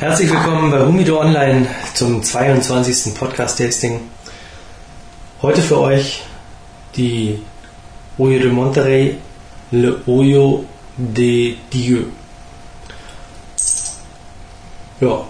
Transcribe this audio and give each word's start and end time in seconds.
Herzlich 0.00 0.30
willkommen 0.30 0.70
bei 0.70 0.80
Humido 0.80 1.20
Online 1.20 1.66
zum 1.92 2.22
22. 2.22 3.14
Podcast-Tasting. 3.14 4.00
Heute 5.42 5.60
für 5.60 5.78
euch 5.78 6.22
die 6.96 7.42
Oyo 8.16 8.38
de 8.38 8.50
Monterrey 8.50 9.18
Le 9.70 10.00
Oyo 10.06 10.64
de 10.96 11.56
Dieu. 11.70 12.04
Ja, 15.02 15.20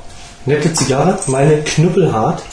nette 0.46 0.73
Zigarre, 0.73 1.18
meine 1.27 1.62
knüppelhart. 1.62 2.45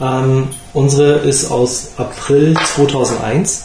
Ähm, 0.00 0.50
unsere 0.72 1.14
ist 1.14 1.50
aus 1.50 1.94
April 1.96 2.54
2001. 2.76 3.64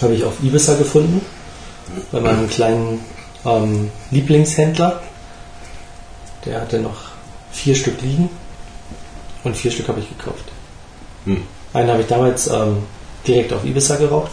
Habe 0.00 0.14
ich 0.14 0.24
auf 0.24 0.42
Ibiza 0.42 0.76
gefunden. 0.76 1.20
Bei 2.10 2.20
meinem 2.20 2.48
kleinen 2.48 3.00
ähm, 3.44 3.90
Lieblingshändler. 4.10 5.02
Der 6.44 6.60
hatte 6.60 6.78
noch 6.78 7.12
vier 7.52 7.74
Stück 7.74 8.00
liegen. 8.00 8.28
Und 9.44 9.56
vier 9.56 9.70
Stück 9.70 9.88
habe 9.88 10.00
ich 10.00 10.08
gekauft. 10.08 10.44
Hm. 11.24 11.42
Einen 11.72 11.90
habe 11.90 12.02
ich 12.02 12.06
damals 12.06 12.46
ähm, 12.48 12.78
direkt 13.26 13.52
auf 13.52 13.64
Ibiza 13.64 13.96
geraucht. 13.96 14.32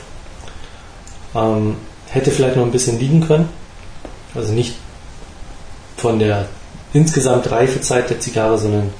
Ähm, 1.35 1.77
hätte 2.09 2.31
vielleicht 2.31 2.55
noch 2.55 2.65
ein 2.65 2.71
bisschen 2.71 2.99
liegen 2.99 3.25
können. 3.25 3.49
Also 4.35 4.53
nicht 4.53 4.75
von 5.97 6.19
der 6.19 6.47
insgesamt 6.93 7.49
Reifezeit 7.51 8.09
der 8.09 8.19
Zigarre, 8.19 8.57
sondern 8.57 8.91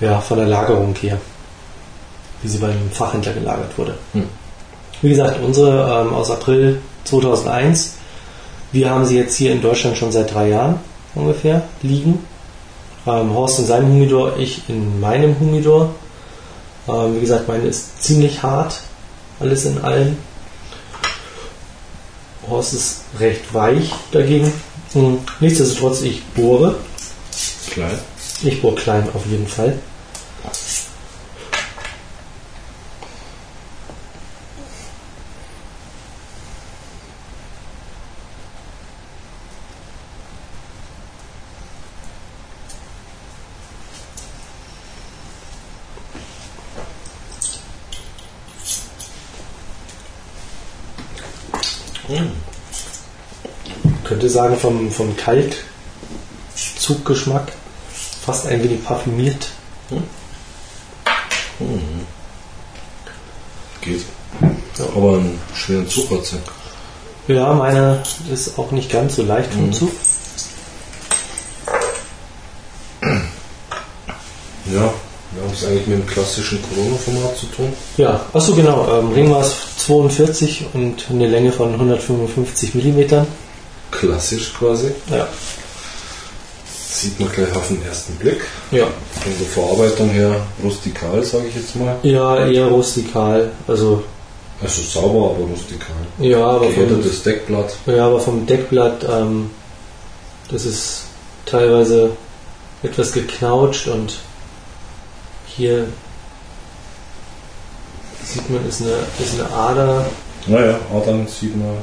ja, 0.00 0.20
von 0.20 0.38
der 0.38 0.46
Lagerung 0.46 0.94
her. 0.96 1.18
Wie 2.42 2.48
sie 2.48 2.58
beim 2.58 2.90
Fachhändler 2.90 3.32
gelagert 3.32 3.76
wurde. 3.76 3.98
Hm. 4.12 4.28
Wie 5.02 5.10
gesagt, 5.10 5.40
unsere 5.42 6.02
ähm, 6.02 6.14
aus 6.14 6.30
April 6.30 6.80
2001. 7.04 7.94
Wir 8.72 8.90
haben 8.90 9.04
sie 9.04 9.16
jetzt 9.16 9.36
hier 9.36 9.52
in 9.52 9.62
Deutschland 9.62 9.96
schon 9.96 10.12
seit 10.12 10.32
drei 10.32 10.48
Jahren 10.48 10.78
ungefähr 11.14 11.62
liegen. 11.82 12.24
Ähm, 13.06 13.34
Horst 13.34 13.58
in 13.60 13.66
seinem 13.66 13.88
Humidor, 13.88 14.36
ich 14.38 14.68
in 14.68 15.00
meinem 15.00 15.38
Humidor. 15.40 15.94
Ähm, 16.88 17.16
wie 17.16 17.20
gesagt, 17.20 17.48
meine 17.48 17.64
ist 17.64 18.02
ziemlich 18.02 18.42
hart, 18.42 18.80
alles 19.38 19.64
in 19.64 19.78
allem. 19.78 20.16
Horst 22.48 22.74
ist 22.74 23.00
recht 23.18 23.52
weich 23.54 23.92
dagegen. 24.12 24.52
Hm, 24.92 25.18
Nichtsdestotrotz, 25.40 26.02
ich 26.02 26.24
bohre. 26.34 26.76
Klein. 27.70 27.98
Ich 28.42 28.60
bohre 28.60 28.74
klein 28.74 29.08
auf 29.14 29.24
jeden 29.26 29.46
Fall. 29.46 29.78
Sagen, 54.40 54.56
vom, 54.56 54.90
vom 54.90 55.14
Kaltzuggeschmack 55.16 57.52
fast 58.24 58.46
ein 58.46 58.62
wenig 58.62 58.82
parfümiert. 58.84 59.48
Geht. 63.82 64.04
Aber 64.96 65.18
einen 65.18 65.38
schweren 65.54 65.86
Zug 65.88 66.10
hat 66.10 66.24
sie. 66.26 66.36
Ja, 67.28 67.52
meine 67.52 68.02
ist 68.32 68.58
auch 68.58 68.70
nicht 68.70 68.90
ganz 68.90 69.16
so 69.16 69.22
leicht 69.22 69.52
vom 69.52 69.66
Mhm. 69.66 69.72
Zug. 69.72 69.90
Ja, 73.02 74.92
wir 75.32 75.42
haben 75.42 75.52
es 75.52 75.64
eigentlich 75.64 75.86
mit 75.86 75.98
dem 75.98 76.06
klassischen 76.06 76.60
Corona-Format 76.62 77.36
zu 77.36 77.46
tun. 77.46 77.72
Ja, 77.96 78.24
achso 78.32 78.54
genau, 78.54 78.86
ähm, 78.98 79.12
Ringmaß 79.12 79.54
42 79.78 80.66
und 80.74 81.06
eine 81.10 81.26
Länge 81.26 81.52
von 81.52 81.72
155 81.72 82.74
mm. 82.74 83.26
Klassisch 83.90 84.52
quasi. 84.54 84.92
Ja. 85.10 85.26
Sieht 86.92 87.18
man 87.20 87.30
gleich 87.32 87.54
auf 87.54 87.68
den 87.68 87.82
ersten 87.84 88.14
Blick. 88.16 88.40
Ja. 88.70 88.86
Von 89.22 89.32
der 89.38 89.46
Verarbeitung 89.48 90.10
her 90.10 90.40
rustikal, 90.62 91.22
sage 91.22 91.46
ich 91.48 91.54
jetzt 91.56 91.76
mal. 91.76 91.96
Ja, 92.02 92.46
eher 92.46 92.66
rustikal. 92.66 93.50
Also, 93.66 94.02
Also 94.62 94.82
sauber, 94.82 95.30
aber 95.36 95.44
rustikal. 95.46 95.94
ja, 96.18 96.44
aber 96.44 96.64
vom, 96.66 96.74
Gehärtetes 96.74 97.22
Deckblatt. 97.22 97.76
ja, 97.86 98.06
aber 98.06 98.20
vom 98.20 98.44
Deckblatt, 98.46 99.04
ähm, 99.10 99.50
das 100.50 100.66
ist 100.66 101.02
teilweise 101.46 102.10
etwas 102.82 103.12
geknautscht 103.12 103.86
und 103.88 104.18
hier 105.46 105.86
sieht 108.24 108.48
man, 108.50 108.66
ist 108.68 108.82
eine, 108.82 108.90
ist 109.18 109.34
eine 109.40 109.50
Ader 109.52 110.06
Naja, 110.46 110.78
Adern 110.94 111.26
sieht 111.28 111.56
man, 111.56 111.76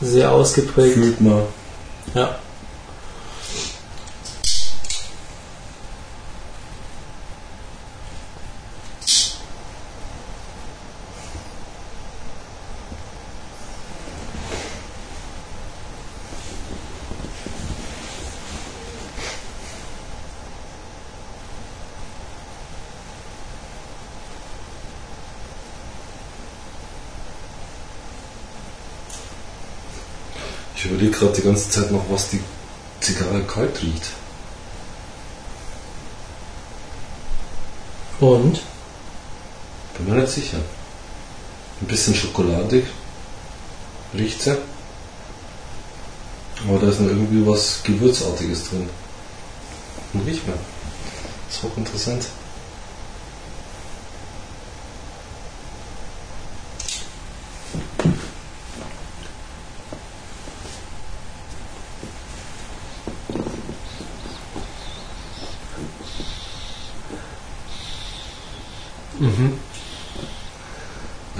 sehr 0.00 0.32
ausgeprägt. 0.32 0.94
fühlt 0.94 1.20
man. 1.20 1.42
Ja. 2.14 2.38
Ich 30.82 30.86
überlege 30.86 31.09
gerade 31.20 31.34
die 31.34 31.42
ganze 31.42 31.70
Zeit 31.70 31.90
noch, 31.92 32.04
was 32.08 32.30
die 32.30 32.40
Zigarre 33.00 33.42
kalt 33.42 33.80
riecht. 33.82 34.10
Und? 38.18 38.60
Bin 39.96 40.08
mir 40.08 40.20
nicht 40.20 40.32
sicher. 40.32 40.58
Ein 41.80 41.86
bisschen 41.86 42.14
schokoladig 42.14 42.84
riecht 44.14 44.42
sie. 44.42 44.56
Aber 46.68 46.78
da 46.78 46.88
ist 46.88 47.00
noch 47.00 47.08
irgendwie 47.08 47.46
was 47.46 47.82
Gewürzartiges 47.84 48.68
drin. 48.68 48.88
Und 50.12 50.26
riecht 50.26 50.46
man. 50.46 50.58
Ist 51.48 51.62
hochinteressant. 51.62 52.24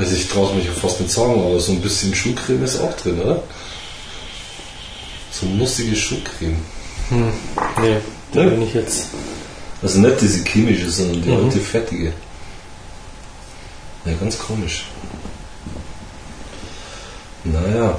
Also 0.00 0.14
ich 0.14 0.19
traue 0.30 0.54
mich 0.54 0.66
ja 0.66 0.72
fast 0.72 1.00
nicht 1.00 1.12
sagen, 1.12 1.32
aber 1.44 1.58
so 1.60 1.72
ein 1.72 1.80
bisschen 1.80 2.14
Schuhcreme 2.14 2.62
ist 2.64 2.80
auch 2.80 2.94
drin, 2.96 3.20
oder? 3.20 3.42
So 5.32 5.46
nussige 5.46 5.96
Schuhcreme. 5.96 6.56
Nee, 7.10 7.96
da 8.32 8.42
Ja. 8.42 8.48
bin 8.50 8.62
ich 8.62 8.74
jetzt. 8.74 9.06
Also 9.82 9.98
nicht 10.00 10.20
diese 10.20 10.44
chemische, 10.44 10.90
sondern 10.90 11.22
die 11.22 11.30
Mhm. 11.30 11.44
alte 11.46 11.58
fertige. 11.60 12.12
Ja, 14.04 14.12
ganz 14.20 14.38
komisch. 14.38 14.84
Naja. 17.44 17.98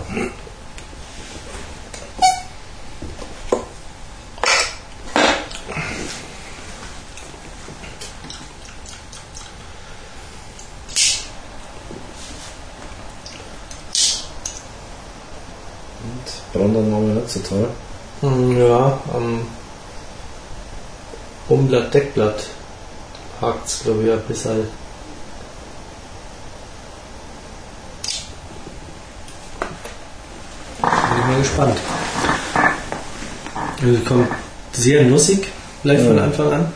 Und 16.04 17.21
So 17.32 17.40
toll. 17.40 17.68
Hm, 18.22 18.58
Ja, 18.58 19.00
am 19.14 19.48
Umblatt, 21.48 21.94
Deckblatt 21.94 22.46
hakt 23.42 23.68
es, 23.68 23.84
glaube 23.84 24.04
ich, 24.04 24.12
ein 24.12 24.22
bisschen. 24.28 24.68
Bin 30.82 30.90
ich 31.20 31.26
mal 31.28 31.40
gespannt. 31.40 31.78
Also 33.82 34.00
kommt 34.08 34.28
sehr 34.74 35.04
nussig, 35.04 35.48
gleich 35.84 36.00
von 36.06 36.18
Ja. 36.18 36.24
Anfang 36.24 36.52
an. 36.54 36.74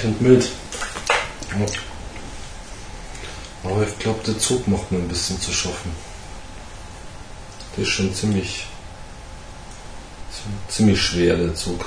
Weich 0.00 0.06
und 0.06 0.20
mild. 0.22 0.48
Aber 3.62 3.86
ich 3.86 3.98
glaube, 3.98 4.20
der 4.26 4.38
Zug 4.38 4.66
macht 4.66 4.90
mir 4.90 4.98
ein 4.98 5.08
bisschen 5.08 5.38
zu 5.40 5.52
schaffen. 5.52 5.92
Der 7.76 7.84
ist 7.84 7.90
schon 7.90 8.14
ziemlich, 8.14 8.66
ziemlich 10.68 11.00
schwer, 11.00 11.36
der 11.36 11.54
Zug. 11.54 11.84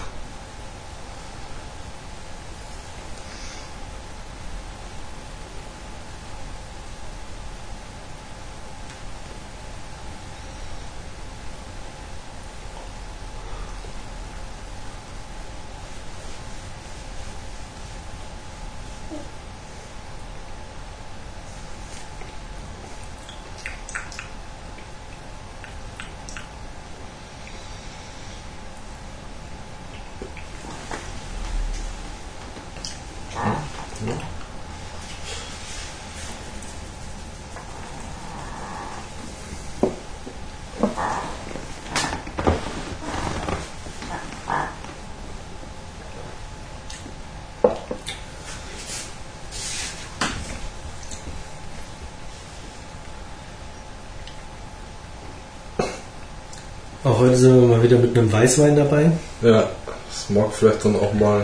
Heute 57.23 57.37
sind 57.37 57.61
wir 57.61 57.67
mal 57.67 57.83
wieder 57.83 57.97
mit 57.97 58.17
einem 58.17 58.31
Weißwein 58.31 58.75
dabei. 58.75 59.11
Ja, 59.41 59.69
das 60.09 60.29
mag 60.29 60.51
vielleicht 60.51 60.83
dann 60.83 60.95
auch 60.97 61.13
mal 61.13 61.43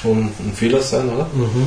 schon 0.00 0.32
ein 0.40 0.52
Fehler 0.54 0.82
sein, 0.82 1.08
oder? 1.08 1.28
Mhm. 1.32 1.66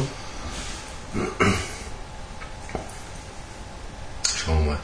Schauen 4.36 4.60
wir 4.60 4.72
mal. 4.72 4.80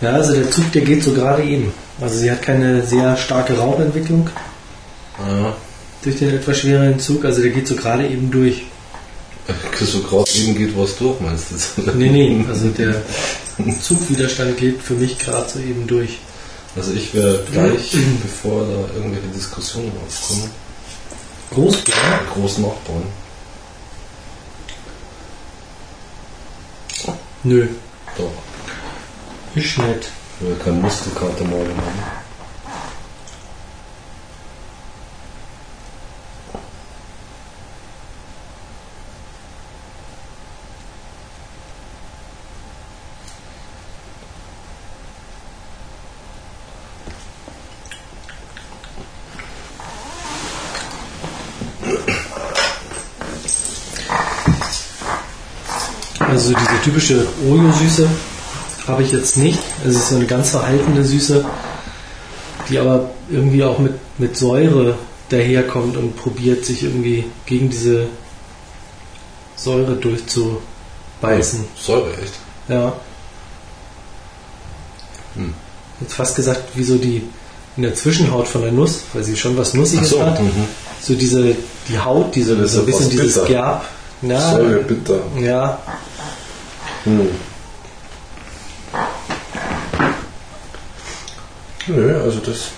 Ja, 0.00 0.12
also 0.12 0.32
der 0.34 0.50
Zug, 0.50 0.72
der 0.72 0.82
geht 0.82 1.04
so 1.04 1.12
gerade 1.12 1.42
eben. 1.44 1.72
Also 2.00 2.16
sie 2.16 2.30
hat 2.30 2.42
keine 2.42 2.82
sehr 2.82 3.16
starke 3.16 3.56
Rauchentwicklung. 3.56 4.30
Durch 6.02 6.18
den 6.18 6.34
etwas 6.34 6.58
schwereren 6.58 6.98
Zug. 6.98 7.24
Also 7.24 7.42
der 7.42 7.50
geht 7.50 7.66
so 7.66 7.76
gerade 7.76 8.06
eben 8.06 8.30
durch. 8.30 8.62
So 9.80 10.00
gerade 10.02 10.30
eben 10.32 10.56
geht 10.56 10.76
was 10.76 10.96
durch, 10.96 11.20
meinst 11.20 11.46
du? 11.50 11.82
Nee, 11.96 12.10
nee, 12.10 12.44
also 12.48 12.68
der 12.68 13.02
Zugwiderstand 13.82 14.56
geht 14.56 14.80
für 14.80 14.94
mich 14.94 15.18
gerade 15.18 15.48
so 15.48 15.58
eben 15.58 15.86
durch. 15.86 16.18
Also 16.76 16.92
ich 16.92 17.14
werde 17.14 17.44
gleich, 17.50 17.96
bevor 18.22 18.64
da 18.64 18.94
irgendwelche 18.96 19.28
Diskussionen 19.34 19.92
aufkommen, 20.06 20.50
Groß, 21.50 21.78
groß 22.32 22.58
nachbauen. 22.58 23.02
Nö, 27.42 27.66
Doch. 28.16 28.30
ist 29.56 29.78
nett. 29.78 30.08
Ich 30.38 30.46
will 30.46 30.56
keinen 30.56 30.80
Muskelkater 30.80 31.44
morgen 31.44 31.70
haben. 31.70 32.20
Also 56.30 56.54
diese 56.54 56.79
typische 56.90 57.24
Oreo-Süße 57.48 58.08
habe 58.88 59.04
ich 59.04 59.12
jetzt 59.12 59.36
nicht. 59.36 59.60
Es 59.86 59.94
ist 59.94 60.08
so 60.08 60.16
eine 60.16 60.26
ganz 60.26 60.50
verhaltene 60.50 61.04
Süße, 61.04 61.44
die 62.68 62.78
aber 62.78 63.10
irgendwie 63.30 63.62
auch 63.62 63.78
mit, 63.78 63.94
mit 64.18 64.36
Säure 64.36 64.96
daherkommt 65.28 65.96
und 65.96 66.16
probiert, 66.16 66.64
sich 66.64 66.82
irgendwie 66.82 67.26
gegen 67.46 67.70
diese 67.70 68.08
Säure 69.54 69.94
durchzubeißen. 69.94 71.64
Säure, 71.80 72.10
echt? 72.14 72.34
Ja. 72.68 72.92
Hm. 75.36 75.54
Jetzt 76.00 76.14
fast 76.14 76.34
gesagt, 76.34 76.62
wie 76.74 76.82
so 76.82 76.96
die 76.96 77.22
in 77.76 77.84
der 77.84 77.94
Zwischenhaut 77.94 78.48
von 78.48 78.62
der 78.62 78.72
Nuss, 78.72 79.02
weil 79.12 79.22
sie 79.22 79.36
schon 79.36 79.56
was 79.56 79.74
Nussiges 79.74 80.10
so, 80.10 80.20
hat. 80.20 80.40
mhm. 80.42 80.50
So 81.00 81.14
diese, 81.14 81.54
die 81.88 81.98
Haut, 82.00 82.34
diese, 82.34 82.66
so 82.66 82.80
ein 82.80 82.86
bisschen 82.86 83.10
dieses 83.10 83.34
bitter. 83.34 83.46
Gerb. 83.46 83.84
Ja, 84.22 84.50
Säure, 84.50 84.82
bitter. 84.82 85.20
ja, 85.40 85.78
Hm. 87.04 87.30
Nö, 91.86 92.22
also 92.22 92.38
das 92.40 92.70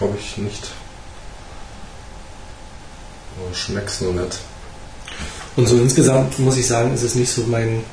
habe 0.00 0.14
ich 0.18 0.36
nicht. 0.38 0.70
Aber 3.38 3.54
schmeckt's 3.54 4.00
noch 4.00 4.12
nicht. 4.12 4.38
Und 5.56 5.66
so 5.66 5.76
insgesamt 5.76 6.38
muss 6.38 6.56
ich 6.56 6.66
sagen, 6.66 6.92
ist 6.92 7.02
es 7.02 7.14
nicht 7.14 7.30
so 7.30 7.42
mein 7.44 7.84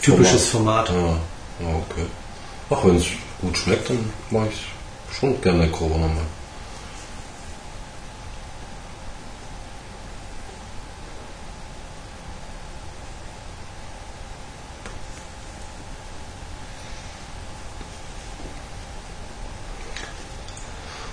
typisches 0.00 0.46
Format. 0.46 0.90
Ah, 0.90 1.16
ah, 1.60 1.76
okay. 1.90 2.06
Ach, 2.70 2.84
wenn 2.84 2.96
es 2.96 3.06
gut 3.40 3.56
schmeckt, 3.56 3.90
dann 3.90 4.10
mache 4.30 4.48
ich 4.48 5.16
schon 5.18 5.40
gerne 5.40 5.68
Corona 5.68 6.08
mal. 6.08 6.24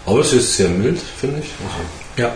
Aber 0.10 0.22
es 0.22 0.34
ist 0.34 0.56
sehr 0.58 0.70
mild, 0.70 1.00
finde 1.00 1.40
ich. 1.40 1.52
Also, 1.64 1.86
Ja. 2.18 2.32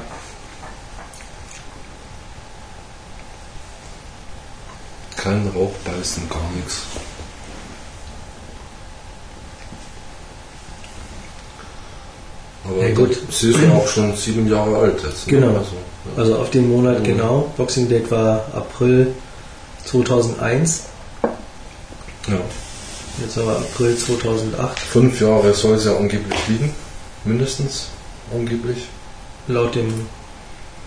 kein 5.16 5.48
Rauchbeißen, 5.56 6.30
gar 6.30 6.48
nichts. 6.56 6.82
Aber 12.66 12.88
Ja, 12.88 12.94
gut. 12.94 13.18
sie 13.30 13.52
ist 13.52 13.60
ja 13.62 13.74
auch 13.74 13.88
schon 13.88 14.16
sieben 14.16 14.48
Jahre 14.50 14.78
alt 14.78 15.02
jetzt. 15.04 15.28
ne? 15.28 15.40
Genau. 15.40 15.48
Also, 15.58 15.72
ja. 16.16 16.22
Also 16.22 16.38
auf 16.38 16.50
den 16.52 16.70
Monat 16.70 17.00
Mhm. 17.00 17.04
genau. 17.04 17.52
Boxing 17.58 17.90
Date 17.90 18.10
war 18.12 18.46
April 18.54 19.14
2001. 19.86 20.84
ja. 22.28 22.38
Jetzt 23.22 23.38
aber 23.38 23.58
April 23.58 23.96
2008. 23.98 24.80
Fünf 24.80 25.22
Jahre 25.22 25.54
soll 25.54 25.78
sie 25.78 25.90
ja 25.90 25.98
angeblich 25.98 26.40
liegen. 26.48 26.74
Mindestens. 27.26 27.88
Angeblich. 28.34 28.88
Laut 29.48 29.76
dem 29.76 30.08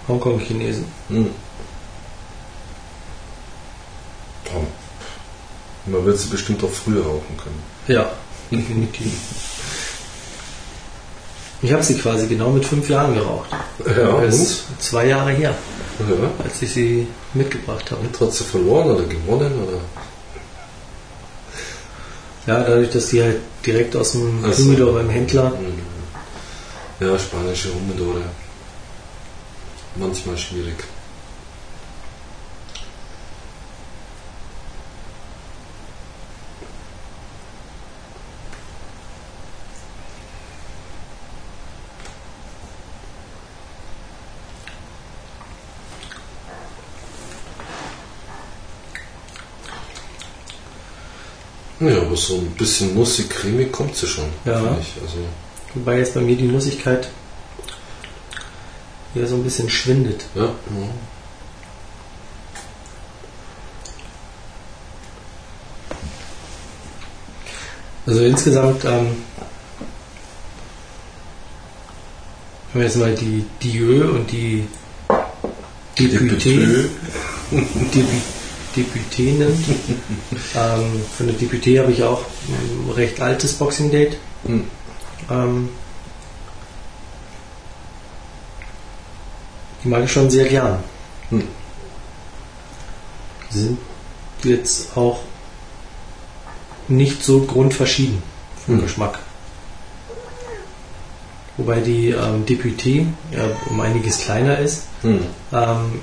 Hongkong-Chinesen. 0.09 0.85
Hm. 1.09 1.31
Ja. 4.47 4.52
Man 5.87 6.05
wird 6.05 6.19
sie 6.19 6.28
bestimmt 6.28 6.62
auch 6.64 6.71
früher 6.71 7.05
rauchen 7.05 7.37
können. 7.37 7.62
Ja, 7.88 8.11
definitiv. 8.50 9.12
Ich 11.62 11.73
habe 11.73 11.83
sie 11.83 11.95
quasi 11.97 12.26
genau 12.26 12.50
mit 12.50 12.64
fünf 12.64 12.88
Jahren 12.88 13.14
geraucht. 13.14 13.50
Ja, 13.87 14.21
Das 14.21 14.35
und? 14.35 14.43
ist 14.43 14.64
zwei 14.78 15.07
Jahre 15.07 15.31
her, 15.31 15.55
Ja. 16.00 16.31
als 16.45 16.61
ich 16.62 16.73
sie 16.73 17.07
mitgebracht 17.35 17.90
habe. 17.90 18.02
Und 18.02 18.33
sie 18.33 18.45
verloren 18.45 18.90
oder 18.90 19.05
gewonnen? 19.05 19.52
Oder? 19.66 19.81
Ja, 22.47 22.61
dadurch, 22.62 22.90
dass 22.90 23.09
die 23.09 23.23
halt 23.23 23.38
direkt 23.64 23.97
aus 23.97 24.12
dem 24.12 24.45
Ach 24.47 24.52
so. 24.52 24.64
Humidor 24.64 24.95
beim 24.95 25.09
Händler. 25.11 25.50
Hm. 25.50 25.78
Ja, 26.99 27.19
spanische 27.19 27.75
Humidore. 27.75 28.23
Manchmal 29.97 30.38
schwierig. 30.38 30.76
Ja, 51.79 52.00
aber 52.00 52.17
so 52.17 52.37
ein 52.37 52.50
bisschen 52.53 52.95
nussig, 52.95 53.29
cremig 53.29 53.71
kommt 53.71 53.95
sie 53.95 54.07
schon. 54.07 54.25
Ja. 54.47 54.57
finde 54.57 54.81
Ich. 54.81 55.03
Also, 55.03 55.19
Wobei 55.76 55.99
jetzt 55.99 56.14
bei 56.14 56.21
mir 56.23 56.37
die 56.37 56.45
Nussigkeit 56.49 57.11
wieder 59.12 59.26
so 59.26 59.35
ein 59.37 59.45
bisschen 59.45 59.68
schwindet. 59.68 60.25
ja. 60.35 60.45
ja. 60.45 60.52
Also 68.06 68.21
insgesamt, 68.25 68.85
ähm, 68.85 69.16
wenn 72.73 72.80
wir 72.80 72.87
jetzt 72.87 72.97
mal 72.97 73.14
die 73.14 73.45
Dieu 73.61 74.09
und 74.12 74.30
die 74.30 74.64
Deputé, 75.99 76.88
Deputé 78.76 79.23
nimmt. 79.23 79.68
ähm, 80.54 81.02
von 81.16 81.26
der 81.26 81.37
Deputé 81.37 81.80
habe 81.80 81.90
ich 81.90 82.02
auch 82.04 82.25
ein 82.49 82.90
recht 82.92 83.21
altes 83.21 83.54
Boxing 83.54 83.90
Date. 83.90 84.16
Hm. 84.47 84.64
Ähm, 85.30 85.68
die 89.83 89.88
mag 89.88 90.04
ich 90.04 90.12
schon 90.12 90.30
sehr 90.30 90.47
gern. 90.49 90.78
Hm. 91.30 91.47
Sind 93.50 93.78
jetzt 94.45 94.97
auch 94.97 95.21
nicht 96.88 97.25
so 97.25 97.40
grundverschieden 97.42 98.23
vom 98.64 98.76
Hm. 98.76 98.83
Geschmack. 98.83 99.18
Wobei 101.56 101.80
die 101.80 102.11
ähm, 102.11 102.45
Deputé 102.45 103.06
ja, 103.33 103.45
um 103.71 103.80
einiges 103.80 104.21
kleiner 104.21 104.59
ist, 104.59 104.83
Hm. 105.02 105.21
ähm, 105.52 106.00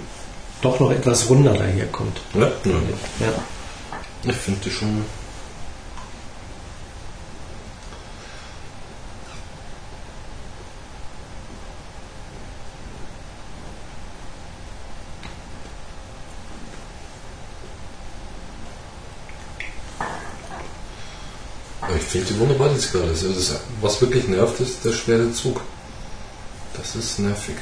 doch 0.61 0.79
noch 0.79 0.91
etwas 0.91 1.29
runder 1.29 1.53
daherkommt. 1.53 2.21
Ja, 2.33 2.41
ja. 2.65 3.27
Ja. 3.27 3.33
Ich 4.23 4.35
finde 4.37 4.61
die 4.65 4.71
schon. 4.71 5.03
Aber 21.81 21.95
ich 21.97 22.03
die 22.73 22.79
Zigarre. 22.79 23.07
Also 23.09 23.29
das, 23.29 23.59
was 23.81 24.01
wirklich 24.01 24.27
nervt, 24.27 24.59
ist 24.59 24.83
der 24.83 24.91
schwere 24.91 25.31
Zug. 25.31 25.61
Das 26.75 26.95
ist 26.95 27.19
nervig. 27.19 27.55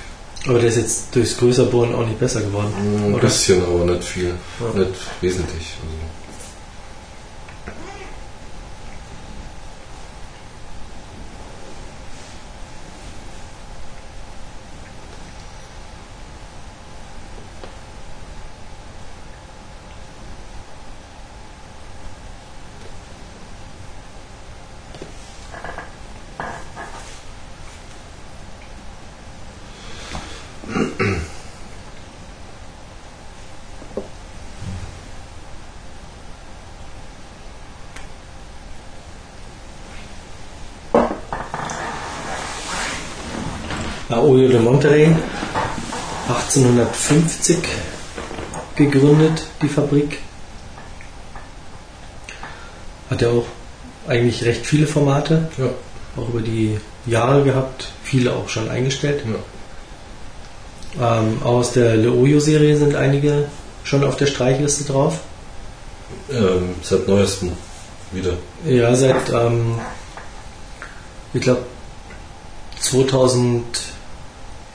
Aber 0.47 0.59
der 0.59 0.69
ist 0.69 0.77
jetzt 0.77 1.15
durchs 1.15 1.37
Größerbohren 1.37 1.93
auch 1.93 2.05
nicht 2.05 2.19
besser 2.19 2.41
geworden. 2.41 2.73
Ein 2.77 3.13
oder? 3.13 3.21
bisschen, 3.21 3.61
aber 3.63 3.85
nicht 3.85 4.03
viel. 4.03 4.33
Ja. 4.59 4.79
Nicht 4.79 4.95
wesentlich. 5.21 5.75
Also. 5.83 6.21
Ja, 44.11 44.19
Monterrey, 44.81 45.15
1850 46.27 47.59
gegründet, 48.75 49.45
die 49.61 49.67
Fabrik. 49.69 50.17
Hat 53.11 53.21
ja 53.21 53.29
auch 53.29 53.45
eigentlich 54.07 54.43
recht 54.43 54.65
viele 54.65 54.87
Formate, 54.87 55.49
Ja, 55.59 55.69
auch 56.17 56.29
über 56.29 56.41
die 56.41 56.79
Jahre 57.05 57.43
gehabt, 57.43 57.89
viele 58.03 58.33
auch 58.33 58.49
schon 58.49 58.69
eingestellt. 58.71 59.23
ja. 60.99 61.19
Ähm, 61.19 61.43
aus 61.43 61.73
der 61.73 61.95
Le 61.95 62.11
Oyo-Serie 62.11 62.75
sind 62.75 62.95
einige 62.95 63.49
schon 63.83 64.03
auf 64.03 64.17
der 64.17 64.25
Streichliste 64.25 64.91
drauf. 64.91 65.19
Ähm, 66.31 66.73
seit 66.81 67.07
neuestem 67.07 67.51
wieder. 68.11 68.33
Ja, 68.65 68.95
seit, 68.95 69.29
ähm, 69.29 69.79
ich 71.35 71.41
glaube, 71.41 71.61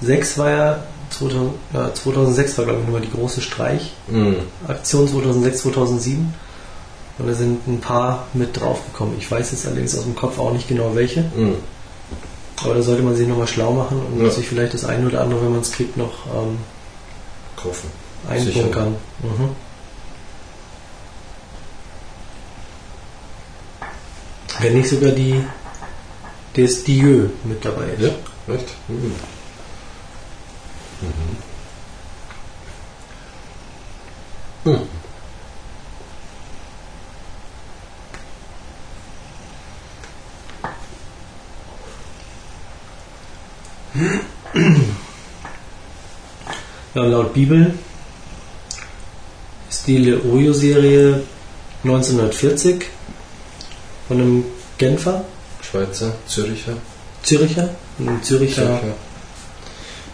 2006 0.00 0.38
war 0.38 0.50
ja, 0.50 0.82
2000, 1.10 1.50
ja 1.72 1.94
2006 1.94 2.58
war 2.58 2.64
glaube 2.66 2.80
ich 2.82 2.88
nur 2.88 3.00
die 3.00 3.10
große 3.10 3.40
Streichaktion, 3.40 3.94
Mhm. 4.08 4.36
2006, 4.82 5.62
2007. 5.62 6.34
Und 7.18 7.26
da 7.28 7.32
sind 7.34 7.66
ein 7.66 7.80
paar 7.80 8.26
mit 8.34 8.60
draufgekommen. 8.60 9.14
Ich 9.18 9.30
weiß 9.30 9.50
jetzt 9.52 9.64
allerdings 9.66 9.96
aus 9.96 10.04
dem 10.04 10.14
Kopf 10.14 10.38
auch 10.38 10.52
nicht 10.52 10.68
genau 10.68 10.94
welche. 10.94 11.22
Mhm. 11.34 11.54
Aber 12.62 12.74
da 12.74 12.82
sollte 12.82 13.02
man 13.02 13.16
sich 13.16 13.26
nochmal 13.26 13.46
schlau 13.46 13.72
machen 13.72 14.00
und 14.12 14.22
Ja. 14.22 14.30
sich 14.30 14.46
vielleicht 14.48 14.74
das 14.74 14.84
eine 14.84 15.06
oder 15.06 15.22
andere, 15.22 15.42
wenn 15.42 15.52
man 15.52 15.60
es 15.60 15.72
kriegt, 15.72 15.96
noch 15.96 16.26
ähm, 16.26 16.58
Kaufen. 17.56 17.88
einbunkern. 18.28 18.96
Mhm. 19.22 19.48
Wenn 24.60 24.74
nicht 24.74 24.88
sogar 24.88 25.12
die 25.12 25.42
des 26.56 26.84
Dieu 26.84 27.28
mit 27.44 27.64
dabei 27.64 27.84
ist. 27.98 28.02
Ja, 28.02 28.54
echt? 28.54 28.68
Mhm. 28.88 29.14
Mhm. 31.02 31.36
Mhm. 34.72 34.88
Ja, 46.94 47.04
laut 47.04 47.34
Bibel 47.34 47.74
ist 49.68 49.86
die 49.86 49.98
Le 49.98 50.24
Oyo-Serie 50.24 51.22
1940 51.84 52.86
von 54.08 54.16
einem 54.20 54.44
Genfer, 54.78 55.24
Schweizer, 55.60 56.14
Züricher, 56.26 56.72
Züricher, 57.22 57.68
einem 57.98 58.22
Züricher 58.22 58.54
Zürcher. 58.54 58.94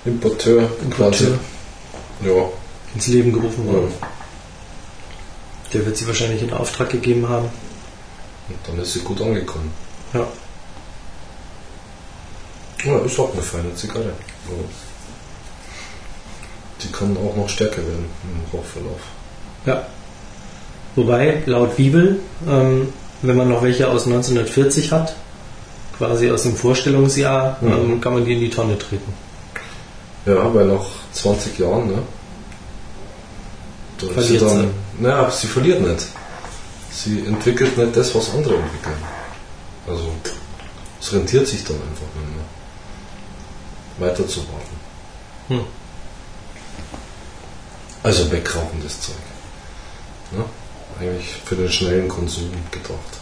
Importeur. 0.05 0.69
Importeur 0.83 1.39
Ja. 2.25 2.49
ins 2.95 3.07
Leben 3.07 3.33
gerufen 3.33 3.67
ja. 3.67 3.73
worden. 3.73 3.93
Der 5.73 5.87
wird 5.87 5.97
sie 5.97 6.07
wahrscheinlich 6.07 6.43
in 6.43 6.53
Auftrag 6.53 6.91
gegeben 6.91 7.29
haben. 7.29 7.47
Und 8.49 8.59
dann 8.67 8.79
ist 8.81 8.93
sie 8.93 9.01
gut 9.01 9.21
angekommen. 9.23 9.71
Ja. 10.13 10.27
Ja, 12.85 12.99
ist 12.99 13.19
auch 13.19 13.33
eine 13.33 13.43
feine 13.43 13.75
Zigarre. 13.75 14.07
Ja. 14.07 14.65
Die 16.83 16.89
kann 16.91 17.17
auch 17.17 17.37
noch 17.37 17.49
stärker 17.49 17.79
werden 17.79 18.07
im 18.25 18.59
Rauchverlauf. 18.59 19.01
Ja. 19.67 19.87
Wobei, 20.97 21.43
laut 21.47 21.77
Bibel, 21.77 22.19
ähm, 22.47 22.93
wenn 23.23 23.37
man 23.37 23.49
noch 23.49 23.63
welche 23.63 23.89
aus 23.89 24.07
1940 24.07 24.91
hat, 24.93 25.15
quasi 25.97 26.31
aus 26.31 26.43
dem 26.43 26.57
Vorstellungsjahr, 26.57 27.57
Mhm. 27.61 27.69
ähm, 27.73 28.01
kann 28.01 28.15
man 28.15 28.25
die 28.25 28.33
in 28.35 28.41
die 28.41 28.51
Tonne 28.51 28.77
treten. 28.79 29.13
Ja, 30.27 30.55
weil 30.55 30.67
nach 30.67 30.85
20 31.13 31.59
Jahren, 31.59 31.89
ne? 31.89 32.03
Da 33.99 34.07
Verliert 34.09 34.41
sie. 34.41 34.47
dann. 34.47 34.75
Naja, 34.99 35.31
sie 35.31 35.47
verliert 35.47 35.81
nicht. 35.81 36.07
Sie 36.93 37.25
entwickelt 37.27 37.77
nicht 37.77 37.97
das, 37.97 38.15
was 38.15 38.31
andere 38.31 38.57
entwickeln. 38.57 38.97
Also, 39.89 40.13
es 41.01 41.13
rentiert 41.13 41.47
sich 41.49 41.65
dann 41.65 41.77
einfach 41.77 42.07
nicht 42.15 42.37
mehr. 42.37 44.09
Weiter 44.09 44.27
zu 44.29 44.41
warten. 44.41 44.77
Hm. 45.49 45.65
Also 48.03 48.31
wegrauchen 48.31 48.81
das 48.83 49.01
Zeug. 49.01 49.15
Ne? 50.33 50.45
Eigentlich 51.01 51.35
für 51.45 51.55
den 51.57 51.71
schnellen 51.71 52.09
Konsum 52.09 52.51
gedacht. 52.71 53.19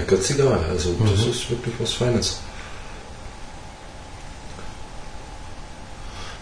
Lecker 0.00 0.20
Zigarre, 0.20 0.64
also 0.70 0.94
das 0.98 1.24
Mhm. 1.26 1.30
ist 1.30 1.50
wirklich 1.50 1.74
was 1.78 1.92
Feines. 1.92 2.38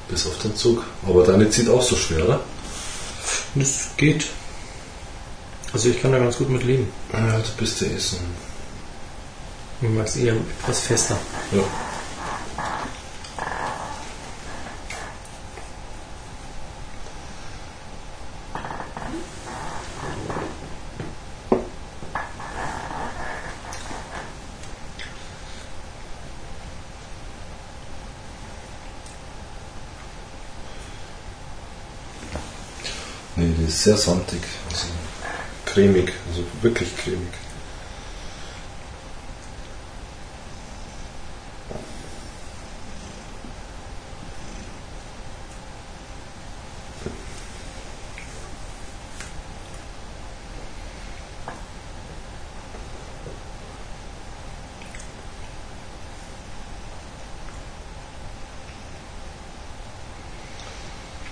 Bis 0.09 0.27
auf 0.27 0.39
den 0.39 0.57
Zug. 0.57 0.85
Aber 1.07 1.25
deine 1.25 1.51
zieht 1.51 1.69
auch 1.69 1.83
so 1.83 1.97
schwer, 1.97 2.25
oder? 2.25 2.41
Das 3.55 3.89
geht. 3.97 4.27
Also 5.73 5.91
ich 5.91 6.01
kann 6.01 6.13
da 6.13 6.19
ganz 6.19 6.37
gut 6.39 6.49
mit 6.49 6.63
leben. 6.65 6.91
Ja, 7.13 7.39
du 7.39 7.51
bist 7.59 7.81
ja 7.81 7.89
eh 7.89 7.99
so. 7.99 8.17
Ich 9.83 9.89
mag 9.91 10.07
es 10.07 10.17
eher 10.17 10.35
etwas 10.63 10.81
fester. 10.81 11.19
Ja. 11.53 11.63
Sehr 33.89 33.97
sandig, 33.97 34.43
also 34.71 34.87
cremig, 35.65 36.13
also 36.29 36.43
wirklich 36.61 36.95
cremig. 36.99 37.33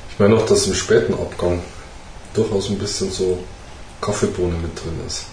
Ich 0.09 0.19
meine 0.19 0.37
auch, 0.37 0.47
dass 0.47 0.67
im 0.67 0.73
späten 0.73 1.13
Abgang 1.13 1.63
durchaus 2.37 2.69
ein 2.71 2.78
bisschen 2.78 3.11
so 3.11 3.38
Kaffeebohne 4.00 4.57
mit 4.59 4.76
drin 4.76 4.99
ist. 5.07 5.25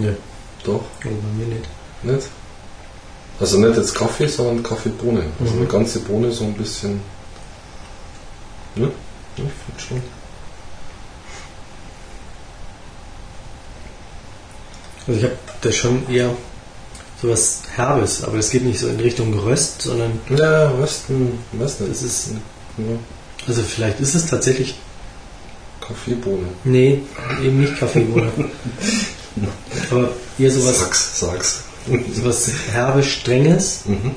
Ja, 0.00 0.12
Doch, 0.64 0.84
also 1.04 1.16
bei 1.16 1.28
mir 1.38 1.46
nicht. 1.54 1.68
nicht? 2.02 2.28
Also 3.40 3.58
nicht 3.58 3.76
jetzt 3.76 3.94
Kaffee, 3.94 4.26
sondern 4.28 4.62
Kaffeebohne. 4.62 5.24
Also 5.40 5.52
Mhm. 5.54 5.58
eine 5.60 5.68
ganze 5.68 6.00
Bohne 6.00 6.30
so 6.32 6.44
ein 6.44 6.54
bisschen. 6.54 7.00
Ne? 8.76 8.90
Ja, 9.36 9.44
ich 9.44 9.50
finde 9.64 9.80
schon. 9.80 10.02
Also 15.06 15.18
ich 15.18 15.24
habe 15.24 15.36
das 15.62 15.74
schon 15.76 16.08
eher 16.08 16.30
sowas 17.20 17.62
Herbes, 17.74 18.22
aber 18.24 18.36
das 18.36 18.50
geht 18.50 18.64
nicht 18.64 18.80
so 18.80 18.88
in 18.88 19.00
Richtung 19.00 19.32
Geröst, 19.32 19.82
sondern 19.82 20.20
Ja, 20.30 20.76
Westen, 20.80 21.38
weiß 21.52 21.80
nicht. 21.80 21.92
das 21.92 22.02
ist, 22.02 22.30
Ja, 22.78 22.96
also 23.46 23.62
vielleicht 23.62 24.00
ist 24.00 24.14
es 24.14 24.26
tatsächlich, 24.26 24.76
Kaffeebohne. 25.86 26.46
nee, 26.64 27.00
eben 27.42 27.60
nicht 27.60 27.78
Kaffeebohne. 27.78 28.30
aber 29.90 30.08
eher 30.38 30.50
sowas, 30.50 30.78
Sag's, 30.80 31.20
sag's. 31.20 31.60
sowas 32.14 32.50
herbe, 32.72 33.02
strenges, 33.02 33.80
Mhm. 33.86 34.14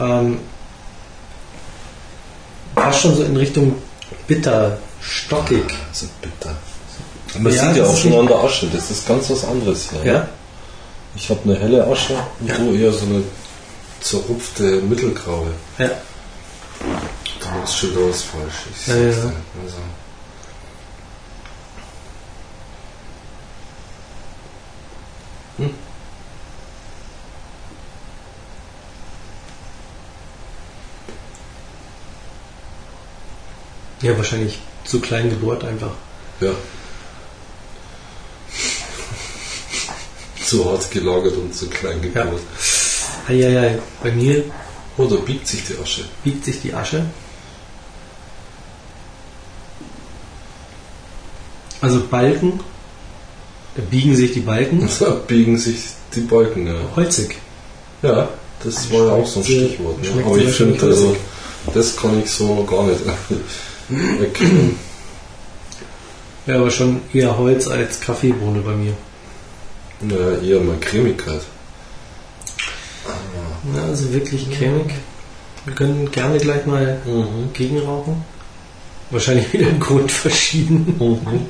ähm, 0.00 0.38
fast 2.74 3.00
schon 3.02 3.16
so 3.16 3.22
in 3.24 3.36
Richtung 3.36 3.74
bitter, 4.26 4.78
stockig. 5.00 5.64
Also 5.88 6.06
bitter. 6.22 6.56
Man 7.38 7.52
Ja, 7.52 7.68
sieht 7.68 7.76
ja 7.76 7.84
auch 7.86 7.96
schon 7.96 8.12
an 8.14 8.26
der 8.26 8.38
Asche, 8.38 8.68
das 8.72 8.90
ist 8.90 9.06
ganz 9.06 9.30
was 9.30 9.44
anderes 9.44 9.88
hier. 9.90 10.12
Ja? 10.12 10.28
Ich 11.16 11.28
habe 11.30 11.40
eine 11.44 11.58
helle 11.58 11.86
Asche 11.86 12.14
und 12.40 12.48
Ja. 12.48 12.56
du 12.56 12.72
eher 12.74 12.92
so 12.92 13.04
eine 13.06 13.22
zerrupfte 14.00 14.62
mittelgraue. 14.82 15.48
Ja. 15.78 15.90
Da 17.40 17.50
machst 17.58 17.78
schon 17.78 17.90
wieder 17.90 18.08
was 18.08 18.22
falsch. 18.22 18.54
Ich 18.80 18.86
Ja, 18.86 18.94
ja. 18.96 19.08
Also. 19.10 19.76
Ja, 34.02 34.16
wahrscheinlich 34.16 34.58
zu 34.84 35.00
klein 35.00 35.30
gebohrt 35.30 35.64
einfach. 35.64 35.92
Ja. 36.40 36.52
zu 40.44 40.64
hart 40.68 40.90
gelagert 40.90 41.36
und 41.36 41.54
zu 41.54 41.68
klein 41.68 42.00
Ja. 42.14 42.24
gebohrt. 42.24 42.42
Eieiei, 43.28 43.78
bei 44.02 44.10
mir 44.10 44.44
Oder 44.96 45.16
biegt 45.18 45.46
sich 45.46 45.64
die 45.64 45.78
Asche? 45.80 46.04
biegt 46.24 46.44
sich 46.44 46.60
die 46.62 46.74
Asche. 46.74 47.06
Also 51.80 52.00
Balken, 52.10 52.60
da 53.76 53.82
biegen 53.90 54.14
sich 54.16 54.32
die 54.32 54.40
Balken. 54.40 54.88
Da 55.00 55.10
biegen 55.26 55.56
sich 55.56 55.76
die 56.14 56.20
Balken, 56.20 56.66
ja. 56.66 56.74
Holzig. 56.96 57.36
Ja, 58.02 58.28
das 58.64 58.90
war 58.92 59.06
ja 59.06 59.12
auch 59.12 59.26
so 59.26 59.40
ein 59.40 59.44
Stichwort. 59.44 60.02
Ne? 60.02 60.24
Aber 60.24 60.36
ich 60.36 60.50
finde, 60.52 60.84
also, 60.84 61.16
das 61.72 61.96
kann 61.96 62.20
ich 62.20 62.30
so 62.30 62.64
gar 62.64 62.84
nicht 62.84 63.00
erkennen. 64.20 64.78
Ja, 66.46 66.56
aber 66.56 66.70
schon 66.70 67.00
eher 67.12 67.36
Holz 67.36 67.68
als 67.68 68.00
Kaffeebohne 68.00 68.60
bei 68.60 68.72
mir. 68.72 68.94
Ja, 70.08 70.38
eher 70.42 70.60
mal 70.60 70.76
Cremigkeit. 70.80 71.42
Ja, 73.74 73.82
also 73.84 74.12
wirklich 74.12 74.50
cremig. 74.50 74.92
Wir 75.66 75.74
können 75.74 76.10
gerne 76.10 76.38
gleich 76.38 76.64
mal 76.66 76.98
Mhm. 77.04 77.52
gegenrauchen. 77.52 78.24
Wahrscheinlich 79.10 79.52
wieder 79.52 79.68
im 79.68 79.80
Grund 79.80 80.10
verschieden. 80.10 80.94
Mhm. 80.98 81.46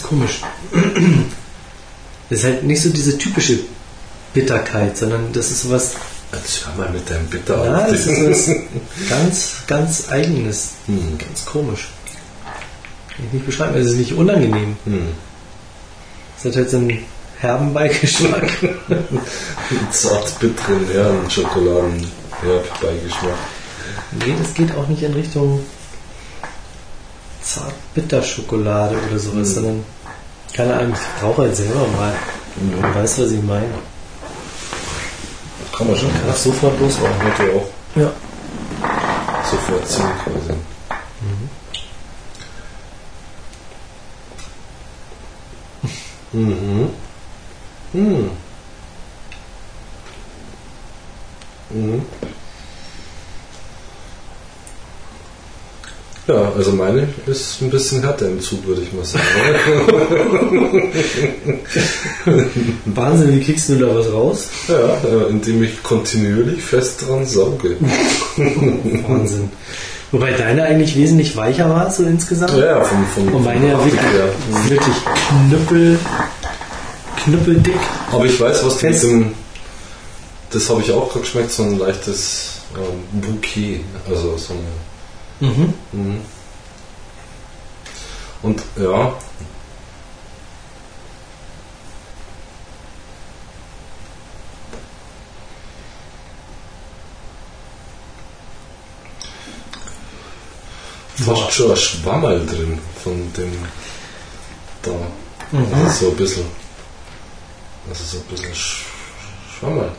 Ganz 0.00 0.02
komisch. 0.02 0.40
Das 2.28 2.38
ist 2.38 2.44
halt 2.44 2.64
nicht 2.64 2.82
so 2.82 2.90
diese 2.90 3.18
typische 3.18 3.58
Bitterkeit, 4.34 4.96
sondern 4.96 5.32
das 5.32 5.50
ist 5.50 5.62
sowas, 5.62 5.94
Jetzt 6.32 6.64
hör 6.64 6.84
mal 6.84 6.92
mit 6.92 7.10
deinem 7.10 7.26
Bitter 7.26 7.64
ja, 7.64 7.90
das 7.90 8.06
ist 8.06 8.24
was 8.24 8.50
ganz, 9.08 9.54
ganz 9.66 10.10
Eigenes. 10.10 10.74
Hm. 10.86 11.18
Ganz 11.18 11.44
komisch. 11.44 11.88
Kann 13.08 13.26
ich 13.26 13.32
nicht 13.32 13.46
beschreiben. 13.46 13.76
Es 13.76 13.88
ist 13.88 13.96
nicht 13.96 14.12
unangenehm. 14.12 14.76
Hm. 14.84 15.08
Es 16.38 16.44
hat 16.44 16.54
halt 16.54 16.70
so 16.70 16.76
einen 16.76 17.04
herben 17.40 17.74
Beigeschmack. 17.74 18.48
Zart 19.90 20.38
bitteren, 20.38 20.86
ja, 20.94 21.10
einen 21.10 21.28
Schokoladen, 21.28 22.00
ja, 22.46 22.62
Beigeschmack. 22.80 23.34
nee, 24.12 24.34
das 24.40 24.54
geht 24.54 24.72
auch 24.76 24.86
nicht 24.86 25.02
in 25.02 25.14
Richtung 25.14 25.58
Zart-Bitter-Schokolade 27.54 28.96
oder 29.08 29.18
sowas, 29.18 29.48
Mhm. 29.50 29.54
sondern 29.54 29.84
keine 30.52 30.74
Ahnung, 30.76 30.94
ich 30.94 31.22
rauche 31.22 31.42
halt 31.42 31.56
selber 31.56 31.86
mal. 31.96 32.12
Man 32.80 32.94
weiß, 32.94 33.18
was 33.20 33.30
ich 33.30 33.42
meine. 33.42 33.66
Kann 35.76 35.86
man 35.86 35.96
schon 35.96 36.10
Kann 36.12 36.30
ich 36.30 36.36
sofort 36.36 36.78
losmachen. 36.80 37.14
Heute 37.24 37.52
auch 37.56 37.68
Ja. 38.00 38.12
sofort 39.50 39.88
ziehen 39.88 40.04
quasi. 40.24 40.52
Mhm. 46.32 46.90
Mhm. 47.92 48.30
Mhm. 51.70 52.02
Ja, 56.30 56.52
also 56.56 56.70
meine 56.72 57.08
ist 57.26 57.60
ein 57.60 57.70
bisschen 57.70 58.02
härter 58.02 58.28
im 58.28 58.40
Zug, 58.40 58.64
würde 58.64 58.82
ich 58.82 58.92
mal 58.92 59.04
sagen. 59.04 59.24
Wahnsinn, 62.84 63.34
wie 63.34 63.40
kriegst 63.44 63.68
du 63.68 63.74
da 63.76 63.92
was 63.92 64.12
raus? 64.12 64.46
ja, 64.68 64.74
äh, 65.08 65.28
indem 65.30 65.64
ich 65.64 65.82
kontinuierlich 65.82 66.62
fest 66.62 67.04
dran 67.04 67.26
sauge. 67.26 67.76
Wahnsinn. 69.08 69.50
Wobei 70.12 70.30
deine 70.30 70.62
eigentlich 70.62 70.94
wesentlich 70.94 71.34
weicher 71.36 71.68
war, 71.68 71.90
so 71.90 72.04
insgesamt. 72.04 72.56
Ja, 72.56 72.80
vom, 72.84 73.04
vom, 73.12 73.34
Und 73.34 73.44
meine 73.44 73.68
ja 73.68 73.76
vom 73.76 73.86
wirklich, 73.86 74.12
her. 74.12 74.28
wirklich 74.68 74.96
knüppel, 75.48 75.98
knüppeldick. 77.24 77.74
Aber 78.12 78.24
ich 78.26 78.40
weiß, 78.40 78.64
was 78.64 78.78
du 78.78 78.86
mit 78.86 78.94
Fest. 78.94 79.02
dem. 79.04 79.32
Das 80.52 80.70
habe 80.70 80.80
ich 80.80 80.92
auch 80.92 81.08
gerade 81.08 81.20
geschmeckt, 81.22 81.50
so 81.50 81.64
ein 81.64 81.76
leichtes 81.78 82.60
ähm, 82.76 83.20
Bouquet. 83.20 83.80
Also 84.08 84.36
so 84.36 84.52
eine. 84.52 84.62
Mhm. 85.40 85.74
Mhm. 85.92 86.20
Und 88.42 88.62
ja. 88.76 89.14
Fast 101.16 101.52
schon 101.52 101.70
ein 101.70 101.76
Schwammerl 101.76 102.46
drin 102.46 102.78
von 103.02 103.32
dem 103.34 103.52
da. 104.82 104.90
Also 105.52 106.06
so 106.06 106.10
ein 106.10 106.16
bisschen. 106.16 106.44
Also 107.88 108.04
so 108.04 108.18
ein 108.18 108.24
bisschen 108.24 108.54
Sch 108.54 108.84
Schwammerl. 109.58 109.92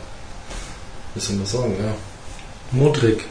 Wie 1.14 1.20
soll 1.20 1.36
man 1.36 1.46
sagen, 1.46 1.76
ja. 1.78 1.94
Modrig. 2.72 3.24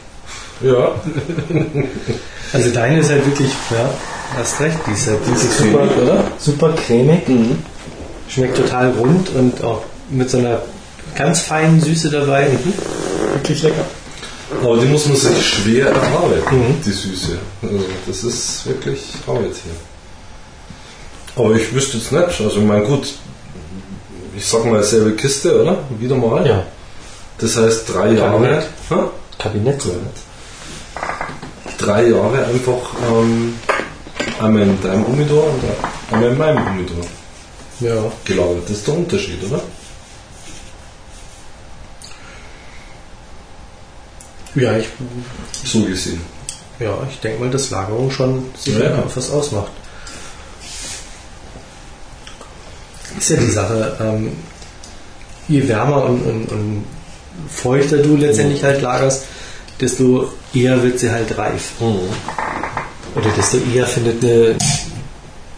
Ja, 0.62 0.94
Also 2.52 2.70
deine 2.70 2.98
ist 3.00 3.08
halt 3.10 3.24
wirklich, 3.26 3.50
ja, 3.70 3.88
hast 4.36 4.60
recht, 4.60 4.76
die 4.86 4.92
ist 4.92 5.06
halt 5.08 5.18
die 5.26 5.32
ist 5.32 5.58
super, 5.58 5.78
cremig, 5.86 5.96
oder? 6.02 6.24
super 6.38 6.72
cremig. 6.74 7.22
Schmeckt 8.28 8.56
total 8.56 8.90
rund 8.92 9.28
und 9.30 9.62
auch 9.64 9.82
mit 10.10 10.28
so 10.30 10.38
einer 10.38 10.60
ganz 11.16 11.40
feinen 11.40 11.80
Süße 11.80 12.10
dabei. 12.10 12.48
Wirklich 13.34 13.62
lecker. 13.62 13.84
aber 14.62 14.76
die 14.78 14.86
muss 14.86 15.06
man 15.06 15.16
sich 15.16 15.46
schwer 15.46 15.86
erarbeiten, 15.88 16.58
Mhm. 16.58 16.82
die 16.84 16.90
Süße. 16.90 17.38
Also 17.62 17.78
das 18.06 18.24
ist 18.24 18.66
wirklich 18.66 19.00
Arbeit 19.26 19.52
hier. 19.64 19.72
Aber 21.44 21.54
ich 21.54 21.72
wüsste 21.74 21.96
jetzt 21.96 22.12
nicht, 22.12 22.22
also 22.24 22.48
ich 22.58 22.64
meine 22.66 22.84
gut, 22.84 23.14
ich 24.36 24.46
sag 24.46 24.64
mal 24.66 24.82
selbe 24.82 25.12
Kiste, 25.12 25.62
oder? 25.62 25.78
Wieder 25.98 26.16
mal. 26.16 26.46
Ja, 26.46 26.64
Das 27.38 27.56
heißt 27.56 27.94
drei 27.94 28.12
Jahre. 28.12 28.66
Kabinett. 29.38 29.82
Kabinett. 29.82 29.82
Drei 31.82 32.06
Jahre 32.08 32.44
einfach 32.46 32.94
ähm, 33.10 33.54
einmal 34.40 34.62
in 34.62 34.80
deinem 34.80 35.06
Humidor 35.06 35.46
und 35.48 36.14
einmal 36.14 36.30
in 36.30 36.38
meinem 36.38 36.68
Humidor 36.70 37.04
Ja. 37.80 37.94
gelagert. 38.24 38.62
Das 38.68 38.76
ist 38.78 38.86
der 38.86 38.94
Unterschied, 38.94 39.42
oder? 39.44 39.60
Ja, 44.54 44.76
ich, 44.76 44.86
So 45.64 45.82
gesehen. 45.84 46.20
ja, 46.78 46.96
ich 47.10 47.18
denke 47.20 47.40
mal, 47.40 47.50
dass 47.50 47.70
Lagerung 47.70 48.10
schon 48.10 48.44
sicher 48.56 48.90
Ja. 48.90 49.02
was 49.14 49.30
ausmacht. 49.30 49.72
Ist 53.18 53.30
ja 53.30 53.36
die 53.36 53.50
Sache, 53.50 53.96
ähm, 54.00 54.32
je 55.48 55.66
wärmer 55.68 56.04
und, 56.04 56.22
und, 56.22 56.44
und 56.46 56.84
feuchter 57.48 57.98
du 57.98 58.16
letztendlich 58.16 58.62
halt 58.62 58.82
lagerst, 58.82 59.24
desto 59.82 60.28
eher 60.54 60.82
wird 60.82 60.98
sie 61.00 61.10
halt 61.10 61.36
reif. 61.36 61.72
Oder 61.80 63.30
desto 63.36 63.58
eher 63.58 63.86
findet 63.86 64.22
eine, 64.24 64.56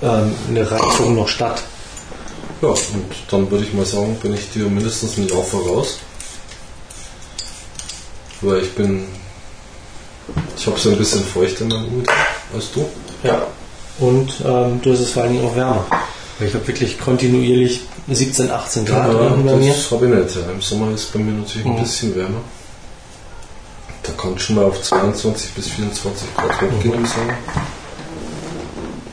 ähm, 0.03 0.35
eine 0.49 0.69
Reifung 0.71 1.15
noch 1.15 1.29
statt. 1.29 1.63
Ja, 2.63 2.69
und 2.69 2.79
dann 3.31 3.51
würde 3.51 3.65
ich 3.65 3.75
mal 3.75 3.85
sagen, 3.87 4.17
bin 4.23 4.35
ich 4.35 4.51
dir 4.51 4.65
mindestens 4.65 5.17
ein 5.19 5.29
Jahr 5.29 5.43
voraus. 5.45 5.99
Weil 8.41 8.63
ich 8.63 8.73
bin. 8.75 9.05
Ich 10.57 10.67
habe 10.67 10.79
so 10.79 10.91
ein 10.91 10.97
bisschen 10.99 11.23
feuchter 11.23 11.63
in 11.63 11.69
meinem 11.69 11.91
Hut 11.91 12.07
als 12.55 12.73
du. 12.73 12.87
Ja. 13.23 13.47
Und 13.99 14.33
ähm, 14.45 14.81
du 14.83 14.93
hast 14.93 15.01
es 15.01 15.11
vor 15.11 15.23
allen 15.25 15.35
Dingen 15.35 15.47
auch 15.47 15.55
wärmer. 15.55 15.85
Weil 16.39 16.49
ich 16.49 16.55
habe 16.55 16.67
wirklich 16.67 16.99
kontinuierlich 16.99 17.83
17, 18.11 18.51
18 18.51 18.85
Grad 18.87 19.15
unten 19.15 19.45
bei 19.47 19.55
mir. 19.57 19.73
das 19.73 19.91
habe 19.91 20.07
ich 20.07 20.13
nicht. 20.25 20.35
Ja. 20.37 20.51
Im 20.51 20.61
Sommer 20.63 20.91
ist 20.93 21.01
es 21.05 21.07
bei 21.07 21.19
mir 21.21 21.33
natürlich 21.33 21.67
ein 21.67 21.75
Mhm. 21.77 21.83
bisschen 21.83 22.17
wärmer. 22.17 22.41
Kann 24.25 24.39
schon 24.39 24.57
mal 24.57 24.65
auf 24.65 24.81
22 24.81 25.51
bis 25.51 25.69
24 25.69 26.35
Grad 26.35 26.53
hochgehen 26.63 26.95
im 26.95 27.07
Sommer. 27.07 27.35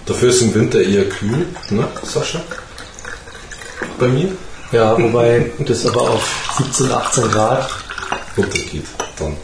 Dafür 0.05 0.29
ist 0.29 0.41
im 0.41 0.55
Winter 0.55 0.81
eher 0.81 1.09
kühl, 1.09 1.47
ne, 1.69 1.85
Sascha? 2.01 2.39
Bei 3.99 4.07
mir? 4.07 4.29
Ja, 4.71 4.97
wobei 4.97 5.51
das 5.59 5.85
aber 5.85 6.01
auf 6.11 6.55
17, 6.57 6.89
18 6.89 7.31
Grad 7.31 7.69
Runtergeht 8.37 8.85
dann. 9.19 9.35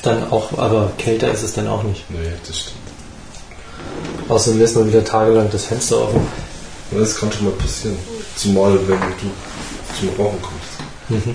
dann 0.00 0.30
auch, 0.32 0.56
aber 0.56 0.90
kälter 0.96 1.30
ist 1.30 1.42
es 1.42 1.52
dann 1.52 1.68
auch 1.68 1.82
nicht. 1.82 2.08
Nee, 2.10 2.32
das 2.46 2.58
stimmt. 2.58 2.78
Außerdem 4.30 4.60
lässt 4.60 4.76
man 4.76 4.88
wieder 4.88 5.04
tagelang 5.04 5.50
das 5.50 5.64
Fenster 5.66 6.00
offen. 6.00 6.26
Ja, 6.92 7.00
Das 7.00 7.16
kann 7.16 7.30
schon 7.30 7.44
mal 7.44 7.52
passieren. 7.52 7.98
Zumal 8.36 8.72
wenn 8.88 8.98
du 9.00 9.98
zum 10.00 10.08
Rauchen 10.18 10.40
kommst. 10.40 11.34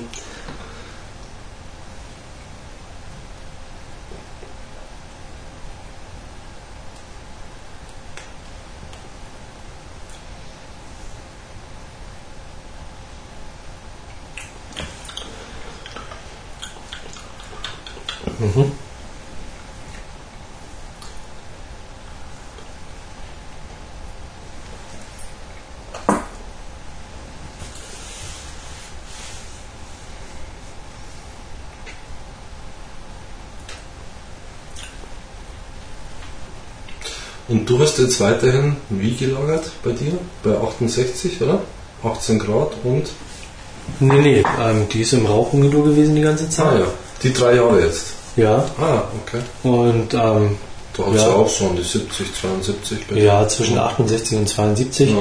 Und 37.49 37.69
du 37.69 37.79
hast 37.79 37.97
jetzt 37.97 38.19
weiterhin 38.21 38.77
wie 38.89 39.15
gelagert 39.15 39.63
bei 39.83 39.91
dir? 39.91 40.13
Bei 40.43 40.55
68, 40.55 41.41
oder? 41.41 41.61
18 42.03 42.39
Grad 42.39 42.73
und. 42.83 43.07
Nee, 43.99 44.21
nee, 44.21 44.43
ähm, 44.61 44.87
die 44.93 45.01
ist 45.01 45.13
im 45.13 45.25
Rauchhumido 45.25 45.81
gewesen 45.81 46.15
die 46.15 46.21
ganze 46.21 46.47
Zeit. 46.49 46.65
Ah 46.67 46.79
ja, 46.79 46.85
die 47.23 47.33
drei 47.33 47.55
Jahre 47.55 47.81
jetzt. 47.81 48.13
Ja, 48.35 48.63
Ah, 48.79 49.03
okay. 49.25 49.41
und 49.63 50.13
ähm, 50.13 50.57
Du 50.93 51.05
hast 51.05 51.15
Ja. 51.21 51.27
auch 51.29 51.61
an 51.61 51.75
die 51.77 51.83
70, 51.83 52.27
72 52.41 53.07
bei 53.07 53.15
ja, 53.17 53.47
zwischen 53.47 53.77
68 53.77 54.37
und 54.37 54.49
72. 54.49 55.09
Ja. 55.11 55.17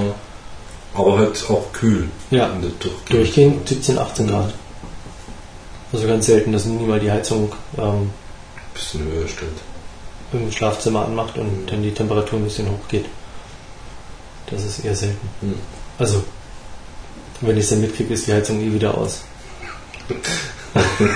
Aber 0.95 1.19
halt 1.19 1.45
auch 1.49 1.73
kühl. 1.73 2.09
Ja. 2.31 2.49
Durchgehend. 2.49 2.95
Durchgehend 3.11 3.69
17, 3.69 3.99
18 3.99 4.27
Grad. 4.27 4.53
Also 5.93 6.07
ganz 6.07 6.27
selten, 6.27 6.53
dass 6.53 6.64
niemand 6.64 7.03
die 7.03 7.11
Heizung 7.11 7.53
ähm, 7.79 8.11
Bisschen 8.75 9.03
höher 9.05 9.29
stellt. 9.29 9.53
Im 10.33 10.53
Schlafzimmer 10.53 11.05
anmacht 11.05 11.38
und 11.38 11.71
dann 11.71 11.83
die 11.83 11.93
Temperatur 11.93 12.38
ein 12.38 12.45
bisschen 12.45 12.71
hochgeht. 12.71 13.07
Das 14.51 14.64
ist 14.64 14.85
eher 14.85 14.95
selten. 14.95 15.29
Hm. 15.41 15.55
Also, 15.99 16.23
wenn 17.41 17.57
ich 17.57 17.64
es 17.64 17.71
dann 17.71 17.81
mitkriege, 17.81 18.14
ist 18.14 18.27
die 18.27 18.33
Heizung 18.33 18.61
eh 18.61 18.73
wieder 18.73 18.97
aus. 18.97 19.21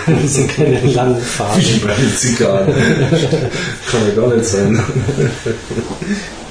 das 0.07 0.35
sind 0.35 0.55
keine 0.55 0.81
langen 0.81 1.17
Wie 1.19 1.25
Phasen. 1.25 1.81
bei 1.87 1.95
den 1.95 2.17
Zigarren. 2.17 2.75
Kann 3.91 4.09
ja 4.09 4.15
gar 4.15 4.35
nicht 4.35 4.45
sein. 4.45 4.83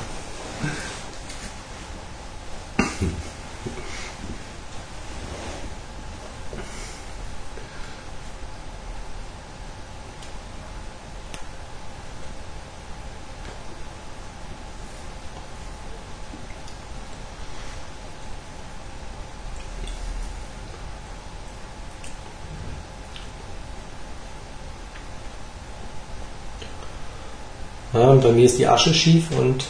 Ja, 27.93 28.11
und 28.21 28.27
bei 28.27 28.34
mir 28.34 28.45
ist 28.45 28.60
die 28.60 28.67
Asche 28.67 28.93
schief 28.93 29.31
und 29.38 29.65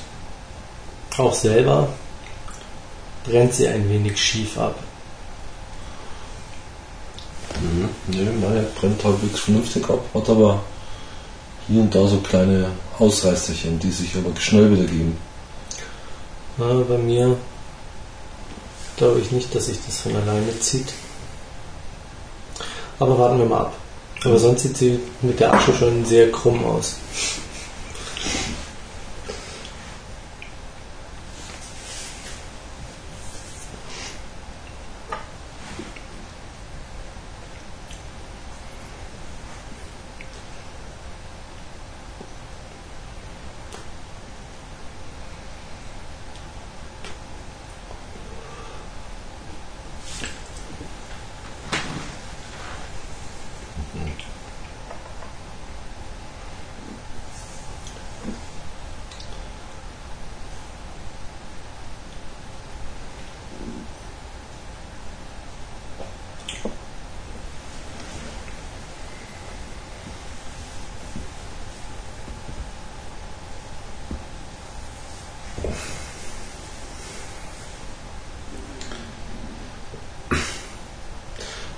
auch 1.18 1.34
selber 1.34 1.88
brennt 3.24 3.54
sie 3.54 3.68
ein 3.68 3.90
wenig 3.90 4.22
schief 4.22 4.58
ab. 4.58 4.76
Mhm. 7.62 7.90
Nee, 8.08 8.28
meine 8.42 8.64
brennt 8.80 9.04
halbwegs 9.04 9.40
vernünftig 9.40 9.90
ab, 9.90 10.04
hat 10.14 10.30
aber 10.30 10.62
hier 11.68 11.82
und 11.82 11.96
da 11.96 12.06
so 12.08 12.18
kleine 12.18 12.72
Ausreißerchen, 13.00 13.80
die 13.80 13.92
sich 13.92 14.16
aber 14.18 14.38
schnell 14.40 14.72
wieder 14.72 14.86
geben. 14.86 15.18
Ja, 16.58 16.74
bei 16.74 16.98
mir 16.98 17.38
glaube 18.98 19.22
ich 19.22 19.32
nicht, 19.32 19.56
dass 19.56 19.68
sich 19.68 19.78
das 19.86 20.02
von 20.02 20.16
alleine 20.16 20.60
zieht. 20.60 20.94
Aber 23.00 23.18
warten 23.18 23.40
wir 23.40 23.46
mal 23.46 23.62
ab. 23.62 23.74
Aber 24.26 24.38
sonst 24.38 24.64
sieht 24.64 24.78
sie 24.78 25.00
mit 25.22 25.40
der 25.40 25.54
Asche 25.54 25.74
schon 25.74 26.06
sehr 26.06 26.32
krumm 26.32 26.64
aus. 26.66 26.98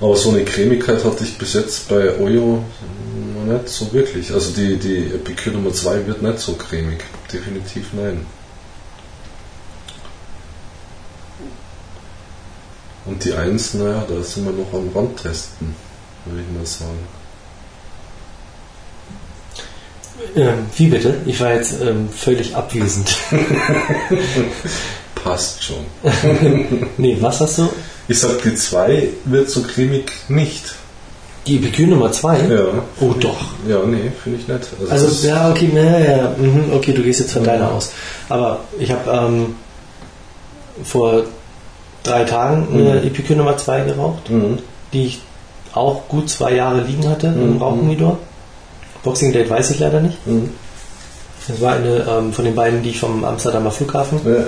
Aber 0.03 0.17
so 0.17 0.31
eine 0.31 0.43
Cremigkeit 0.43 1.01
hatte 1.05 1.23
ich 1.23 1.37
bis 1.37 1.53
jetzt 1.53 1.87
bei 1.87 2.19
Oyo 2.19 2.61
nicht 3.45 3.69
so 3.69 3.93
wirklich. 3.93 4.33
Also 4.33 4.51
die, 4.51 4.75
die 4.75 4.97
Epicure 5.15 5.55
Nummer 5.55 5.73
2 5.73 6.05
wird 6.07 6.21
nicht 6.21 6.39
so 6.39 6.55
cremig. 6.55 6.99
Definitiv 7.31 7.85
nein. 7.93 8.25
Und 13.05 13.23
die 13.23 13.33
1, 13.33 13.75
naja, 13.75 14.05
da 14.05 14.21
sind 14.21 14.43
wir 14.43 14.51
noch 14.51 14.73
am 14.73 14.89
Randtesten, 14.93 15.73
würde 16.25 16.41
ich 16.41 16.57
mal 16.57 16.65
sagen. 16.65 16.99
Ähm, 20.35 20.65
wie 20.75 20.87
bitte? 20.87 21.15
Ich 21.25 21.39
war 21.39 21.53
jetzt 21.53 21.81
ähm, 21.81 22.09
völlig 22.09 22.53
abwesend. 22.53 23.15
Passt 25.15 25.63
schon. 25.63 25.85
nee, 26.97 27.15
was 27.21 27.39
hast 27.39 27.59
du? 27.59 27.69
Ich 28.07 28.19
sag, 28.19 28.41
die 28.41 28.55
2 28.55 29.09
wird 29.25 29.49
so 29.49 29.61
cremig 29.61 30.11
nicht. 30.27 30.75
Die 31.47 31.57
Epicure 31.57 31.87
Nummer 31.89 32.11
2? 32.11 32.39
Ja. 32.47 32.65
Oh 33.01 33.13
doch. 33.19 33.37
Ja, 33.67 33.79
nee, 33.85 34.11
finde 34.23 34.39
ich 34.39 34.47
nicht. 34.47 34.59
das 34.81 34.89
Also, 34.89 35.07
ist- 35.07 35.23
ja, 35.25 35.49
okay, 35.49 35.69
na, 35.73 35.99
ja, 35.99 36.35
mhm, 36.37 36.71
okay, 36.73 36.93
du 36.93 37.01
gehst 37.03 37.19
jetzt 37.21 37.33
von 37.33 37.43
deiner 37.43 37.71
aus. 37.71 37.91
Aber 38.29 38.61
ich 38.79 38.91
habe 38.91 39.09
ähm, 39.11 39.55
vor 40.83 41.23
drei 42.03 42.23
Tagen 42.23 42.67
eine 42.71 43.01
Mhm. 43.01 43.07
Epicure 43.07 43.37
Nummer 43.37 43.57
2 43.57 43.81
geraucht, 43.81 44.29
Mhm. 44.29 44.59
die 44.93 45.05
ich 45.05 45.21
auch 45.73 46.07
gut 46.07 46.29
zwei 46.29 46.53
Jahre 46.53 46.81
liegen 46.81 47.07
hatte 47.09 47.27
im 47.27 47.55
Mhm. 47.55 47.61
Rauchmonitor. 47.61 48.17
Boxing 49.03 49.33
Date 49.33 49.49
weiß 49.49 49.71
ich 49.71 49.79
leider 49.79 49.99
nicht. 50.01 50.25
Mhm. 50.27 50.51
Das 51.47 51.59
war 51.59 51.73
eine 51.73 52.05
ähm, 52.09 52.31
von 52.31 52.45
den 52.45 52.55
beiden, 52.55 52.81
die 52.83 52.91
ich 52.91 52.99
vom 52.99 53.23
Amsterdamer 53.25 53.69
Flughafen 53.71 54.19
Ja, 54.23 54.31
ja, 54.31 54.37
ja. 54.39 54.45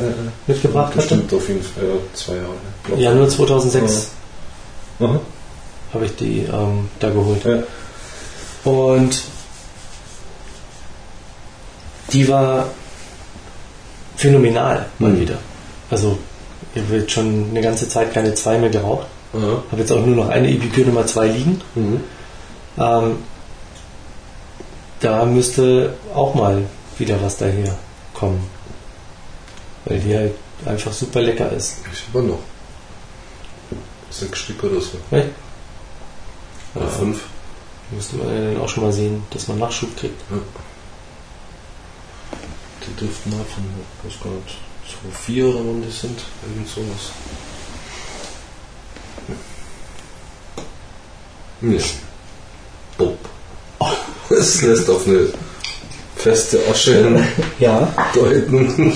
mitgebracht 0.47 0.87
hatte. 0.95 0.97
Bestimmt 0.99 1.33
auf 1.33 1.47
jeden 1.49 1.61
Fall 1.61 1.83
ja, 1.83 1.89
zwei 2.13 2.33
Jahre. 2.35 3.01
Januar 3.01 3.27
2006 3.29 4.11
Aha. 5.01 5.19
habe 5.93 6.05
ich 6.05 6.15
die 6.15 6.39
ähm, 6.51 6.89
da 6.99 7.09
geholt. 7.09 7.45
Und 8.63 9.21
die 12.11 12.27
war 12.29 12.67
phänomenal 14.15 14.85
mal 14.99 15.11
Mhm. 15.11 15.19
wieder. 15.19 15.37
Also 15.91 16.17
ich 16.73 16.81
habe 16.81 16.95
jetzt 16.97 17.11
schon 17.11 17.47
eine 17.49 17.61
ganze 17.61 17.89
Zeit 17.89 18.13
keine 18.13 18.33
zwei 18.35 18.57
mehr 18.57 18.69
geraucht. 18.69 19.07
Aha. 19.33 19.63
Habe 19.71 19.81
jetzt 19.81 19.91
auch 19.91 20.05
nur 20.05 20.15
noch 20.15 20.29
eine 20.29 20.49
Epicure 20.49 20.87
Nummer 20.87 21.05
2 21.05 21.27
liegen. 21.27 21.61
Mhm. 21.75 21.99
Ähm, 22.77 23.17
da 25.01 25.25
müsste 25.25 25.93
auch 26.13 26.33
mal 26.35 26.63
wieder 26.97 27.21
was 27.21 27.37
daher 27.37 27.77
kommen. 28.13 28.47
Weil 29.85 29.99
die 29.99 30.15
halt 30.15 30.33
einfach 30.65 30.91
super 30.93 31.21
lecker 31.21 31.51
ist. 31.51 31.77
Ich 31.91 32.03
habe 32.13 32.23
noch. 32.25 32.39
Sechs 34.09 34.39
Stück 34.39 34.63
oder 34.63 34.79
so. 34.81 34.97
Echt? 35.11 35.29
Oder 36.73 36.85
Ja. 36.85 36.91
fünf. 36.91 37.21
Müsste 37.91 38.15
man 38.15 38.27
ja 38.29 38.51
dann 38.51 38.61
auch 38.61 38.69
schon 38.69 38.83
mal 38.83 38.91
sehen, 38.93 39.23
dass 39.29 39.47
man 39.47 39.59
Nachschub 39.59 39.95
kriegt. 39.97 40.19
Die 42.87 42.93
dürften 42.99 43.29
mal 43.31 43.45
von, 43.45 43.63
ich 44.03 44.13
weiß 44.15 44.23
gar 44.23 44.31
nicht, 44.31 44.57
so 44.87 45.09
vier 45.11 45.47
oder 45.47 45.59
wann 45.59 45.81
die 45.83 45.91
sind. 45.91 46.19
Irgend 46.47 46.67
sowas. 46.67 47.11
Nee. 51.61 51.81
Bob. 52.97 53.17
Es 54.29 54.61
lässt 54.63 54.89
auf 54.89 55.05
eine 55.07 55.27
feste 56.15 56.59
Asche 56.71 57.05
Ja, 57.59 57.91
hindeuten. 58.13 58.91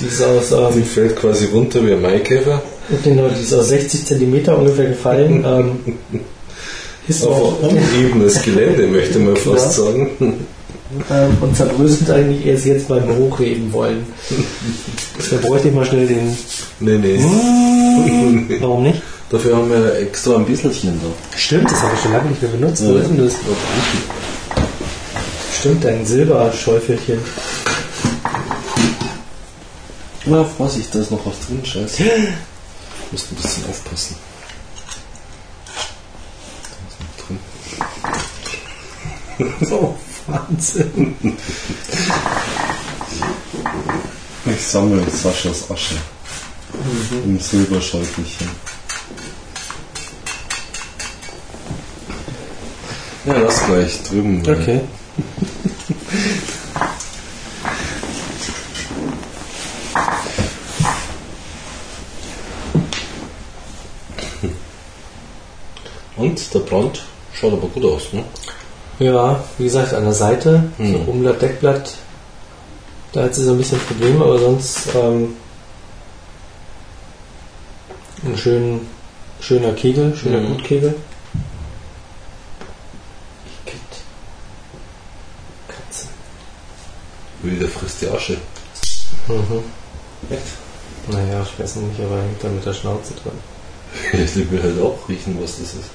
die 0.00 0.04
ist 0.06 0.22
aus, 0.22 0.48
Die 0.74 0.78
ähm, 0.80 0.84
fällt 0.84 1.16
quasi 1.16 1.46
runter 1.46 1.84
wie 1.86 1.92
ein 1.92 2.02
Maikäfer. 2.02 2.62
genau, 3.04 3.28
die 3.28 3.42
ist 3.42 3.52
aus 3.54 3.68
60 3.68 4.06
cm 4.06 4.48
ungefähr 4.54 4.86
gefallen. 4.90 5.44
ähm, 5.46 5.94
ist 7.06 7.24
auch 7.24 7.62
Auf 7.62 7.62
unebenes 7.62 8.42
Gelände, 8.42 8.86
möchte 8.86 9.18
man 9.18 9.36
fast 9.36 9.78
Ja. 9.78 9.84
sagen. 9.84 10.10
ähm, 10.20 11.36
und 11.40 11.56
zerbröselt 11.56 12.10
eigentlich 12.10 12.44
erst 12.46 12.66
jetzt 12.66 12.88
beim 12.88 13.08
Hochheben 13.16 13.72
wollen. 13.72 14.04
Da 15.30 15.36
bräuchte 15.48 15.68
ich 15.68 15.74
mal 15.74 15.84
schnell 15.84 16.06
den. 16.06 16.36
Nee, 16.80 16.96
nee. 16.96 17.18
Warum 18.60 18.84
nicht? 18.84 19.02
Dafür 19.30 19.56
haben 19.56 19.68
wir 19.68 19.96
extra 19.98 20.36
ein 20.36 20.44
Bisselchen 20.46 20.98
da. 21.02 21.36
Stimmt, 21.36 21.70
das 21.70 21.82
habe 21.82 21.92
ich 21.96 22.00
schon 22.02 22.12
lange 22.12 22.30
nicht 22.30 22.40
mehr 22.40 22.50
benutzt. 22.52 22.82
Wo 22.86 22.92
Ja. 22.92 23.00
ist 23.00 23.08
denn 23.10 23.18
das? 23.18 23.34
Stimmt, 25.58 25.84
dein 25.84 26.06
Silberschäufelchen. 26.06 27.18
Na, 30.26 30.44
Vorsicht, 30.44 30.94
da 30.94 31.00
ist 31.00 31.10
noch 31.10 31.26
was 31.26 31.34
drin, 31.46 31.66
scheiße. 31.66 32.04
Musst 33.10 33.32
ein 33.32 33.34
bisschen 33.34 33.64
aufpassen. 33.68 34.14
Da 36.62 36.76
ist 36.88 37.00
noch 37.00 37.26
drin. 37.26 37.40
Oh, 39.70 39.94
Wahnsinn. 40.28 41.16
Ich 44.46 44.66
sammle 44.66 45.10
Saschas 45.10 45.68
Asche. 45.70 45.96
Im 47.24 47.40
Silberschäufelchen. 47.40 48.48
Ja, 53.24 53.38
lass 53.38 53.64
gleich 53.66 54.02
drüben. 54.04 54.40
Okay. 54.40 54.82
Und 66.16 66.54
der 66.54 66.58
Brand 66.60 67.02
schaut 67.34 67.52
aber 67.52 67.68
gut 67.68 67.84
aus, 67.84 68.12
ne? 68.12 68.24
Ja, 68.98 69.42
wie 69.58 69.64
gesagt, 69.64 69.94
an 69.94 70.04
der 70.04 70.12
Seite, 70.12 70.64
Mhm. 70.78 70.92
so 70.92 70.98
Umlatt, 71.10 71.40
Deckblatt, 71.40 71.94
da 73.12 73.22
hat 73.24 73.34
sie 73.34 73.44
so 73.44 73.52
ein 73.52 73.58
bisschen 73.58 73.78
Probleme, 73.80 74.24
aber 74.24 74.38
sonst 74.38 74.88
ähm, 74.96 75.36
ein 78.24 78.36
schön, 78.36 78.80
schöner 79.40 79.72
Kegel, 79.72 80.16
schöner 80.16 80.40
Mhm. 80.40 80.48
Gutkegel. 80.56 80.94
Igitt. 83.64 83.80
Katze. 85.68 86.08
Wie 87.42 87.56
der 87.56 87.68
frisst 87.68 88.02
die 88.02 88.08
Asche. 88.08 88.36
Mhm. 89.28 89.62
Echt? 90.30 90.42
Naja, 91.10 91.42
ich 91.42 91.58
weiß 91.58 91.76
nicht, 91.76 92.00
aber 92.00 92.20
hängt 92.20 92.42
da 92.42 92.48
mit 92.48 92.64
der 92.64 92.74
Schnauze 92.74 93.14
dran. 93.14 93.38
Ich 94.12 94.50
will 94.50 94.62
halt 94.62 94.80
auch 94.82 95.08
riechen, 95.08 95.38
was 95.40 95.58
das 95.58 95.74
ist. 95.74 95.90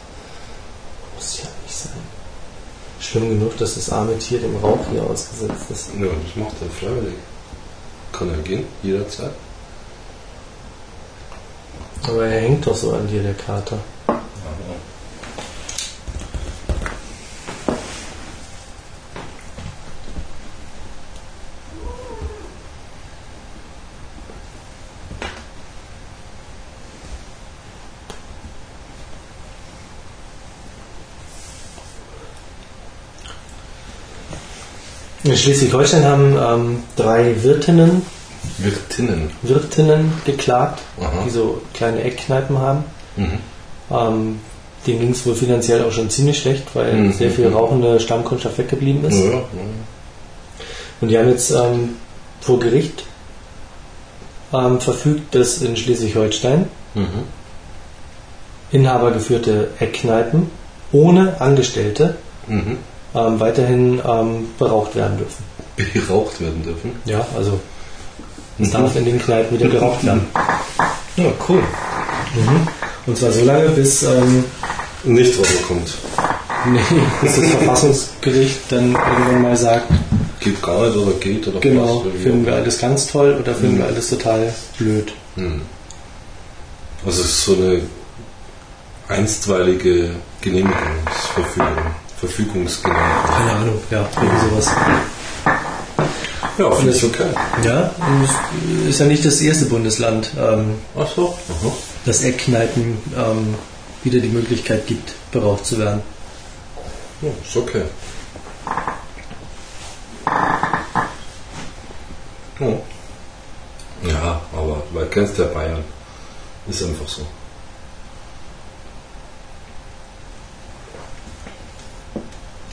Muss 1.15 1.39
ja 1.39 1.49
nicht 1.63 1.75
sein. 1.75 2.23
Schlimm 2.99 3.29
genug, 3.29 3.57
dass 3.57 3.75
das 3.75 3.89
arme 3.91 4.17
Tier 4.17 4.39
dem 4.39 4.55
Rauch 4.57 4.79
hier 4.91 5.03
ausgesetzt 5.03 5.69
ist. 5.69 5.89
Ja, 5.99 6.07
das 6.07 6.35
macht 6.35 6.55
er 6.61 6.69
freiwillig. 6.69 7.15
Kann 8.11 8.29
er 8.29 8.37
gehen, 8.37 8.65
jederzeit. 8.81 9.31
Aber 12.07 12.25
er 12.25 12.41
hängt 12.41 12.65
doch 12.65 12.75
so 12.75 12.93
an 12.93 13.07
dir, 13.07 13.21
der 13.21 13.33
Kater. 13.33 13.79
In 35.33 35.39
Schleswig-Holstein 35.39 36.05
haben 36.05 36.37
ähm, 36.37 36.83
drei 36.95 37.33
Wirtinnen, 37.41 38.03
Wirtinnen. 38.59 39.31
Wirtinnen 39.41 40.13
geklagt, 40.25 40.79
Aha. 41.01 41.23
die 41.25 41.31
so 41.31 41.59
kleine 41.73 42.03
Eckkneipen 42.03 42.59
haben. 42.59 42.83
Mhm. 43.17 43.39
Ähm, 43.89 44.39
denen 44.85 44.99
ging 44.99 45.09
es 45.09 45.25
wohl 45.25 45.33
finanziell 45.33 45.83
auch 45.85 45.91
schon 45.91 46.11
ziemlich 46.11 46.37
schlecht, 46.39 46.65
weil 46.75 46.93
Mhm. 46.93 47.13
sehr 47.13 47.31
viel 47.31 47.47
rauchende 47.47 47.99
Stammkundschaft 47.99 48.59
weggeblieben 48.59 49.03
ist. 49.05 49.17
Ja, 49.17 49.31
ja. 49.31 49.41
Und 51.01 51.07
die 51.07 51.17
haben 51.17 51.29
jetzt 51.29 51.49
ähm, 51.49 51.95
vor 52.39 52.59
Gericht 52.59 53.03
ähm, 54.53 54.79
verfügt, 54.79 55.33
dass 55.33 55.63
in 55.63 55.75
Schleswig-Holstein 55.75 56.67
Mhm. 56.93 57.07
inhabergeführte 58.71 59.69
Eckkneipen 59.79 60.51
ohne 60.91 61.41
Angestellte 61.41 62.17
Mhm. 62.45 62.77
Ähm, 63.15 63.39
weiterhin 63.39 64.01
ähm, 64.07 64.47
beraucht 64.57 64.95
werden 64.95 65.17
dürfen. 65.17 65.43
Beraucht 66.07 66.39
werden 66.41 66.63
dürfen. 66.63 66.91
Ja, 67.05 67.25
also 67.35 67.59
es 68.59 68.67
Mhm. 68.67 68.71
darf 68.71 68.95
in 68.95 69.05
den 69.05 69.19
Kneipen 69.21 69.57
wieder 69.59 69.69
geraucht 69.69 70.03
werden. 70.05 70.27
Ja, 71.17 71.25
cool. 71.49 71.61
Und 73.05 73.17
zwar 73.17 73.31
so 73.31 73.43
lange, 73.45 73.69
bis, 73.69 74.03
ähm, 74.03 74.43
Nicht 75.03 75.35
kommt. 75.67 75.93
nee, 76.71 76.79
bis 77.21 77.35
das 77.35 77.45
Verfassungsgericht 77.49 78.59
dann 78.69 78.93
irgendwann 78.93 79.41
mal 79.41 79.57
sagt, 79.57 79.87
Geht 80.39 80.61
gar 80.61 80.85
nicht 80.87 80.97
oder 80.97 81.11
geht 81.13 81.47
oder 81.47 81.59
genau, 81.61 82.03
finden 82.21 82.45
wir 82.45 82.55
alles 82.55 82.77
ganz 82.77 83.07
toll 83.07 83.37
oder 83.41 83.53
finden 83.55 83.75
Mhm. 83.75 83.79
wir 83.79 83.85
alles 83.85 84.09
total 84.09 84.53
blöd. 84.77 85.13
Hm. 85.35 85.61
Also 87.05 87.21
es 87.21 87.27
ist 87.27 87.45
so 87.45 87.53
eine 87.53 87.81
einstweilige 89.07 90.09
Genehmigungsverfügung, 90.41 91.85
Verfügungsgenehmigung. 92.23 93.25
Keine 93.27 93.51
Ahnung, 93.51 93.79
ja, 93.91 94.07
irgendwie 94.15 94.49
sowas. 94.49 94.71
Ja, 96.57 96.71
finde 96.71 96.93
ich 96.93 97.03
okay. 97.03 97.27
Ja, 97.65 97.91
ist 98.87 98.99
ja 98.99 99.05
nicht 99.07 99.25
das 99.25 99.41
erste 99.41 99.65
Bundesland, 99.65 100.31
ähm, 100.37 100.75
Ach 100.97 101.07
so. 101.13 101.37
Das 102.05 102.23
Eckkneipen 102.23 102.97
ähm, 103.17 103.55
wieder 104.03 104.19
die 104.19 104.29
Möglichkeit 104.29 104.87
gibt, 104.87 105.13
beraucht 105.31 105.65
zu 105.65 105.79
werden. 105.79 106.01
Ja, 107.21 107.29
ist 107.45 107.57
okay. 107.57 107.83
Ja. 112.59 112.67
Ja, 114.09 114.41
aber 114.53 114.83
weil 114.93 115.07
kennst 115.07 115.37
ja 115.37 115.45
Bayern. 115.45 115.83
Ist 116.67 116.83
einfach 116.83 117.07
so. 117.07 117.25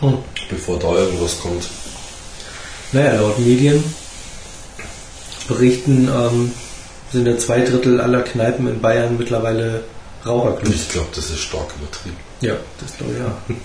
Hm. 0.01 0.19
Bevor 0.49 0.79
da 0.79 0.93
irgendwas 0.95 1.41
kommt. 1.41 1.69
Naja, 2.93 3.21
laut 3.21 3.39
Medien 3.39 3.83
berichten 5.47 6.09
ähm, 6.09 6.53
sind 7.13 7.27
ja 7.27 7.37
zwei 7.39 7.61
Drittel 7.61 8.01
aller 8.01 8.23
Kneipen 8.23 8.69
in 8.69 8.81
Bayern 8.81 9.17
mittlerweile 9.19 9.85
Raucherclubs. 10.25 10.75
Ich 10.75 10.89
glaube, 10.91 11.09
das 11.15 11.31
ist 11.31 11.41
stark 11.41 11.75
übertrieben. 11.79 12.17
Ja, 12.41 12.55
das 12.81 12.97
glaube 12.97 13.13
ich 13.13 13.19
ja. 13.19 13.57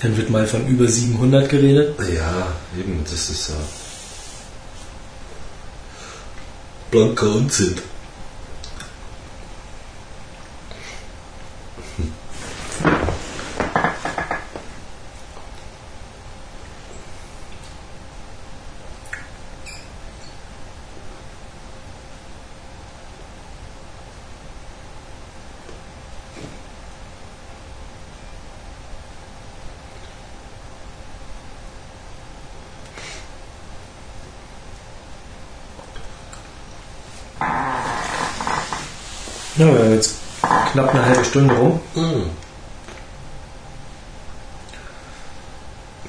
Dann 0.00 0.16
wird 0.16 0.30
mal 0.30 0.46
von 0.46 0.66
über 0.66 0.88
700 0.88 1.48
geredet. 1.48 1.94
Ja, 2.00 2.48
eben, 2.78 3.04
das 3.04 3.30
ist 3.30 3.50
ja. 3.50 3.54
Blanker 6.90 7.30
Unsinn. 7.30 7.76
Ja, 39.62 39.66
wir 39.66 39.78
haben 39.80 39.92
jetzt 39.92 40.16
knapp 40.72 40.92
eine 40.92 41.04
halbe 41.04 41.21
Stunde 41.32 41.54
rum. 41.54 41.80
Hm. 41.94 42.24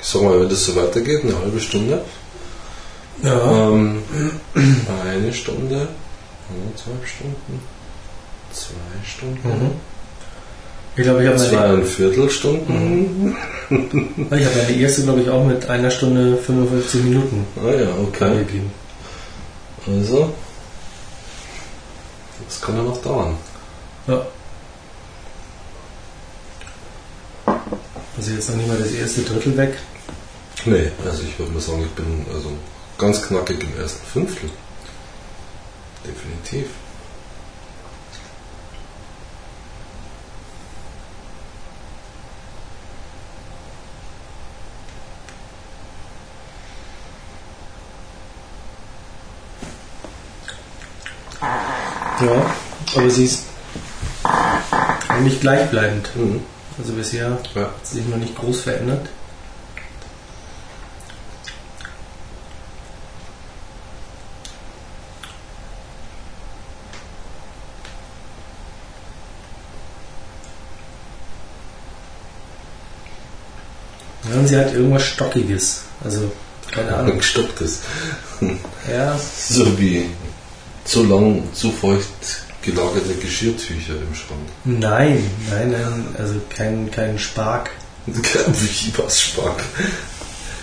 Ich 0.01 0.05
sag 0.05 0.21
mal, 0.21 0.37
wenn 0.41 0.49
das 0.49 0.65
so 0.65 0.75
weitergeht, 0.75 1.23
eine 1.23 1.39
halbe 1.39 1.61
Stunde. 1.61 2.01
Ja. 3.23 3.51
Ähm, 3.69 4.03
eine 4.53 5.31
Stunde, 5.31 5.87
anderthalb 6.49 7.07
Stunden, 7.07 7.61
zwei 8.51 9.07
Stunden, 9.09 9.47
Mhm. 9.47 9.71
Ich 10.97 11.03
glaube, 11.03 11.23
ich 11.23 11.29
habe 11.29 11.39
meine, 11.39 11.85
Stunden. 12.29 13.35
ich 13.69 14.45
habe 14.45 14.55
meine 14.57 14.71
erste, 14.77 15.03
glaube 15.03 15.21
ich, 15.21 15.29
auch 15.29 15.45
mit 15.45 15.67
einer 15.69 15.89
Stunde 15.89 16.35
55 16.37 17.01
Minuten 17.05 17.47
Ah 17.65 17.71
ja, 17.71 17.87
okay. 18.05 18.25
angegeben. 18.25 18.71
Also, 19.87 20.33
das 22.45 22.59
kann 22.61 22.75
ja 22.75 22.83
noch 22.83 23.01
dauern. 23.01 23.37
Ja. 24.07 24.25
Also 28.23 28.35
jetzt 28.35 28.49
noch 28.51 28.55
nicht 28.55 28.69
mal 28.69 28.77
das 28.77 28.93
erste 28.93 29.21
Drittel 29.23 29.57
weg. 29.57 29.77
Nee, 30.63 30.89
also 31.05 31.23
ich 31.23 31.37
würde 31.37 31.51
mal 31.51 31.59
sagen, 31.59 31.83
ich 31.83 31.91
bin 31.91 32.25
also 32.33 32.53
ganz 32.97 33.21
knackig 33.21 33.61
im 33.61 33.77
ersten 33.77 34.07
Fünftel. 34.07 34.49
Definitiv. 36.05 36.67
Ja, 52.21 52.55
aber 52.95 53.09
sie 53.09 53.25
ist 53.25 53.43
nicht 55.19 55.41
gleichbleibend. 55.41 56.15
Mhm. 56.15 56.52
Also 56.77 56.93
bisher 56.93 57.37
Ja. 57.55 57.61
hat 57.61 57.85
sich 57.87 58.05
noch 58.07 58.17
nicht 58.17 58.35
groß 58.35 58.61
verändert. 58.61 59.07
Ja, 74.29 74.39
und 74.39 74.47
sie 74.47 74.57
hat 74.57 74.73
irgendwas 74.73 75.03
Stockiges. 75.03 75.83
Also, 76.03 76.31
keine 76.71 76.95
Ahnung. 76.95 77.17
Gestopptes. 77.17 77.81
Ja, 78.91 79.19
So 79.49 79.77
wie 79.77 80.09
zu 80.85 81.03
lang, 81.05 81.43
zu 81.53 81.71
feucht 81.71 82.43
gelagerte 82.63 83.13
Geschirrtücher 83.15 83.93
im 83.93 84.15
Schrank. 84.15 84.39
nein, 84.65 85.23
nein, 85.49 85.71
nein, 85.71 86.05
also 86.17 86.35
kein, 86.49 86.89
kein 86.91 87.19
Spark. 87.19 87.69
Wie 88.05 88.93
was 88.97 89.21
Spark. 89.21 89.63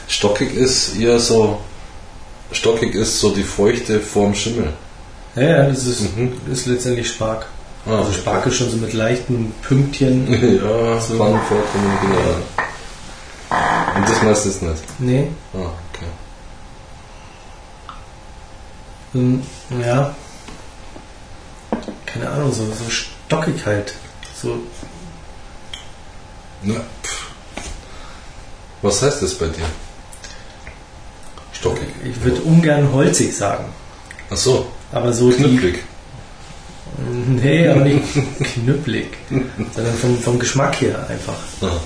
Stockig 0.09 0.55
ist 0.55 0.97
eher 0.97 1.19
so. 1.21 1.61
Stockig 2.53 2.95
ist 2.95 3.21
so 3.21 3.31
die 3.31 3.45
Feuchte 3.45 4.01
vorm 4.01 4.35
Schimmel. 4.35 4.73
Ja, 5.37 5.43
ja, 5.43 5.63
das 5.69 5.87
ist, 5.87 6.17
Mhm. 6.17 6.33
ist 6.51 6.67
letztendlich 6.67 7.09
Spark. 7.09 7.47
Ah, 7.87 7.99
Also 7.99 8.13
Spark 8.13 8.45
ist 8.47 8.57
schon 8.57 8.71
so 8.71 8.77
mit 8.77 8.93
leichten 8.93 9.53
Pünktchen. 9.63 10.27
ja, 10.63 11.01
So. 11.01 11.17
kann 11.19 11.41
vorkommen, 11.49 11.99
genau. 12.03 12.37
Und 13.97 14.09
das 14.09 14.23
meistens 14.23 14.61
nicht. 14.63 14.83
Nee, 14.99 15.29
Ah, 15.55 15.59
okay. 15.93 16.07
ähm, 19.15 19.43
ja. 19.85 20.15
Keine 22.21 22.33
Ahnung, 22.33 22.53
so, 22.53 22.67
so 22.67 22.91
stockig 22.91 23.65
halt. 23.65 23.95
So, 24.43 24.59
Na, 26.63 26.75
pff. 27.03 27.31
Was 28.83 29.01
heißt 29.03 29.23
das 29.23 29.35
bei 29.35 29.47
dir? 29.47 29.65
Stockig. 31.55 31.89
ich 32.05 32.23
würde 32.23 32.41
ungern 32.43 32.93
holzig 32.93 33.35
sagen. 33.35 33.65
Ach 34.31 34.37
so, 34.37 34.71
Aber 34.93 35.13
so 35.15 35.31
knüppelig. 35.31 35.79
die. 36.99 37.31
Nee, 37.43 37.69
aber 37.69 37.81
nicht 37.85 38.03
knüppelig. 38.55 39.09
sondern 39.75 39.95
vom, 39.97 40.19
vom 40.19 40.39
Geschmack 40.39 40.79
her 40.83 41.07
einfach. 41.09 41.37
Ah, 41.63 41.81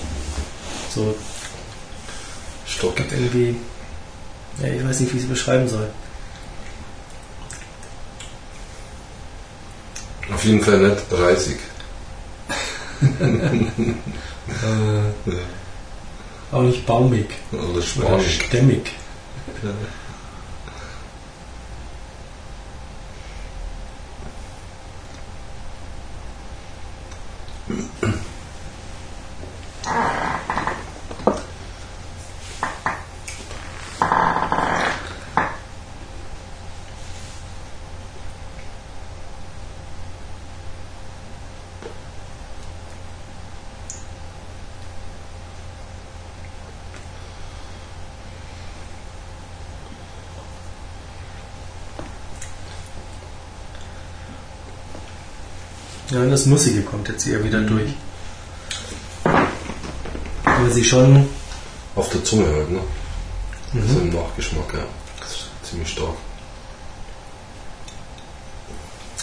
So 0.93 1.15
stockig. 2.67 3.05
irgendwie. 3.11 3.55
Ja, 4.61 4.67
ich 4.67 4.85
weiß 4.85 4.99
nicht, 5.01 5.13
wie 5.13 5.17
ich 5.17 5.23
es 5.23 5.29
beschreiben 5.29 5.67
soll. 5.69 5.89
Auf 10.35 10.43
jeden 10.43 10.61
Fall 10.61 10.79
nicht 10.79 10.97
reisig. 11.11 11.59
Äh, 14.51 15.31
auch 16.51 16.61
nicht 16.61 16.85
baumig. 16.85 17.27
Oder 17.53 17.63
Oder 17.69 17.81
spanisch. 17.81 18.39
stämmig. 18.41 18.91
Ja, 19.63 19.71
hören, 56.15 56.31
das 56.31 56.45
Nussige 56.45 56.81
kommt 56.81 57.07
jetzt 57.09 57.27
eher 57.27 57.43
wieder 57.43 57.61
durch. 57.61 57.91
Aber 59.23 60.69
sie 60.71 60.83
schon. 60.83 61.27
Auf 61.95 62.09
der 62.09 62.23
Zunge 62.23 62.45
halt, 62.47 62.71
ne? 62.71 62.79
Mhm. 63.73 63.81
So 63.81 63.87
also 63.87 63.99
im 63.99 64.09
Nachgeschmack, 64.09 64.73
ja. 64.73 64.85
Das 65.19 65.29
ist 65.29 65.47
ziemlich 65.63 65.89
stark. 65.89 66.15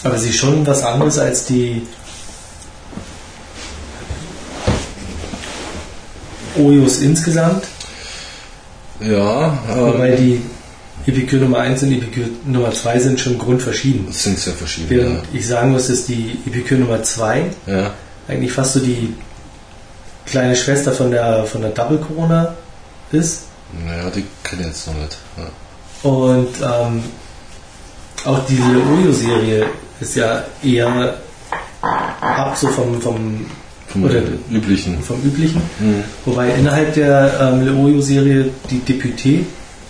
Aber 0.04 0.18
sie 0.18 0.30
ist 0.30 0.36
schon 0.36 0.66
was 0.66 0.82
anderes 0.82 1.18
als 1.18 1.46
die 1.46 1.86
Ojos 6.56 6.98
insgesamt. 6.98 7.64
Ja. 9.00 9.58
Ähm, 9.70 9.86
Wobei 9.86 10.10
die 10.12 10.42
Epicure 11.06 11.40
Nummer 11.42 11.58
1 11.58 11.82
und 11.82 11.92
Epicure 11.92 12.28
Nummer 12.44 12.70
2 12.72 12.98
sind 13.00 13.20
schon 13.20 13.38
grundverschieden. 13.38 14.06
das 14.06 14.22
sind 14.22 14.38
sehr 14.38 14.52
verschiedene. 14.54 14.90
Während 15.00 15.22
ich 15.32 15.46
sagen 15.46 15.72
muss, 15.72 15.88
dass 15.88 16.06
die 16.06 16.38
Epicure 16.46 16.80
Nummer 16.80 17.02
2 17.02 17.44
Ja. 17.66 17.80
ja. 17.80 17.90
eigentlich 18.28 18.52
fast 18.52 18.74
so 18.74 18.80
die 18.80 19.14
kleine 20.26 20.54
Schwester 20.54 20.92
von 20.92 21.10
der, 21.10 21.44
von 21.44 21.60
der 21.62 21.70
Double 21.70 21.98
Corona 21.98 22.54
ist. 23.10 23.42
Naja, 23.86 24.10
die 24.10 24.24
kenne 24.44 24.62
ich 24.62 24.68
jetzt 24.68 24.86
noch 24.86 24.94
nicht. 24.94 25.16
Ja. 25.36 26.08
Und 26.08 26.48
ähm, 26.62 27.02
auch 28.24 28.40
die 28.46 28.58
Oyo-Serie 28.60 29.66
ist 30.00 30.14
ja 30.16 30.44
eher 30.62 31.14
ab 31.80 32.56
so 32.56 32.68
vom, 32.68 33.00
vom, 33.00 33.46
Vom 33.88 34.04
Oder- 34.04 34.22
üblichen. 34.50 35.02
vom 35.02 35.20
Üblichen. 35.22 35.60
Mhm. 35.80 36.04
Wobei 36.24 36.50
innerhalb 36.54 36.94
der 36.94 37.38
ähm, 37.40 37.64
Leoyo-Serie 37.66 38.50
die 38.70 38.80
Deputé 38.80 39.40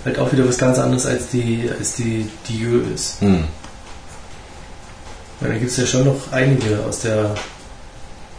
halt 0.04 0.18
auch 0.18 0.32
wieder 0.32 0.48
was 0.48 0.58
ganz 0.58 0.78
anderes 0.78 1.06
als 1.06 1.28
die, 1.28 1.70
als 1.76 1.94
die 1.94 2.28
Dieu 2.48 2.80
ist. 2.94 3.20
Hm. 3.20 3.44
Weil 5.40 5.52
da 5.52 5.58
gibt 5.58 5.70
es 5.70 5.76
ja 5.76 5.86
schon 5.86 6.04
noch 6.04 6.32
einige 6.32 6.80
aus 6.88 7.00
der 7.00 7.34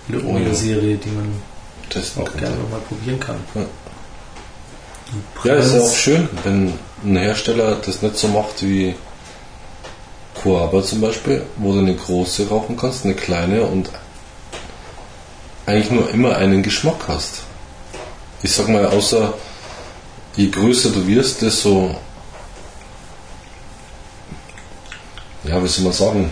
Leoyo-Serie, 0.07 0.97
die 0.97 1.09
man 1.09 1.41
Testen 1.89 2.23
auch 2.23 2.37
gerne 2.37 2.55
nochmal 2.57 2.79
probieren 2.87 3.19
kann. 3.19 3.37
Ja. 3.55 3.61
Ja, 5.43 5.55
ist 5.55 5.73
ja 5.73 5.81
auch 5.81 5.95
schön, 5.95 6.27
wenn 6.43 6.73
ein 7.03 7.17
Hersteller 7.17 7.75
das 7.85 8.01
nicht 8.01 8.17
so 8.17 8.29
macht 8.29 8.63
wie 8.63 8.95
Coaba 10.33 10.81
zum 10.81 11.01
Beispiel, 11.01 11.43
wo 11.57 11.73
du 11.73 11.79
eine 11.79 11.95
große 11.95 12.47
rauchen 12.49 12.77
kannst, 12.77 13.05
eine 13.05 13.13
kleine 13.13 13.63
und 13.63 13.91
eigentlich 15.65 15.91
nur 15.91 16.09
immer 16.09 16.35
einen 16.35 16.63
Geschmack 16.63 17.03
hast. 17.07 17.41
Ich 18.41 18.53
sag 18.53 18.67
mal, 18.69 18.87
außer 18.87 19.33
je 20.35 20.49
größer 20.49 20.89
du 20.91 21.05
wirst, 21.07 21.41
desto 21.41 21.95
ja, 25.43 25.61
wie 25.63 25.67
soll 25.67 25.83
man 25.83 25.93
sagen, 25.93 26.29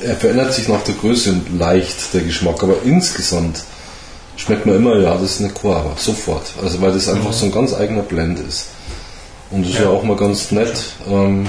er 0.00 0.16
verändert 0.16 0.52
sich 0.54 0.68
nach 0.68 0.82
der 0.82 0.94
Größe 0.94 1.34
leicht, 1.58 2.12
der 2.14 2.22
Geschmack, 2.22 2.62
aber 2.62 2.82
insgesamt 2.84 3.62
schmeckt 4.36 4.66
man 4.66 4.76
immer, 4.76 4.96
ja, 4.98 5.14
das 5.14 5.32
ist 5.36 5.40
eine 5.40 5.50
Coaba, 5.50 5.96
sofort. 5.96 6.46
Also 6.62 6.80
weil 6.80 6.92
das 6.92 7.08
einfach 7.08 7.32
so 7.32 7.46
ein 7.46 7.52
ganz 7.52 7.74
eigener 7.74 8.02
Blend 8.02 8.38
ist. 8.40 8.66
Und 9.50 9.62
das 9.62 9.70
ist 9.72 9.78
ja 9.78 9.84
Ja. 9.84 9.90
auch 9.90 10.02
mal 10.04 10.16
ganz 10.16 10.50
nett. 10.52 10.76
Ähm, 11.08 11.46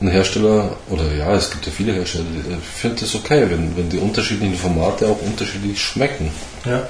ein 0.00 0.08
Hersteller, 0.08 0.76
oder 0.90 1.12
ja, 1.12 1.34
es 1.34 1.50
gibt 1.50 1.66
ja 1.66 1.72
viele 1.72 1.92
Hersteller, 1.92 2.24
die- 2.32 2.52
ich 2.54 2.80
finde 2.80 3.00
das 3.00 3.14
okay, 3.16 3.46
wenn, 3.50 3.76
wenn 3.76 3.88
die 3.88 3.98
unterschiedlichen 3.98 4.56
Formate 4.56 5.08
auch 5.08 5.20
unterschiedlich 5.22 5.80
schmecken. 5.82 6.30
Ja, 6.64 6.86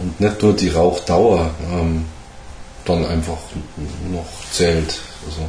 Und 0.00 0.18
nicht 0.20 0.42
nur 0.42 0.54
die 0.54 0.70
Rauchdauer 0.70 1.50
ähm, 1.70 2.06
dann 2.84 3.04
einfach 3.06 3.38
noch 4.10 4.26
zählt. 4.50 4.98
Also. 5.26 5.46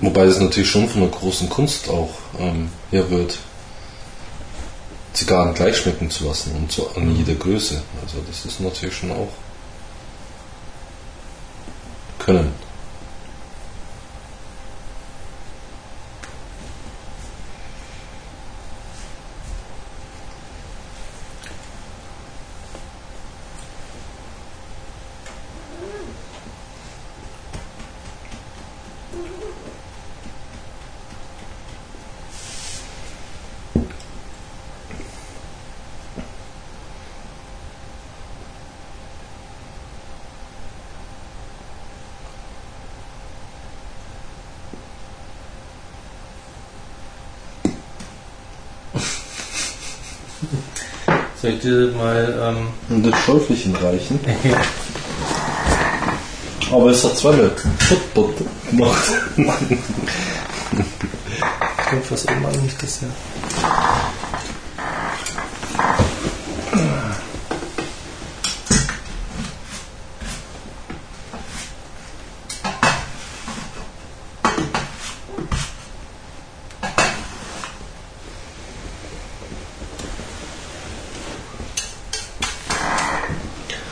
Wobei 0.00 0.24
das 0.24 0.40
natürlich 0.40 0.70
schon 0.70 0.88
von 0.88 1.02
einer 1.02 1.10
großen 1.10 1.48
Kunst 1.50 1.88
auch 1.90 2.10
ähm, 2.38 2.70
herrührt, 2.90 3.38
Zigarren 5.12 5.54
gleich 5.54 5.76
schmecken 5.76 6.10
zu 6.10 6.24
lassen 6.26 6.54
und 6.56 6.72
so 6.72 6.90
an 6.96 7.14
jeder 7.14 7.34
Größe. 7.34 7.82
Also 8.02 8.18
das 8.26 8.46
ist 8.46 8.60
natürlich 8.60 8.96
schon 8.96 9.12
auch 9.12 9.28
können. 12.18 12.54
Ich 51.60 51.68
dir 51.68 51.92
mal 51.96 52.56
ähm, 52.56 52.68
Und 52.88 53.06
das 53.06 53.20
Schäufelchen 53.20 53.76
reichen. 53.76 54.18
Aber 56.72 56.90
es 56.90 57.04
hat 57.04 57.16
zweimal 57.16 57.50
Put-Put 57.88 58.34
gemacht. 58.70 59.12
kommt 61.90 62.10
was 62.10 62.28
oben 62.28 62.46
an, 62.46 62.52
nicht 62.62 62.80
das. 62.82 63.00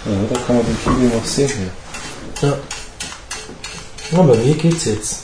Ja, 0.08 0.14
da 0.30 0.40
kann 0.46 0.56
man 0.56 0.64
den 0.64 0.78
Kiwi 0.82 1.14
noch 1.14 1.24
sehen 1.26 1.50
hier. 2.40 2.48
Ja. 2.48 2.56
Ja, 4.18 4.24
bei 4.24 4.36
mir 4.36 4.54
geht's 4.54 4.84
jetzt. 4.84 5.20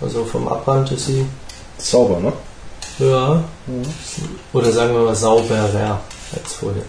Also 0.00 0.24
vom 0.24 0.46
Abrand 0.46 0.90
ist 0.92 1.06
sie 1.06 1.26
Sauber, 1.78 2.20
ne? 2.20 2.32
höher. 2.98 3.44
Oder 4.52 4.72
sagen 4.72 4.94
wir 4.94 5.02
mal 5.02 5.14
sauberer 5.14 6.00
als 6.34 6.52
vorher. 6.54 6.82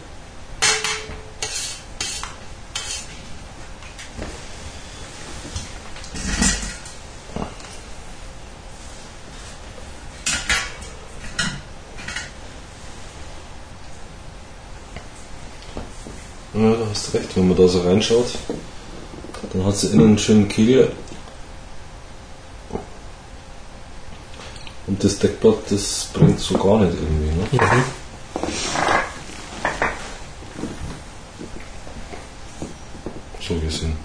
Ja, 16.54 16.72
da 16.72 16.86
hast 16.90 17.08
du 17.08 17.18
recht. 17.18 17.36
Wenn 17.36 17.48
man 17.48 17.58
da 17.58 17.68
so 17.68 17.82
reinschaut, 17.82 18.34
dann 19.54 19.66
hat 19.66 19.78
sie 19.78 19.88
innen 19.88 20.08
einen 20.08 20.18
schönen 20.18 20.48
Kegel. 20.48 20.92
Das 25.00 25.18
Deckblatt, 25.20 25.72
das 25.72 26.10
bringt 26.14 26.40
so 26.40 26.58
gar 26.58 26.80
nicht 26.80 26.94
irgendwie, 26.94 27.32
ne? 27.32 27.48
Mhm. 27.52 27.84
So 33.40 33.56
gesehen. 33.56 33.98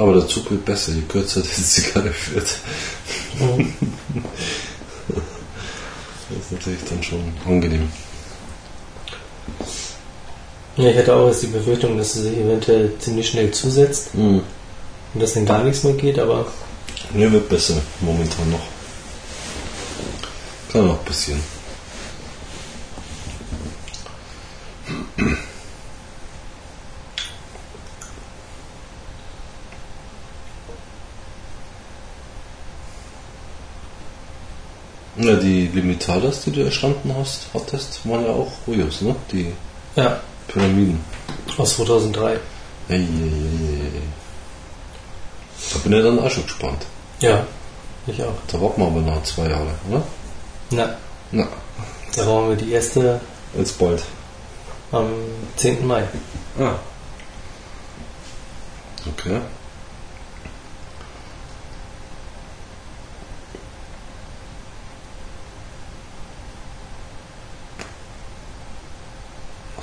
Aber 0.00 0.14
der 0.14 0.26
Zug 0.26 0.50
wird 0.50 0.64
besser, 0.64 0.92
je 0.92 1.02
kürzer 1.02 1.42
die 1.56 1.62
Zigarre 1.62 2.14
wird. 2.32 2.46
Das 6.28 6.38
ist 6.40 6.52
natürlich 6.52 6.80
dann 6.88 7.02
schon 7.02 7.20
angenehm. 7.46 7.90
Ja, 10.78 10.88
ich 10.88 10.96
hatte 10.96 11.14
auch 11.14 11.28
jetzt 11.28 11.42
die 11.42 11.48
Befürchtung, 11.48 11.98
dass 11.98 12.14
sie 12.14 12.22
sich 12.22 12.38
eventuell 12.38 12.92
ziemlich 12.98 13.28
schnell 13.28 13.50
zusetzt 13.50 14.14
Mhm. 14.14 14.40
und 15.12 15.22
dass 15.22 15.34
dann 15.34 15.44
gar 15.44 15.62
nichts 15.64 15.84
mehr 15.84 15.92
geht, 15.92 16.18
aber 16.18 16.46
Mir 17.12 17.30
wird 17.30 17.50
besser 17.50 17.74
momentan 18.00 18.50
noch. 18.52 18.62
Kann 20.72 20.88
auch 20.88 21.04
passieren. 21.04 21.40
Ja, 35.16 35.34
die 35.36 35.59
Limitadas, 35.70 36.42
die 36.42 36.52
du 36.52 36.62
erstanden 36.64 37.14
hast, 37.18 37.46
hattest, 37.54 38.00
waren 38.08 38.24
ja 38.24 38.32
auch 38.32 38.50
Rojos, 38.66 39.00
ne? 39.02 39.14
Die 39.32 39.52
Ja, 39.96 40.20
Pyramiden. 40.48 41.00
aus 41.58 41.76
2003. 41.76 42.32
Ei, 42.32 42.36
ei, 42.88 42.96
ei. 42.98 43.00
Da 45.72 45.78
bin 45.80 45.92
ich 45.92 46.02
dann 46.02 46.18
auch 46.18 46.30
schon 46.30 46.44
gespannt. 46.44 46.82
Ja, 47.20 47.46
ich 48.06 48.22
auch. 48.22 48.34
Da 48.50 48.60
warten 48.60 48.80
wir 48.80 48.86
aber 48.88 49.00
noch 49.00 49.22
zwei 49.24 49.48
Jahre, 49.48 49.74
oder? 49.88 50.02
Na, 50.70 50.96
Na, 51.32 51.46
da 52.16 52.24
brauchen 52.24 52.48
wir 52.50 52.56
die 52.56 52.72
erste 52.72 53.20
jetzt 53.56 53.78
bald. 53.78 54.02
am 54.92 55.06
10. 55.56 55.86
Mai. 55.86 56.02
Ah. 56.58 56.74
Okay. 59.08 59.40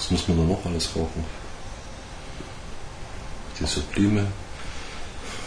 Was 0.08 0.12
muss 0.12 0.28
man 0.30 0.38
da 0.38 0.54
noch 0.54 0.66
alles 0.66 0.90
rauchen? 0.96 1.26
Die 3.60 3.66
Sublime. 3.66 4.26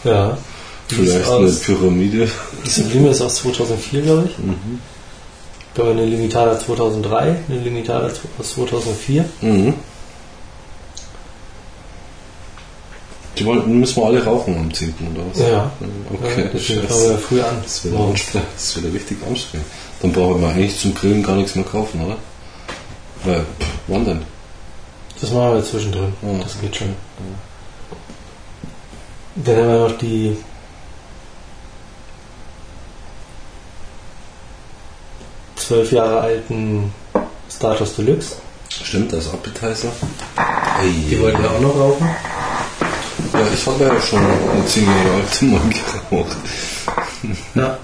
Ja. 0.03 0.37
Vielleicht 0.87 1.27
eine 1.27 1.47
aus, 1.47 1.59
Pyramide. 1.61 2.29
die 2.63 2.69
Sublime 2.69 3.09
ist 3.09 3.21
aus 3.21 3.37
2004, 3.37 4.01
glaube 4.03 4.29
ich. 4.29 4.37
Mhm. 4.37 4.79
Haben 5.77 5.85
wir 5.85 5.91
eine 5.91 6.05
Limitada 6.05 6.59
2003, 6.59 7.37
eine 7.49 7.59
Limitada 7.59 8.11
aus 8.37 8.51
2004. 8.53 9.25
Mhm. 9.41 9.73
Die 13.39 13.45
wollten, 13.45 13.79
müssen 13.79 13.95
wir 13.95 14.05
alle 14.05 14.23
rauchen 14.23 14.55
am 14.55 14.71
10. 14.71 14.93
oder 15.15 15.23
was? 15.31 15.39
Ja. 15.39 15.71
Okay, 16.13 16.49
ja, 16.53 16.59
scheiße. 16.59 16.87
fangen 16.87 17.09
wir 17.09 17.17
früh 17.17 17.41
an. 17.41 17.55
Das 17.63 17.83
wird, 17.83 17.95
anstrengend. 17.95 18.47
das 18.55 18.83
wird 18.83 18.93
richtig 18.93 19.17
anstrengend. 19.27 19.67
Dann 20.03 20.11
brauchen 20.11 20.39
wir 20.39 20.49
eigentlich 20.49 20.77
zum 20.77 20.93
Grillen 20.93 21.23
gar 21.23 21.35
nichts 21.35 21.55
mehr 21.55 21.65
kaufen, 21.65 22.05
oder? 22.05 22.17
Weil, 23.23 23.45
wann 23.87 24.05
denn? 24.05 24.30
Das 25.21 25.29
machen 25.29 25.53
wir 25.53 25.63
zwischendrin. 25.63 26.13
Ja. 26.23 26.43
Das 26.43 26.59
geht 26.59 26.75
schon. 26.75 26.95
Dann 29.35 29.55
haben 29.55 29.67
wir 29.67 29.89
noch 29.89 29.97
die 29.99 30.35
zwölf 35.55 35.91
Jahre 35.91 36.21
alten 36.21 36.91
Status 37.49 37.95
Deluxe. 37.95 38.35
Stimmt, 38.69 39.13
das 39.13 39.31
Appetizer. 39.31 39.91
Die 40.83 41.19
wollten 41.21 41.43
wir 41.43 41.51
auch 41.51 41.59
noch 41.59 41.75
rauchen. 41.75 42.09
Ja, 43.33 43.47
ich 43.53 43.65
habe 43.67 43.83
ja 43.83 44.01
schon 44.01 44.19
eine 44.25 44.65
10 44.65 44.85
Jahre 44.85 45.13
alte 45.13 45.45
mal 45.45 45.61
geraucht. 46.09 46.37
Ja. 47.53 47.77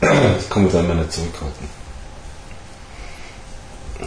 Das 0.00 0.48
kann 0.50 0.64
man 0.64 0.72
dann 0.72 0.88
mal 0.88 0.96
nicht 0.96 1.12
zurückhalten. 1.12 1.68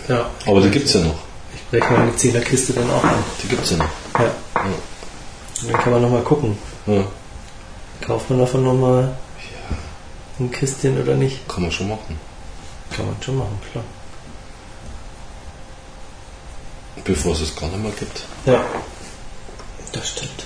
ja. 0.08 0.30
Aber 0.46 0.62
die 0.62 0.70
gibt's 0.70 0.94
ja 0.94 1.02
noch. 1.02 1.31
Ich 1.74 1.80
breche 1.80 1.94
meine 1.94 2.14
Zählerkiste 2.18 2.74
dann 2.74 2.90
auch 2.92 3.04
an. 3.04 3.24
Die 3.42 3.48
gibt's 3.48 3.70
ja 3.72 3.78
noch. 3.78 3.86
Ja. 4.20 4.32
Und 5.62 5.72
dann 5.72 5.82
kann 5.82 5.94
man 5.94 6.02
nochmal 6.02 6.22
gucken. 6.22 6.58
Ja, 6.86 7.06
Kauft 8.06 8.30
man 8.30 8.40
davon 8.40 8.64
nochmal 8.64 9.16
ein 10.40 10.52
Kistchen 10.52 11.02
oder 11.02 11.16
nicht? 11.16 11.48
kann 11.48 11.62
man 11.64 11.72
schon 11.72 11.88
machen. 11.88 12.20
Kann 12.94 13.06
man 13.06 13.16
schon 13.22 13.38
machen, 13.38 13.58
klar. 13.72 13.86
Bevor 17.06 17.32
es 17.34 17.42
es 17.42 17.56
gar 17.56 17.70
nicht 17.70 17.82
mehr 17.82 17.92
gibt. 17.92 18.26
Ja. 18.46 18.66
Das 19.94 20.10
stimmt. 20.10 20.46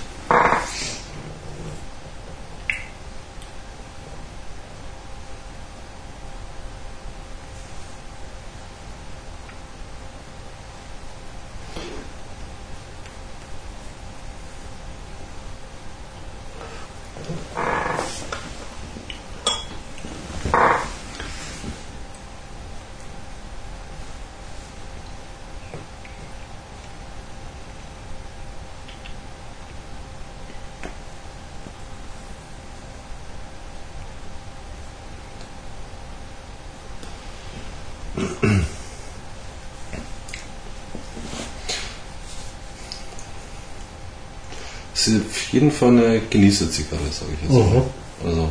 Es 44.94 45.08
ist 45.08 45.20
auf 45.26 45.45
jeden 45.56 45.70
Fall 45.72 45.88
eine 45.90 46.20
Genießerzigarre, 46.30 47.08
sage 47.10 47.32
ich 47.34 47.42
jetzt 47.42 47.52
mal. 47.52 47.64
Mhm. 47.64 47.82
Also 48.28 48.48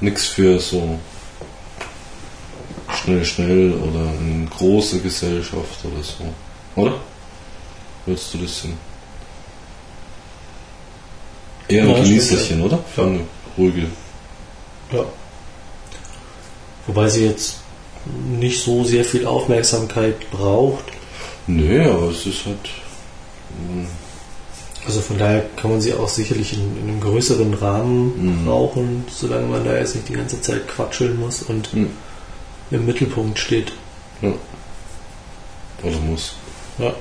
nichts 0.00 0.26
für 0.26 0.58
so 0.60 0.98
schnell, 3.02 3.24
schnell 3.24 3.72
oder 3.72 4.08
eine 4.10 4.46
große 4.46 5.00
Gesellschaft 5.00 5.84
oder 5.84 6.02
so. 6.02 6.24
Oder? 6.80 6.94
Würdest 8.06 8.32
du 8.32 8.38
das 8.38 8.62
sehen? 8.62 8.78
Eher 11.68 11.82
ein 11.84 11.90
Ja, 11.90 12.02
Genießerchen, 12.02 12.62
oder? 12.62 12.78
Für 12.94 13.02
Ja. 13.02 13.06
eine 13.08 13.20
ruhige. 13.58 13.86
Ja. 14.92 15.04
Wobei 16.86 17.08
sie 17.08 17.24
jetzt 17.26 17.56
nicht 18.38 18.62
so 18.62 18.84
sehr 18.84 19.04
viel 19.04 19.26
Aufmerksamkeit 19.26 20.30
braucht. 20.30 20.84
Nö, 21.46 21.90
aber 21.90 22.10
es 22.10 22.26
ist 22.26 22.44
halt. 22.46 22.68
Also 24.86 25.00
von 25.00 25.16
daher 25.18 25.44
kann 25.56 25.70
man 25.70 25.80
sie 25.80 25.94
auch 25.94 26.08
sicherlich 26.08 26.52
in, 26.52 26.76
in 26.76 26.88
einem 26.90 27.00
größeren 27.00 27.54
Rahmen 27.54 28.42
Mhm. 28.42 28.48
rauchen, 28.48 29.04
solange 29.10 29.46
man 29.46 29.64
da 29.64 29.74
jetzt 29.76 29.94
nicht 29.94 30.08
die 30.08 30.12
ganze 30.12 30.40
Zeit 30.42 30.68
quatscheln 30.68 31.18
muss 31.18 31.42
und 31.42 31.72
mm, 31.74 31.86
im 32.70 32.86
Mittelpunkt 32.86 33.38
steht. 33.38 33.72
ja. 34.20 34.32
Oder 35.82 35.98
muss. 36.00 36.34
Ja. 36.78 36.94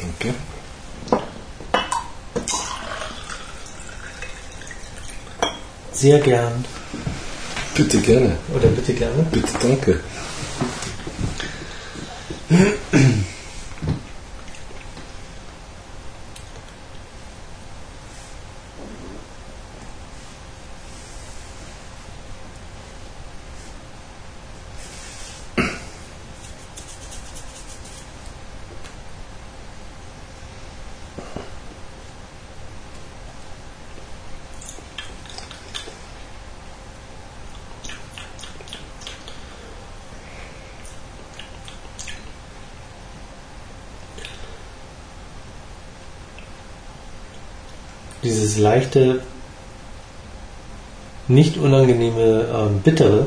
Danke. 0.00 0.34
Sehr 5.92 6.18
gern. 6.20 6.64
Bitte 7.74 8.00
gerne. 8.00 8.36
Oder 8.54 8.68
bitte 8.68 8.94
gerne. 8.94 9.22
Bitte 9.30 9.52
danke. 9.60 10.00
Dieses 48.32 48.56
leichte, 48.56 49.20
nicht 51.28 51.58
unangenehme 51.58 52.48
ähm, 52.50 52.80
Bittere 52.80 53.26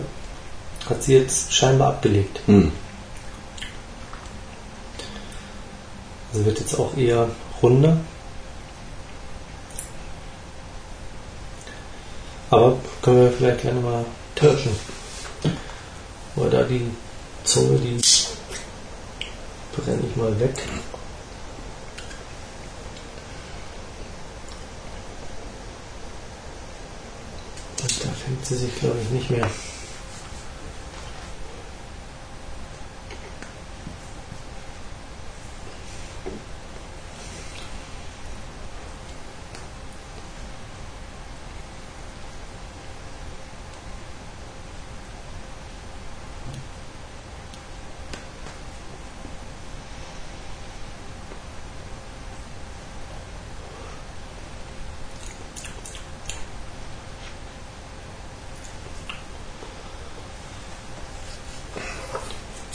hat 0.89 1.03
sie 1.03 1.13
jetzt 1.13 1.53
scheinbar 1.53 1.89
abgelegt. 1.89 2.39
Hm. 2.47 2.71
Also 6.33 6.43
wird 6.43 6.59
jetzt 6.59 6.79
auch 6.79 6.97
eher 6.97 7.29
runder. 7.61 7.97
Aber 12.49 12.77
können 13.03 13.25
wir 13.25 13.31
vielleicht 13.31 13.61
gerne 13.61 13.81
mal 13.81 14.05
tauschen. 14.33 14.75
Oder 16.35 16.49
da 16.49 16.63
die 16.63 16.89
Zunge, 17.43 17.77
die 17.77 18.01
brenne 19.75 20.01
ich 20.09 20.15
mal 20.15 20.39
weg. 20.39 20.55
Und 27.85 28.03
da 28.03 28.09
fängt 28.09 28.34
sie 28.45 28.55
sich, 28.55 28.75
glaube 28.75 28.97
ich, 29.01 29.09
nicht 29.09 29.29
mehr. 29.31 29.49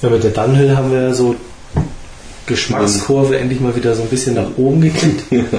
Ja, 0.03 0.09
mit 0.09 0.23
der 0.25 0.31
Dunhill 0.31 0.77
haben 0.77 0.91
wir 0.93 1.15
so 1.15 1.35
Geschmackskurve 2.47 3.39
endlich 3.39 3.61
mal 3.61 3.77
wieder 3.77 3.95
so 3.95 4.03
ein 4.03 4.09
bisschen 4.09 4.35
nach 4.35 4.49
oben 4.57 4.81
gekippt. 4.81 5.25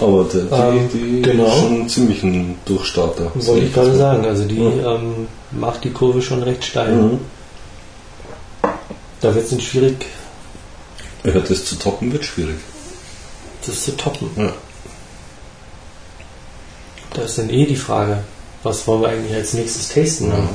Aber 0.00 0.24
die, 0.32 0.38
Ähm, 0.38 0.88
die 0.92 1.22
genau. 1.22 1.46
ist 1.46 1.54
schon 1.60 1.88
ziemlich 1.88 2.22
ein 2.22 2.56
Durchstarter. 2.64 3.32
Wollte 3.34 3.66
ich 3.66 3.72
gerade 3.74 3.94
sagen. 3.96 4.24
Also 4.24 4.44
die 4.44 4.56
Ja. 4.58 4.94
ähm, 4.94 5.26
macht 5.50 5.84
die 5.84 5.90
Kurve 5.90 6.22
schon 6.22 6.42
recht 6.42 6.64
steil. 6.64 6.92
Mhm. 6.92 7.18
Da 9.20 9.34
wird 9.34 9.44
es 9.46 9.52
nicht 9.52 9.68
schwierig, 9.68 10.06
Ja, 11.24 11.32
das 11.32 11.64
zu 11.64 11.76
toppen 11.76 12.12
wird 12.12 12.24
schwierig. 12.24 12.56
das 13.66 13.84
zu 13.84 13.96
toppen. 13.96 14.30
Ja. 14.36 14.52
Da 17.14 17.22
ist 17.22 17.36
dann 17.38 17.50
eh 17.50 17.66
die 17.66 17.76
Frage, 17.76 18.18
was 18.62 18.86
wollen 18.86 19.02
wir 19.02 19.08
eigentlich 19.10 19.34
als 19.34 19.52
nächstes 19.52 19.88
tasten? 19.90 20.28
Ne? 20.28 20.34
Ja. 20.34 20.48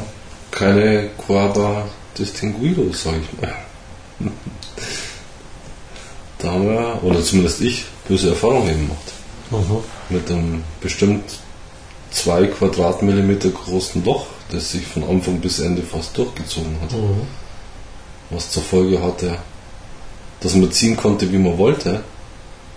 Keine 0.52 1.10
Quaba 1.26 1.86
Distinguido, 2.18 2.92
sag 2.94 3.16
ich 3.16 3.42
mal. 3.42 3.54
Da 6.40 6.52
haben 6.52 6.68
wir, 6.68 7.00
oder 7.04 7.22
zumindest 7.22 7.62
ich, 7.62 7.86
böse 8.08 8.30
Erfahrungen 8.30 8.88
gemacht. 8.88 9.14
Mhm. 9.52 9.84
Mit 10.10 10.30
einem 10.30 10.64
bestimmt 10.82 11.24
zwei 12.12 12.48
Quadratmillimeter 12.48 13.50
großen 13.50 14.04
Loch, 14.06 14.28
das 14.52 14.72
sich 14.72 14.86
von 14.86 15.04
Anfang 15.04 15.40
bis 15.40 15.60
Ende 15.60 15.82
fast 15.82 16.18
durchgezogen 16.18 16.80
hat. 16.82 16.94
Mhm. 16.94 17.22
Was 18.30 18.52
zur 18.52 18.64
Folge 18.64 19.02
hatte, 19.02 19.38
dass 20.40 20.56
man 20.56 20.72
ziehen 20.72 20.98
konnte, 20.98 21.32
wie 21.32 21.38
man 21.38 21.58
wollte. 21.58 22.04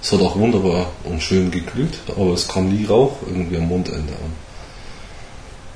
Es 0.03 0.13
hat 0.13 0.21
auch 0.21 0.37
wunderbar 0.37 0.91
und 1.05 1.23
schön 1.23 1.51
geglüht, 1.51 1.99
aber 2.09 2.33
es 2.33 2.49
kam 2.49 2.71
nie 2.71 2.87
Rauch 2.87 3.19
irgendwie 3.27 3.59
am 3.59 3.69
Mundende 3.69 4.15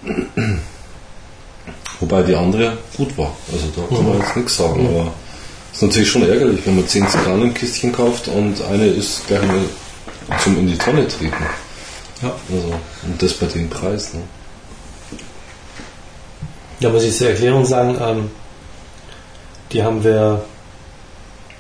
an. 0.05 0.61
Wobei 2.01 2.23
die 2.23 2.35
andere 2.35 2.79
gut 2.97 3.17
war. 3.17 3.33
Also 3.53 3.67
da 3.75 3.95
kann 3.95 4.09
man 4.09 4.19
jetzt 4.19 4.37
nichts 4.37 4.57
sagen. 4.57 4.89
Aber 4.89 5.13
es 5.73 5.79
ist 5.79 5.83
natürlich 5.83 6.11
schon 6.11 6.29
ärgerlich, 6.29 6.61
wenn 6.65 6.77
man 6.77 6.87
10 6.87 7.09
Zigarren 7.09 7.43
im 7.43 7.55
Kistchen 7.55 7.93
kauft 7.93 8.29
und 8.29 8.63
eine 8.71 8.87
ist 8.87 9.27
gleich 9.27 9.43
mal 9.43 9.61
zum 10.43 10.59
in 10.59 10.69
die 10.69 10.79
Tonne 10.79 11.07
treten. 11.07 11.45
Ja. 12.23 12.33
Also, 12.53 12.75
und 13.05 13.23
das 13.23 13.35
bei 13.35 13.47
dem 13.47 13.69
Preis. 13.69 14.15
Ne? 14.15 14.21
Da 16.81 16.91
muss 16.91 17.03
ich 17.03 17.17
zur 17.17 17.29
Erklärung 17.29 17.65
sagen, 17.65 17.97
ähm, 18.01 18.31
die 19.73 19.83
haben 19.83 20.03
wir 20.05 20.45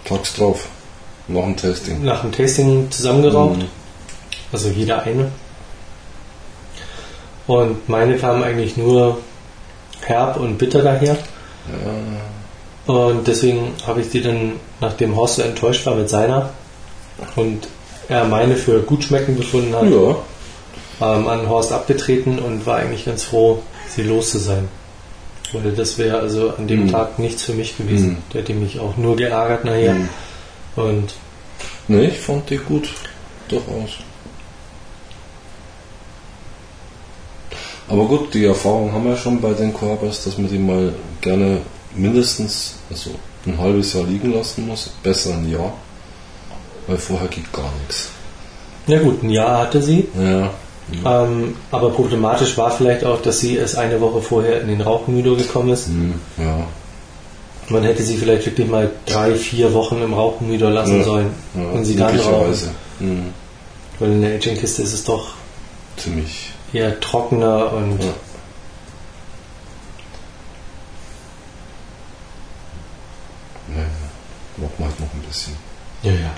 Tags 0.05 0.35
drauf. 0.35 0.67
Nach 1.27 1.45
dem 1.45 1.57
Testing. 1.57 2.05
nach 2.05 2.21
dem 2.21 2.33
Tasting 2.33 2.91
zusammengeraubt. 2.91 3.63
Mhm. 3.63 3.69
Also 4.53 4.69
jeder 4.69 5.03
eine. 5.03 5.33
Und 7.47 7.89
meine 7.89 8.17
kamen 8.17 8.43
eigentlich 8.43 8.77
nur 8.77 9.19
herb 10.07 10.39
und 10.39 10.59
bitter 10.59 10.83
daher. 10.83 11.17
Und 12.87 13.27
deswegen 13.27 13.73
habe 13.87 14.01
ich 14.03 14.11
die 14.11 14.23
dann, 14.23 14.53
nachdem 14.81 15.17
Horst 15.17 15.37
so 15.37 15.43
enttäuscht 15.43 15.87
war 15.87 15.95
mit 15.95 16.09
seiner 16.09 16.51
und 17.37 17.67
er 18.09 18.25
meine 18.25 18.57
für 18.57 18.81
gut 18.81 19.05
schmecken 19.05 19.37
befunden 19.37 19.75
hat, 19.75 19.85
Ja, 19.85 20.17
ähm, 21.17 21.27
an 21.29 21.49
Horst 21.49 21.73
abgetreten 21.73 22.39
und 22.39 22.67
war 22.67 22.77
eigentlich 22.77 23.07
ganz 23.07 23.25
froh, 23.25 23.63
sie 23.89 24.03
los 24.03 24.31
zu 24.31 24.39
sein. 24.39 24.69
Weil 25.53 25.73
das 25.73 25.97
wäre 25.99 26.19
also 26.19 26.53
an 26.57 26.67
dem 26.67 26.85
Mhm. 26.85 26.91
Tag 26.93 27.19
nichts 27.19 27.45
für 27.45 27.53
mich 27.55 27.77
gewesen. 27.77 28.11
Mhm. 28.11 28.17
Der 28.33 28.41
hätte 28.43 28.55
mich 28.55 28.81
auch 28.81 28.97
nur 28.97 29.17
geärgert 29.17 29.65
nachher. 29.65 29.95
Mhm. 29.95 30.09
Und 30.77 31.15
Ne, 31.87 32.07
ich 32.07 32.19
fand 32.19 32.49
die 32.49 32.57
gut. 32.57 32.89
Durchaus. 33.49 33.91
Aber 37.89 38.05
gut, 38.07 38.33
die 38.35 38.45
Erfahrung 38.47 38.93
haben 38.93 39.05
wir 39.05 39.17
schon 39.17 39.41
bei 39.41 39.53
den 39.53 39.73
Koabas, 39.75 40.25
dass 40.25 40.39
man 40.39 40.49
die 40.49 40.59
mal 40.59 40.93
gerne 41.21 41.59
mindestens 41.95 42.75
also 42.91 43.11
ein 43.47 43.59
halbes 43.59 43.93
Jahr 43.93 44.05
liegen 44.05 44.33
lassen 44.33 44.67
muss. 44.67 44.91
Besser 45.03 45.35
ein 45.35 45.51
Jahr. 45.51 45.73
Weil 46.87 46.97
vorher 46.99 47.29
geht 47.29 47.51
gar 47.53 47.71
nichts. 47.81 48.09
na 48.87 48.99
gut, 48.99 49.23
ein 49.23 49.31
Jahr 49.31 49.59
hatte 49.63 49.83
sie. 49.83 50.09
Ja. 50.19 50.51
Ähm, 51.25 51.57
aber 51.71 51.91
problematisch 51.91 52.59
war 52.59 52.71
vielleicht 52.71 53.05
auch, 53.05 53.23
dass 53.23 53.41
sie 53.41 53.57
erst 53.57 53.77
eine 53.77 54.01
Woche 54.03 54.21
vorher 54.21 54.61
in 54.61 54.69
den 54.69 54.81
Rauchmüdo 54.83 55.35
gekommen 55.35 55.71
ist. 55.71 55.87
Hm, 55.87 56.15
ja. 56.39 56.67
Man 57.71 57.83
hätte 57.85 58.03
sie 58.03 58.17
vielleicht 58.19 58.45
wirklich 58.45 58.69
mal 58.69 58.91
drei, 59.07 59.35
vier 59.35 59.73
Wochen 59.73 60.03
im 60.03 60.13
Rauchmüdo 60.13 60.69
lassen 60.69 60.99
Ja. 60.99 61.05
sollen. 61.05 61.31
ja 61.55 61.63
und 61.71 61.85
sie 61.87 61.97
dann 61.97 62.09
rauchen. 62.09 62.17
möglicherweise. 62.29 62.71
Hm, 62.99 63.25
Weil 63.99 64.13
in 64.13 64.21
der 64.23 64.35
Aging-Kiste 64.35 64.83
ist 64.83 64.93
es 64.93 65.05
doch 65.05 65.29
ziemlich. 65.97 66.51
Eher 66.75 66.99
trockener 67.01 67.73
und 67.73 68.03
Ja. 68.03 68.13
Ja, 73.77 73.83
machen 74.57 74.73
wir 74.79 74.87
halt 74.87 75.01
noch 75.01 75.15
ein 75.15 75.23
bisschen. 75.23 75.55
ja, 76.03 76.13
ja. 76.13 76.35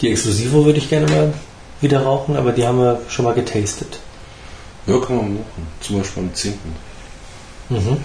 Die 0.00 0.10
Exklusivo 0.10 0.64
würde 0.64 0.78
ich 0.78 0.88
gerne 0.88 1.06
mal 1.08 1.34
wieder 1.82 2.02
rauchen, 2.02 2.36
aber 2.36 2.52
die 2.52 2.66
haben 2.66 2.78
wir 2.78 3.02
schon 3.08 3.26
mal 3.26 3.34
getastet. 3.34 3.98
Ja, 4.86 4.98
kann 4.98 5.16
man 5.16 5.34
machen. 5.34 5.66
Zum 5.80 5.98
Beispiel 5.98 6.22
am 6.22 6.34
10. 6.34 6.54
Mhm. 7.68 7.96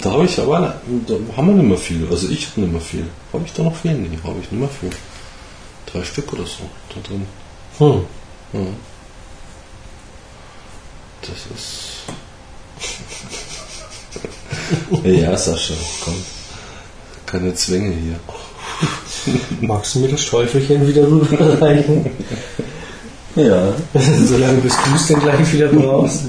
Da 0.00 0.12
habe 0.12 0.24
ich 0.24 0.38
aber, 0.38 0.80
da 1.06 1.14
haben 1.36 1.48
wir 1.48 1.54
nicht 1.54 1.68
mehr 1.68 1.78
viel. 1.78 2.06
Also 2.10 2.28
ich 2.28 2.48
habe 2.48 2.60
nicht 2.60 2.72
mehr 2.72 2.80
viel. 2.80 3.06
Habe 3.32 3.44
ich 3.46 3.52
da 3.52 3.62
noch 3.62 3.74
viel? 3.74 3.94
Nee, 3.94 4.18
habe 4.22 4.38
ich 4.40 4.50
nicht 4.52 4.60
mehr 4.60 4.68
viel. 4.68 4.90
Drei 5.86 6.04
Stück 6.04 6.32
oder 6.32 6.44
so 6.44 6.68
da 6.94 7.00
drin. 7.00 7.26
Hm. 7.78 8.04
Ja. 8.52 8.66
Das 11.22 11.46
ist. 11.56 12.04
ja, 15.04 15.36
Sascha, 15.36 15.74
komm. 16.04 16.14
Keine 17.24 17.54
Zwänge 17.54 17.94
hier. 17.94 18.20
Magst 19.60 19.94
du 19.94 20.00
mir 20.00 20.08
das 20.08 20.26
Teufelchen 20.26 20.86
wieder 20.86 21.06
rüberreichen? 21.06 22.10
Ja. 23.36 23.72
Solange 24.26 24.58
bis 24.60 24.74
du 24.74 24.94
es 24.94 25.06
dann 25.08 25.20
gleich 25.20 25.52
wieder 25.52 25.68
brauchst. 25.68 26.22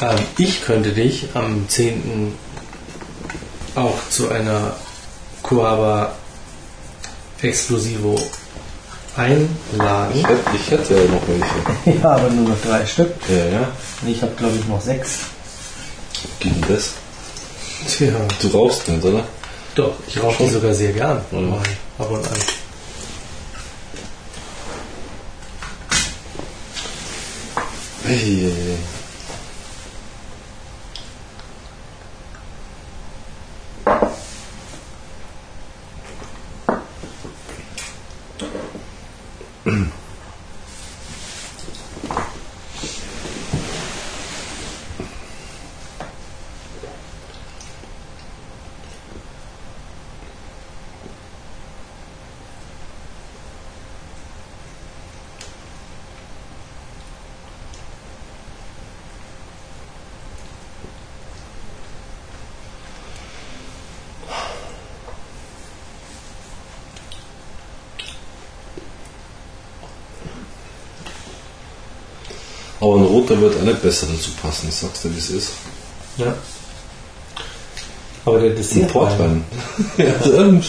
Ähm, 0.00 0.16
ich 0.38 0.62
könnte 0.64 0.90
dich 0.92 1.28
am 1.34 1.68
10. 1.68 2.32
auch 3.74 3.96
zu 4.10 4.30
einer 4.30 4.74
Coaba 5.42 6.12
Exclusivo 7.42 8.14
Ich 9.14 9.18
einladen. 9.18 10.14
hätte, 10.24 10.38
ich 10.54 10.70
hätte 10.70 10.94
ja 10.94 11.00
noch 11.10 11.22
welche. 11.28 11.98
Ja, 12.02 12.10
aber 12.12 12.30
nur 12.30 12.48
noch 12.50 12.60
drei 12.64 12.86
Stück. 12.86 13.10
Ja, 13.28 13.44
ja. 13.60 13.68
Ich 14.06 14.22
habe, 14.22 14.32
glaube 14.36 14.56
ich, 14.58 14.66
noch 14.68 14.80
sechs. 14.80 15.18
Geht 16.40 16.54
denn 16.54 16.64
das? 16.74 16.90
Tja, 17.88 18.12
Du 18.40 18.48
rauchst 18.48 18.88
nicht, 18.88 19.04
oder? 19.04 19.24
doch, 19.74 19.92
ich 20.06 20.22
rauche 20.22 20.44
die 20.44 20.50
sogar 20.50 20.72
sehr 20.74 20.92
gern. 20.92 21.20
Ja. 21.32 21.38
Mal 21.40 21.58
ab 21.98 22.10
und 22.10 22.18
an. 22.26 22.38
Eieiei. 28.12 28.52
Aber 28.52 28.74
ein 28.74 29.01
roter 73.22 73.40
wird 73.40 73.56
auch 73.56 73.62
nicht 73.62 73.82
besser 73.82 74.06
dazu 74.12 74.30
passen, 74.40 74.68
ich 74.68 74.74
sag's 74.74 75.02
dir, 75.02 75.14
wie 75.14 75.18
es 75.18 75.30
ist. 75.30 75.52
Ja. 76.16 76.34
Aber 78.24 78.38
der 78.40 78.50
Ein 78.50 78.56
Dessert. 78.56 78.92
Portwein. 78.92 79.44
ja, 79.96 80.20
sollen 80.22 80.62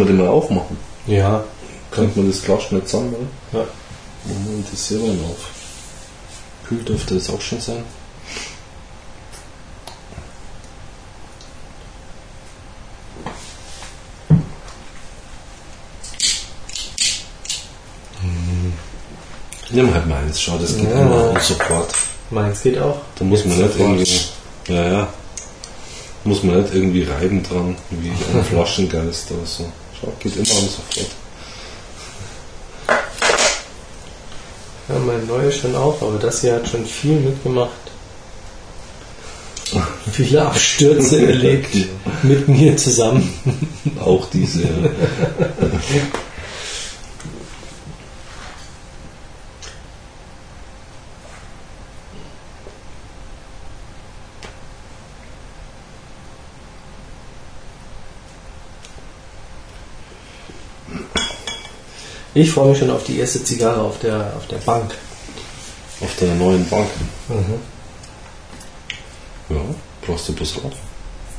wir 0.00 0.06
den 0.06 0.18
mal 0.18 0.28
aufmachen? 0.28 0.76
Ja. 1.06 1.44
Könnte 1.90 2.18
man 2.18 2.30
das 2.30 2.42
Glas 2.42 2.64
schnell 2.64 2.84
zusammen, 2.84 3.14
oder? 3.52 3.60
ja. 3.60 3.66
Machen 4.26 4.44
wir 4.46 4.52
den 4.52 4.66
Dessertwein 4.70 5.20
auf. 5.28 5.50
Kühl 6.68 6.82
dürfte 6.82 7.14
das 7.14 7.28
auch 7.30 7.40
schon 7.40 7.60
sein. 7.60 7.84
Nimm 19.74 19.92
halt 19.92 20.06
mal 20.06 20.22
eins, 20.22 20.40
schau, 20.40 20.56
das 20.58 20.76
geht 20.76 20.90
Ja. 20.90 21.00
immer 21.02 21.30
und 21.30 21.42
sofort. 21.42 21.92
Meins 22.30 22.62
geht 22.62 22.78
auch. 22.78 22.98
Da 23.18 23.24
muss 23.24 23.44
man 23.44 23.58
Jetzt 23.58 23.76
nicht 23.78 23.78
sofort. 23.78 23.98
irgendwie. 23.98 24.72
Ja, 24.72 24.88
ja. 24.98 25.08
Muss 26.24 26.42
man 26.42 26.60
nicht 26.62 26.74
irgendwie 26.74 27.02
reiben 27.04 27.42
dran, 27.42 27.76
wie 27.90 28.08
ein 28.08 28.44
Flaschengeist 28.50 29.30
oder 29.32 29.44
so. 29.46 29.64
Schau, 30.00 30.12
geht 30.20 30.36
immer 30.36 30.58
und 30.58 30.70
sofort. 30.70 31.10
Ja, 34.88 34.98
mein 35.06 35.26
neues 35.26 35.56
schon 35.56 35.74
auch, 35.74 36.00
aber 36.02 36.18
das 36.18 36.40
hier 36.42 36.54
hat 36.54 36.68
schon 36.68 36.84
viel 36.84 37.16
mitgemacht. 37.20 37.70
Viele 40.12 40.42
Abstürze 40.46 41.26
erlebt 41.26 41.74
mit 42.22 42.46
mir 42.48 42.76
zusammen. 42.76 43.32
Auch 44.04 44.28
diese. 44.30 44.62
Ja. 44.62 44.68
Ich 62.34 62.50
freue 62.50 62.70
mich 62.70 62.78
schon 62.78 62.90
auf 62.90 63.04
die 63.04 63.18
erste 63.18 63.44
Zigarre 63.44 63.80
auf 63.80 64.00
der, 64.00 64.32
auf 64.36 64.46
der 64.48 64.56
Bank. 64.58 64.92
Auf 66.00 66.16
deiner 66.18 66.34
neuen 66.34 66.68
Bank. 66.68 66.88
Mhm. 67.28 67.60
Ja, 69.48 69.60
brauchst 70.04 70.28
du 70.28 70.32
bloß 70.32 70.56
auf. 70.64 70.72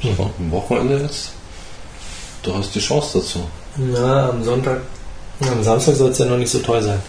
So, 0.02 0.32
am 0.40 0.52
Wochenende 0.52 1.00
jetzt. 1.00 1.32
Du 2.44 2.56
hast 2.56 2.74
die 2.74 2.80
Chance 2.80 3.20
dazu. 3.20 3.46
Na, 3.76 4.30
am 4.30 4.44
Sonntag, 4.44 4.82
am 5.42 5.64
Samstag 5.64 5.96
soll 5.96 6.12
es 6.12 6.18
ja 6.18 6.26
noch 6.26 6.38
nicht 6.38 6.52
so 6.52 6.60
toll 6.60 6.82
sein. 6.82 7.02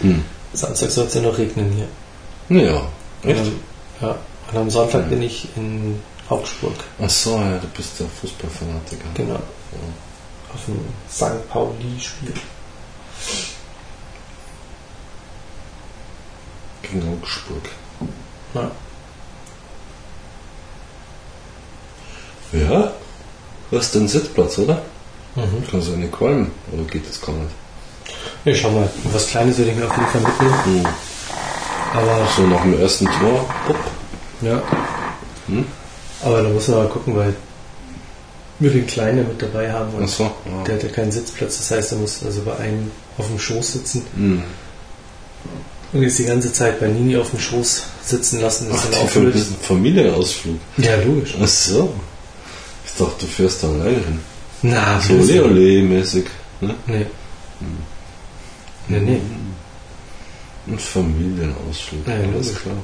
Hm. 0.00 0.24
Samstag 0.52 0.90
soll 0.90 1.06
es 1.06 1.14
ja 1.14 1.20
noch 1.20 1.38
regnen 1.38 1.70
hier. 1.72 2.62
Ja, 2.62 2.82
echt? 3.22 3.42
Und, 3.42 3.52
ja, 4.00 4.16
und 4.50 4.58
am 4.58 4.70
Sonntag 4.70 5.08
bin 5.08 5.22
ich 5.22 5.46
in 5.54 6.00
Augsburg. 6.28 6.74
Ach 7.00 7.10
so, 7.10 7.36
ja, 7.36 7.58
du 7.58 7.66
bist 7.76 8.00
der 8.00 8.06
Fußballfanatiker. 8.20 9.04
Genau. 9.14 9.40
Auf 10.52 10.64
dem 10.66 10.80
St. 11.08 11.48
Pauli-Spiel. 11.48 12.34
Gegen 16.90 17.02
Augsburg. 17.12 17.62
Ja. 18.54 18.70
Ja? 22.52 22.92
Du 23.70 23.78
hast 23.78 23.94
den 23.94 24.08
Sitzplatz, 24.08 24.58
oder? 24.58 24.82
Mhm. 25.36 25.64
Kannst 25.70 25.88
du 25.88 25.94
eine 25.94 26.08
qualmen? 26.08 26.50
Oder 26.72 26.82
geht 26.84 27.08
das 27.08 27.20
gar 27.20 27.32
nicht? 27.32 27.50
Ja, 28.44 28.54
schau 28.54 28.70
mal. 28.70 28.88
Was 29.12 29.28
Kleines 29.28 29.56
würde 29.58 29.70
ich 29.70 29.76
mir 29.76 29.86
auf 29.86 29.96
jeden 29.96 30.08
Fall 30.08 30.20
mitnehmen. 30.22 30.84
Hm. 30.84 30.86
Aber, 31.94 32.26
So 32.36 32.42
nach 32.42 32.62
dem 32.62 32.80
ersten 32.80 33.06
Tor. 33.06 33.46
Hopp. 33.68 33.76
ja. 34.42 34.62
Hm? 35.46 35.64
Aber 36.22 36.42
da 36.42 36.48
muss 36.48 36.68
man 36.68 36.78
mal 36.78 36.88
gucken, 36.88 37.16
weil 37.16 37.34
wir 38.58 38.70
den 38.70 38.86
Kleinen 38.86 39.26
mit 39.28 39.40
dabei 39.40 39.72
haben. 39.72 39.94
Und 39.94 40.08
so. 40.08 40.24
Ja. 40.24 40.64
Der 40.66 40.74
hat 40.74 40.82
ja 40.82 40.88
keinen 40.88 41.12
Sitzplatz. 41.12 41.58
Das 41.58 41.70
heißt, 41.70 41.92
er 41.92 41.98
muss 41.98 42.22
also 42.24 42.42
bei 42.42 42.56
einem 42.56 42.90
auf 43.16 43.26
dem 43.28 43.38
Schoß 43.38 43.72
sitzen. 43.74 44.04
Hm. 44.16 44.42
Und 45.92 46.02
jetzt 46.02 46.18
die 46.18 46.24
ganze 46.24 46.52
Zeit 46.52 46.78
bei 46.78 46.86
Nini 46.86 47.16
auf 47.16 47.30
dem 47.30 47.40
Schoß 47.40 47.82
sitzen 48.02 48.40
lassen. 48.40 48.68
Das 48.70 48.80
Ach, 48.80 48.84
ist 48.84 48.94
dann 48.94 49.06
die 49.08 49.18
blöd. 49.20 49.34
diesen 49.34 49.56
Familienausflug. 49.56 50.58
Ja, 50.76 50.94
logisch. 51.04 51.34
Ach 51.42 51.48
so. 51.48 51.92
Ich 52.86 52.92
dachte, 52.96 53.14
du 53.20 53.26
fährst 53.26 53.62
da 53.62 53.68
alleine 53.68 53.90
hin. 53.98 54.20
Na, 54.62 55.00
So 55.00 55.14
ole 55.14 55.44
ole 55.44 55.82
mäßig. 55.82 56.26
Ne? 56.60 56.74
Nee. 56.86 57.06
Nee, 58.88 58.98
nee. 59.00 59.20
Ein 60.68 60.78
Familienausflug. 60.78 62.06
Ja, 62.06 62.14
alles 62.14 62.32
logisch. 62.48 62.62
klar. 62.62 62.76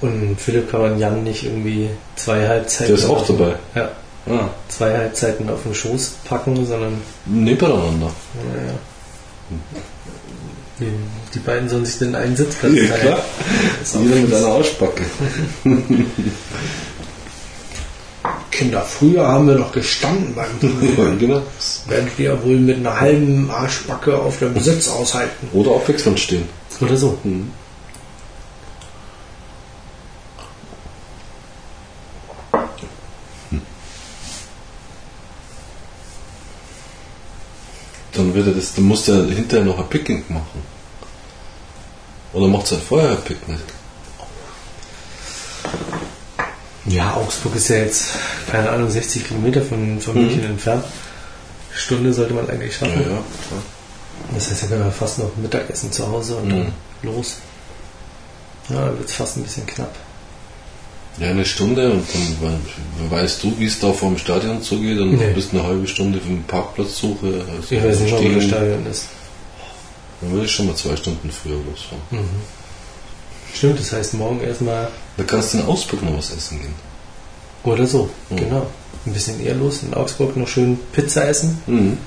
Und 0.00 0.36
Philipp 0.40 0.70
kann 0.70 0.80
man 0.82 0.98
Jan 0.98 1.24
nicht 1.24 1.44
irgendwie 1.44 1.90
zwei 2.16 2.46
Halbzeiten. 2.46 2.94
Der 2.94 3.02
ist 3.04 3.10
auch 3.10 3.26
dabei. 3.26 3.56
Ja, 3.74 3.90
Ah, 4.26 4.48
zwei 4.68 4.96
Halbzeiten 4.96 5.48
auf 5.48 5.62
den 5.62 5.74
Schoß 5.74 6.16
packen, 6.24 6.66
sondern 6.66 7.00
nebeneinander. 7.26 8.10
naja. 8.34 8.72
Die, 10.80 10.92
die 11.34 11.38
beiden 11.40 11.68
sollen 11.68 11.84
sich 11.86 11.98
denn 11.98 12.14
einen 12.14 12.36
Sitzplatz 12.36 12.72
Ja, 12.76 12.88
teilen. 12.88 13.00
klar. 13.00 13.18
Das 13.80 13.88
ist 13.88 13.96
auch 13.96 14.00
Jeder 14.00 14.16
mit 14.16 14.34
einer 14.34 14.46
Arschbacke. 14.46 15.02
Kinder, 18.50 18.82
früher 18.82 19.26
haben 19.26 19.46
wir 19.46 19.54
noch 19.54 19.72
gestanden 19.72 20.34
beim 20.34 20.46
Ja, 20.60 21.14
genau. 21.18 21.42
Werden 21.86 22.10
wir 22.16 22.26
ja 22.26 22.42
wohl 22.44 22.56
mit 22.58 22.76
einer 22.78 22.98
halben 23.00 23.50
Arschbacke 23.50 24.18
auf 24.18 24.38
dem 24.38 24.58
Sitz 24.60 24.88
aushalten. 24.88 25.48
Oder 25.52 25.72
abwechselnd 25.72 26.18
stehen. 26.18 26.48
Oder 26.80 26.96
so. 26.96 27.18
Mhm. 27.24 27.50
Wird 38.48 38.56
er 38.56 38.60
das, 38.60 38.74
dann 38.74 38.84
muss 38.84 39.08
er 39.08 39.24
hinterher 39.26 39.64
noch 39.64 39.78
ein 39.78 39.88
Picknick 39.88 40.28
machen. 40.30 40.62
Oder 42.32 42.48
macht 42.48 42.70
er 42.72 42.78
vorher 42.78 43.10
ein 43.10 43.22
Picknick? 43.22 43.58
Ja, 46.86 47.14
Augsburg 47.14 47.54
ist 47.56 47.68
ja 47.68 47.76
jetzt, 47.76 48.06
keine 48.50 48.70
Ahnung, 48.70 48.90
60 48.90 49.26
Kilometer 49.28 49.62
von, 49.62 50.00
von 50.00 50.14
Mhm. 50.14 50.20
München 50.22 50.44
entfernt. 50.44 50.84
Stunde 51.74 52.12
sollte 52.12 52.32
man 52.34 52.48
eigentlich 52.48 52.72
Ja, 52.80 52.86
schaffen. 52.86 53.02
ja, 53.02 53.06
klar. 53.08 53.62
Das 54.34 54.50
heißt, 54.50 54.62
da 54.62 54.66
können 54.66 54.84
wir 54.84 54.90
fast 54.92 55.18
noch 55.18 55.36
Mittagessen 55.36 55.92
zu 55.92 56.06
Hause 56.10 56.36
und 56.36 56.46
Mhm. 56.48 56.50
dann 56.50 56.72
los. 57.02 57.36
Ja, 58.68 58.86
dann 58.86 58.98
wird 58.98 59.08
es 59.08 59.14
fast 59.14 59.36
ein 59.36 59.42
bisschen 59.42 59.66
knapp. 59.66 59.94
Ja, 61.20 61.30
eine 61.30 61.44
Stunde 61.44 61.90
und 61.92 62.04
dann 62.14 62.60
we- 63.00 63.10
weißt 63.10 63.42
du, 63.42 63.58
wie 63.58 63.66
es 63.66 63.80
da 63.80 63.92
vor 63.92 64.10
dem 64.10 64.18
Stadion 64.18 64.62
zugeht 64.62 64.98
und 65.00 65.16
Nee. 65.16 65.28
du 65.28 65.34
bist 65.34 65.52
eine 65.52 65.64
halbe 65.64 65.86
Stunde 65.88 66.20
vom 66.20 66.42
Parkplatzsuche. 66.44 67.44
Also 67.56 67.74
Ich 67.74 67.82
weiß 67.84 68.00
nicht 68.00 68.12
wo 68.14 68.34
das. 68.34 68.44
Stadion 68.44 68.86
ist. 68.86 69.04
Dann 70.20 70.30
würde 70.32 70.44
ich 70.46 70.52
schon 70.52 70.66
mal 70.66 70.76
zwei 70.76 70.94
Stunden 70.96 71.30
früher 71.30 71.56
losfahren. 71.68 72.02
Mhm. 72.10 72.28
Stimmt, 73.54 73.80
das 73.80 73.92
heißt 73.92 74.14
morgen 74.14 74.40
erstmal 74.42 74.88
Da 75.16 75.24
kannst 75.24 75.54
du 75.54 75.58
in 75.58 75.66
Augsburg 75.66 76.02
noch 76.04 76.18
was 76.18 76.30
essen 76.30 76.60
gehen. 76.60 76.74
oder 77.64 77.86
so. 77.86 78.08
Mhm. 78.30 78.36
Genau. 78.36 78.66
Ein 79.06 79.12
bisschen 79.12 79.40
eher 79.44 79.54
los 79.54 79.82
in 79.82 79.94
Augsburg 79.94 80.36
noch 80.36 80.46
schön 80.48 80.78
Pizza 80.92 81.26
essen. 81.28 81.60
Mhm. 81.66 81.98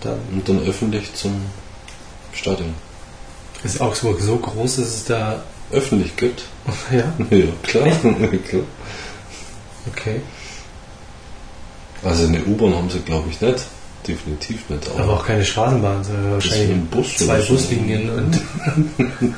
Dann 0.00 0.18
Und 0.32 0.48
dann 0.48 0.60
öffentlich 0.66 1.12
zum 1.14 1.34
Stadion. 2.32 2.74
ist 3.62 3.80
Augsburg 3.80 4.20
so 4.20 4.36
groß, 4.36 4.76
dass 4.76 4.86
es 4.88 5.04
da. 5.04 5.42
Öffentlich 5.74 6.16
gibt? 6.16 6.44
Ja, 6.90 7.12
Ja, 7.36 7.46
klar. 7.62 7.86
klar. 8.48 8.62
okay. 9.88 10.20
Also 12.02 12.26
eine 12.26 12.42
U-Bahn 12.44 12.74
haben 12.74 12.90
sie, 12.90 13.00
glaube 13.00 13.28
ich, 13.30 13.40
nicht. 13.40 13.64
Definitiv 14.06 14.68
nicht. 14.68 14.90
Aber 14.98 15.14
auch 15.14 15.26
keine 15.26 15.44
Straßenbahn, 15.44 16.04
sondern 16.04 16.32
wahrscheinlich 16.32 16.70
ein 16.70 16.86
Bus 16.86 17.16
zwei 17.16 17.40
so. 17.40 17.54
Buslinien 17.54 18.10
und 18.10 18.38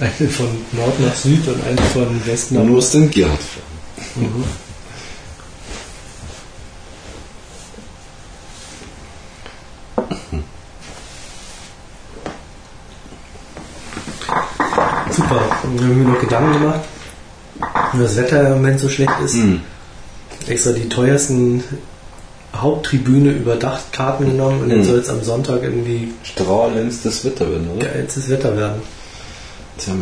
eine 0.00 0.28
von 0.30 0.46
Nord 0.72 1.00
nach 1.00 1.14
Süd 1.14 1.46
und 1.46 1.62
eine 1.66 1.82
von 1.92 2.26
West 2.26 2.52
nach 2.52 2.62
Man 2.62 2.72
muss 2.72 2.92
den 2.92 3.10
Gerhard 3.10 3.38
fragen. 3.38 4.26
Mhm. 4.26 4.44
Super. 15.18 15.40
Und 15.64 15.80
wir 15.80 15.86
haben 15.88 16.02
mir 16.04 16.10
noch 16.12 16.20
Gedanken 16.20 16.52
gemacht, 16.60 16.80
wenn 17.92 18.02
das 18.02 18.16
Wetter 18.16 18.46
im 18.46 18.52
Moment 18.54 18.78
so 18.80 18.88
schlecht 18.88 19.12
ist. 19.24 19.34
Mhm. 19.34 19.60
Extra 20.46 20.70
die 20.72 20.88
teuersten 20.88 21.62
Haupttribüne 22.54 23.32
überdacht 23.32 23.92
Karten 23.92 24.26
genommen 24.26 24.62
und 24.62 24.70
jetzt 24.70 24.86
Mhm. 24.86 24.90
soll 24.90 24.98
es 25.00 25.08
am 25.10 25.22
Sonntag 25.24 25.62
irgendwie 25.64 26.14
Strahlendstes 26.22 27.24
Wetter 27.24 27.50
werden, 27.50 27.68
oder? 27.76 27.86
geilstes 27.86 28.28
Wetter 28.30 28.56
werden. 28.56 28.80
Tja, 29.78 29.92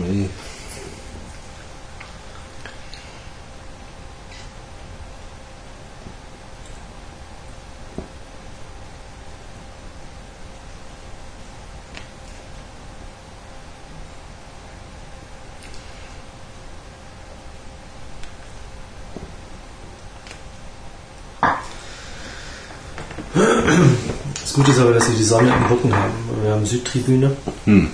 Gute 24.56 24.70
ist 24.70 24.78
aber, 24.78 24.94
dass 24.94 25.06
wir 25.10 25.16
die 25.16 25.22
Sonne 25.22 25.52
im 25.54 25.66
Rücken 25.66 25.94
haben. 25.94 26.14
Wir 26.42 26.52
haben 26.52 26.64
Südtribüne. 26.64 27.36
Hm. 27.66 27.90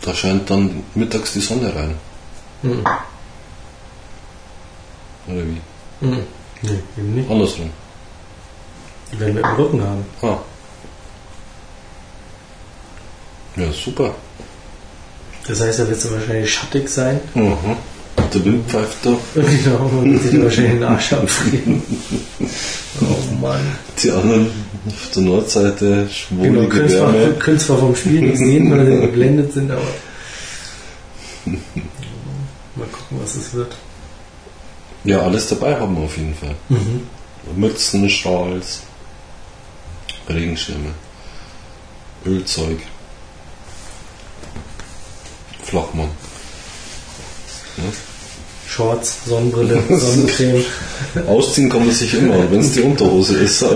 Da 0.00 0.14
scheint 0.14 0.48
dann 0.48 0.84
mittags 0.94 1.32
die 1.32 1.40
Sonne 1.40 1.74
rein. 1.74 1.96
Mhm. 2.62 2.84
Oder 5.26 5.44
wie? 5.44 5.60
Mhm. 6.06 6.22
Nee, 6.62 6.80
eben 6.96 7.14
nicht. 7.16 7.28
Andersrum. 7.28 7.70
Die 9.12 9.18
werden 9.18 9.34
wir 9.34 9.42
im 9.42 9.56
Rücken 9.56 9.82
haben. 9.82 10.06
Ah. 10.22 10.38
Ja, 13.56 13.72
super. 13.72 14.14
Das 15.48 15.60
heißt, 15.60 15.80
da 15.80 15.88
wird 15.88 15.98
es 15.98 16.12
wahrscheinlich 16.12 16.54
schattig 16.54 16.88
sein. 16.88 17.20
Mhm. 17.34 17.76
Der 18.32 18.44
Wind 18.44 18.70
pfeift 18.70 18.98
da. 19.04 19.16
Genau, 19.34 19.88
man 19.88 20.12
wird 20.12 20.22
sich 20.22 20.42
wahrscheinlich 20.42 20.72
den 20.74 20.84
Arsch 20.84 21.12
abfrieren. 21.12 21.82
Oh 23.00 23.34
Mann. 23.40 23.60
Die 24.02 24.10
anderen 24.10 24.50
auf 24.86 25.10
der 25.14 25.22
Nordseite 25.22 25.84
Genau, 25.84 26.10
schwulige 26.10 26.68
können 26.68 26.88
zwar, 26.88 27.12
können 27.38 27.58
zwar 27.58 27.78
vom 27.78 27.96
Spiel 27.96 28.20
nicht 28.22 28.38
sehen, 28.38 28.70
weil 28.70 28.86
sie 28.86 29.00
geblendet 29.00 29.52
sind, 29.52 29.70
aber. 29.70 29.82
Mal 31.44 32.86
gucken, 32.92 33.18
was 33.20 33.34
es 33.34 33.52
wird. 33.52 33.74
Ja, 35.04 35.22
alles 35.22 35.48
dabei 35.48 35.78
haben 35.78 35.96
wir 35.96 36.04
auf 36.04 36.16
jeden 36.16 36.34
Fall. 36.34 36.54
Mhm. 36.68 37.02
Mützen, 37.56 38.08
Schals, 38.08 38.82
Regenschirme, 40.28 40.90
Ölzeug, 42.26 42.78
Flachmann. 45.62 46.10
Shorts, 48.68 49.24
Sonnenbrille, 49.26 49.82
Sonnencreme. 49.88 50.64
Ausziehen 51.26 51.68
kann 51.68 51.84
man 51.86 51.94
sich 51.94 52.14
immer, 52.14 52.50
wenn 52.50 52.60
es 52.60 52.72
die 52.72 52.82
Unterhose 52.82 53.38
ist. 53.38 53.62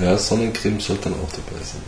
ja, 0.00 0.18
Sonnencreme 0.18 0.80
sollte 0.80 1.04
dann 1.04 1.14
auch 1.14 1.30
dabei 1.30 1.62
sein. 1.62 1.82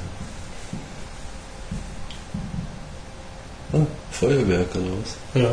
Ah, 3.72 3.86
Feuerwerk 4.12 4.68
oder 4.76 4.92
was? 5.02 5.16
Ja. 5.42 5.50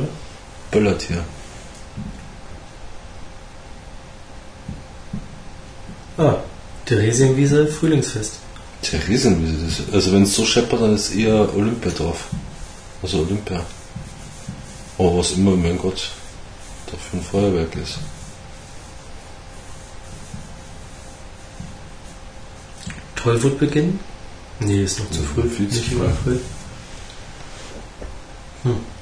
Böllert 0.69 1.01
hier. 1.01 1.23
Ah, 6.17 6.35
Theresienwiese, 6.85 7.67
Frühlingsfest. 7.67 8.33
Theresienwiese, 8.81 9.83
also 9.93 10.11
wenn 10.13 10.23
es 10.23 10.35
so 10.35 10.45
scheppert, 10.45 10.81
dann 10.81 10.95
ist 10.95 11.15
eher 11.15 11.55
Olympiadorf. 11.55 12.27
Also 13.01 13.19
Olympia. 13.19 13.65
Oh, 14.97 15.17
was 15.17 15.31
immer, 15.31 15.55
mein 15.55 15.77
Gott, 15.77 16.11
da 16.87 16.97
für 16.97 17.17
ein 17.17 17.23
Feuerwerk 17.23 17.75
ist. 17.75 17.99
Tollwut 23.15 23.59
beginnen? 23.59 23.99
Nee, 24.59 24.83
ist 24.83 24.99
noch 24.99 25.09
zu 25.11 25.21
früh. 25.21 25.49
Viel 25.49 25.69
zu 25.69 25.81
früh. 25.81 26.39
Hm. 28.63 28.98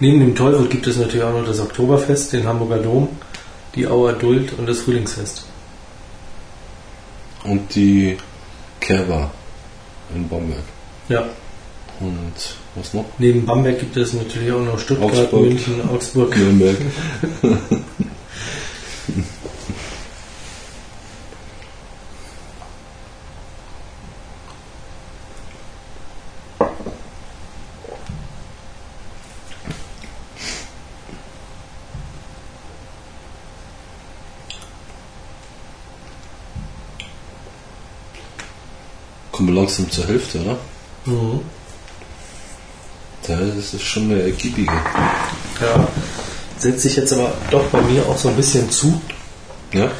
Neben 0.00 0.20
dem 0.20 0.34
Tollwut 0.34 0.70
gibt 0.70 0.86
es 0.86 0.96
natürlich 0.96 1.22
auch 1.24 1.32
noch 1.38 1.46
das 1.46 1.60
Oktoberfest, 1.60 2.32
den 2.32 2.46
Hamburger 2.46 2.78
Dom, 2.78 3.08
die 3.74 3.86
Auer 3.86 4.14
Duld 4.14 4.54
und 4.58 4.66
das 4.66 4.80
Frühlingsfest. 4.80 5.44
Und 7.44 7.74
die 7.74 8.16
Kerwa 8.80 9.30
in 10.14 10.28
Bamberg. 10.28 10.62
Ja, 11.08 11.28
Und 12.00 12.32
was 12.74 12.94
noch? 12.94 13.04
neben 13.18 13.44
Bamberg 13.44 13.78
gibt 13.78 13.96
es 13.96 14.12
natürlich 14.14 14.50
auch 14.52 14.60
noch 14.64 14.78
Stuttgart, 14.78 15.12
Augsburg. 15.12 15.42
München, 15.42 15.88
Augsburg. 15.88 16.36
Nürnberg. 16.36 16.76
Langsam 39.70 39.90
zur 39.90 40.08
Hälfte, 40.08 40.40
oder? 40.40 40.58
Mhm. 41.04 41.40
Das 43.22 43.74
ist 43.74 43.82
schon 43.82 44.10
eine 44.10 44.22
ergiebige. 44.22 44.72
Ja, 44.72 45.86
setzt 46.58 46.82
sich 46.82 46.96
jetzt 46.96 47.12
aber 47.12 47.32
doch 47.52 47.64
bei 47.66 47.80
mir 47.82 48.04
auch 48.08 48.16
so 48.16 48.30
ein 48.30 48.36
bisschen 48.36 48.68
zu. 48.68 49.00
Ja? 49.72 49.92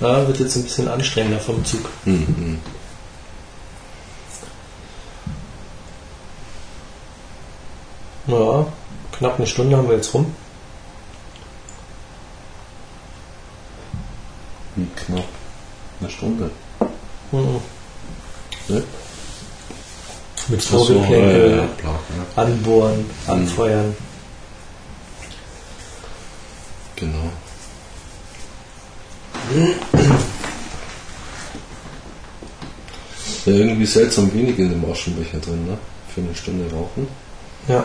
Ja, 0.00 0.28
wird 0.28 0.38
jetzt 0.38 0.54
ein 0.54 0.62
bisschen 0.62 0.86
anstrengender 0.86 1.40
vom 1.40 1.64
Zug. 1.64 1.90
Mhm. 2.04 2.60
Ja, 8.28 8.66
knapp 9.18 9.38
eine 9.38 9.46
Stunde 9.48 9.76
haben 9.76 9.88
wir 9.88 9.96
jetzt 9.96 10.14
rum. 10.14 10.32
knapp 14.94 15.24
eine 16.00 16.10
Stunde. 16.10 16.50
Mhm. 17.32 17.60
Ne? 18.68 18.82
Mit 20.48 20.60
Ach 20.60 20.70
so, 20.70 20.84
Vorgeplänkel, 20.84 21.68
ja, 21.82 22.42
anbohren, 22.42 23.04
anfeuern. 23.26 23.96
Genau. 26.94 27.30
Ja, 33.44 33.52
irgendwie 33.52 33.86
seltsam 33.86 34.32
wenig 34.32 34.58
in 34.58 34.70
dem 34.70 34.90
Aschenbecher 34.90 35.38
drin, 35.38 35.66
ne? 35.66 35.78
Für 36.14 36.20
eine 36.20 36.34
Stunde 36.34 36.72
rauchen. 36.72 37.08
Ja. 37.68 37.84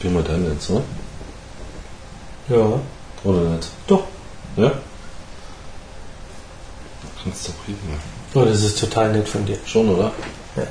Probieren 0.00 0.14
wir 0.14 0.22
deinen 0.22 0.52
jetzt, 0.52 0.70
ne? 0.70 0.82
Ja. 2.48 2.80
Oder 3.24 3.40
nicht? 3.40 3.68
Doch. 3.86 4.04
Ja? 4.56 4.72
Kannst 7.22 7.48
du 7.48 7.52
probieren. 7.52 8.00
Oh, 8.34 8.44
das 8.44 8.62
ist 8.62 8.78
total 8.78 9.12
nett 9.12 9.28
von 9.28 9.44
dir. 9.44 9.58
Schon, 9.66 9.88
oder? 9.88 10.12
Ja. 10.56 10.62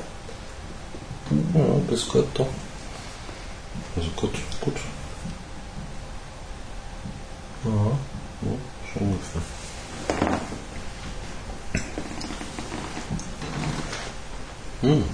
Ja, 1.54 1.64
bis 1.88 2.08
gut, 2.08 2.26
doch. 2.34 2.46
Also 3.96 4.08
gut, 4.16 4.34
gut. 4.60 4.76
Ja. 7.64 7.70
Ja, 7.72 8.56
schon 8.92 9.02
ungefähr. 9.02 9.42
Hm. 14.82 15.04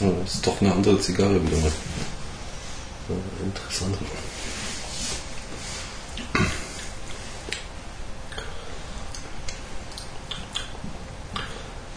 Ja, 0.00 0.10
das 0.20 0.33
ist 0.33 0.33
doch 0.46 0.60
eine 0.60 0.72
andere 0.72 1.00
Zigarre 1.00 1.34
wieder 1.44 1.56
mal. 1.58 1.72
Ja, 3.08 3.16
interessant. 3.44 3.96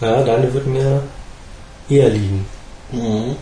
Ja, 0.01 0.23
deine 0.23 0.53
wird 0.53 0.67
mir 0.67 1.03
eher 1.89 2.09
liegen. 2.09 2.45
Mhm. 2.91 3.35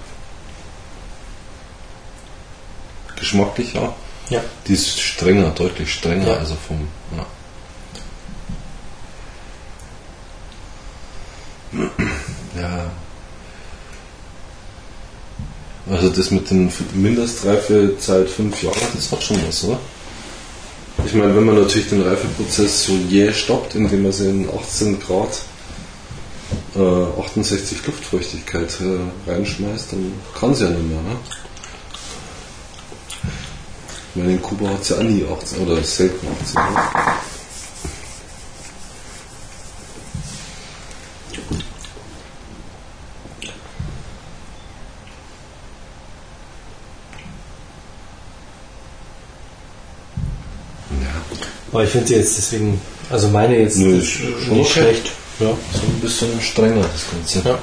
Geschmacklich 3.17 3.73
ja. 3.73 3.93
Ja. 4.29 4.41
Die 4.67 4.73
ist 4.73 4.99
strenger, 4.99 5.49
deutlich 5.51 5.93
strenger, 5.93 6.27
Ja. 6.27 6.37
also 6.37 6.55
vom. 6.55 6.87
Ja. 7.15 7.25
Also 15.95 16.09
das 16.09 16.29
mit 16.29 16.49
den 16.51 16.69
Mindestreifezeit 16.93 18.29
fünf 18.29 18.61
Jahre, 18.61 18.75
das 18.93 19.09
hat 19.13 19.23
schon 19.23 19.37
was, 19.47 19.63
oder? 19.63 19.79
Ich 21.05 21.13
meine, 21.13 21.33
wenn 21.33 21.45
man 21.45 21.55
natürlich 21.55 21.87
den 21.87 22.01
Reifeprozess 22.01 22.83
so 22.83 22.93
jäh 23.07 23.31
stoppt, 23.31 23.75
indem 23.75 24.03
man 24.03 24.11
sie 24.11 24.29
in 24.29 24.49
18 24.49 24.99
Grad 24.99 25.29
äh, 26.75 27.21
68 27.21 27.85
Luftfeuchtigkeit 27.87 28.77
äh, 28.81 29.29
reinschmeißt, 29.31 29.93
dann 29.93 30.11
kann 30.37 30.53
sie 30.53 30.65
ja 30.65 30.71
nicht 30.71 30.89
mehr. 30.89 31.01
Ne? 31.01 31.15
Ich 34.09 34.15
meine, 34.21 34.33
in 34.33 34.41
Kuba 34.41 34.67
hat 34.71 34.83
sie 34.83 34.95
ja 34.95 35.03
nie 35.03 35.23
18 35.25 35.65
oder 35.65 35.81
selten 35.81 36.27
18. 36.43 36.61
Ne? 36.61 36.69
Aber 51.75 51.83
ich 51.83 51.89
finde 51.89 52.07
sie 52.07 52.15
jetzt 52.15 52.37
deswegen, 52.37 52.79
also 53.09 53.27
meine 53.27 53.59
jetzt 53.59 53.75
Nö, 53.75 53.97
nicht, 53.97 54.21
ist 54.21 54.21
nicht 54.21 54.45
schon 54.45 54.59
okay. 54.61 54.69
schlecht. 54.71 55.11
Ja. 55.41 55.47
so 55.47 55.81
ein 55.85 55.99
bisschen 55.99 56.41
strenger 56.41 56.85
das 56.89 57.03
Ganze. 57.11 57.49
Ja. 57.49 57.59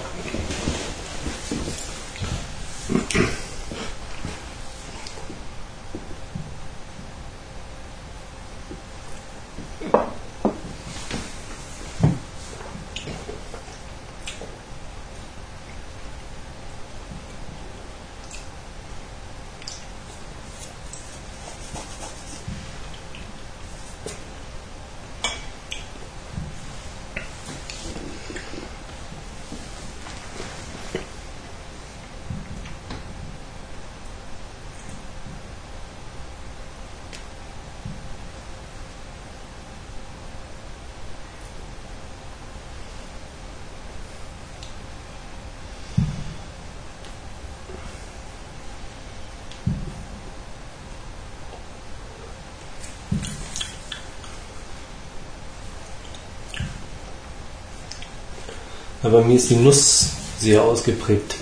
Aber 59.12 59.20
bei 59.20 59.28
mir 59.28 59.36
ist 59.36 59.50
die 59.50 59.56
Nuss 59.56 60.06
sehr 60.38 60.62
ausgeprägt. 60.62 61.34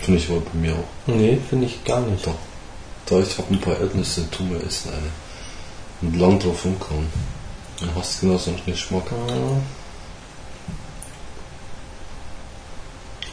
Finde 0.00 0.18
ich 0.18 0.28
aber 0.28 0.40
bei 0.40 0.58
mir 0.58 0.72
auch. 0.72 0.88
Nee, 1.06 1.38
finde 1.48 1.66
ich 1.66 1.84
gar 1.84 2.00
nicht. 2.00 2.26
Doch. 2.26 2.34
Da 3.06 3.20
ich 3.20 3.38
habe 3.38 3.54
ein 3.54 3.60
paar 3.60 3.78
Erdnüsse, 3.78 4.28
tu 4.32 4.42
mir 4.42 4.60
essen 4.64 4.90
eine. 4.90 5.10
Und 6.00 6.18
lang 6.18 6.40
drauf 6.40 6.64
umkauen. 6.64 7.06
Dann 7.78 7.90
hast 7.94 8.20
du 8.20 8.26
genau 8.26 8.38
so 8.38 8.50
einen 8.50 8.60
Geschmack. 8.66 9.04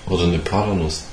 Oder 0.06 0.24
eine 0.26 0.38
Paranuss. 0.38 1.06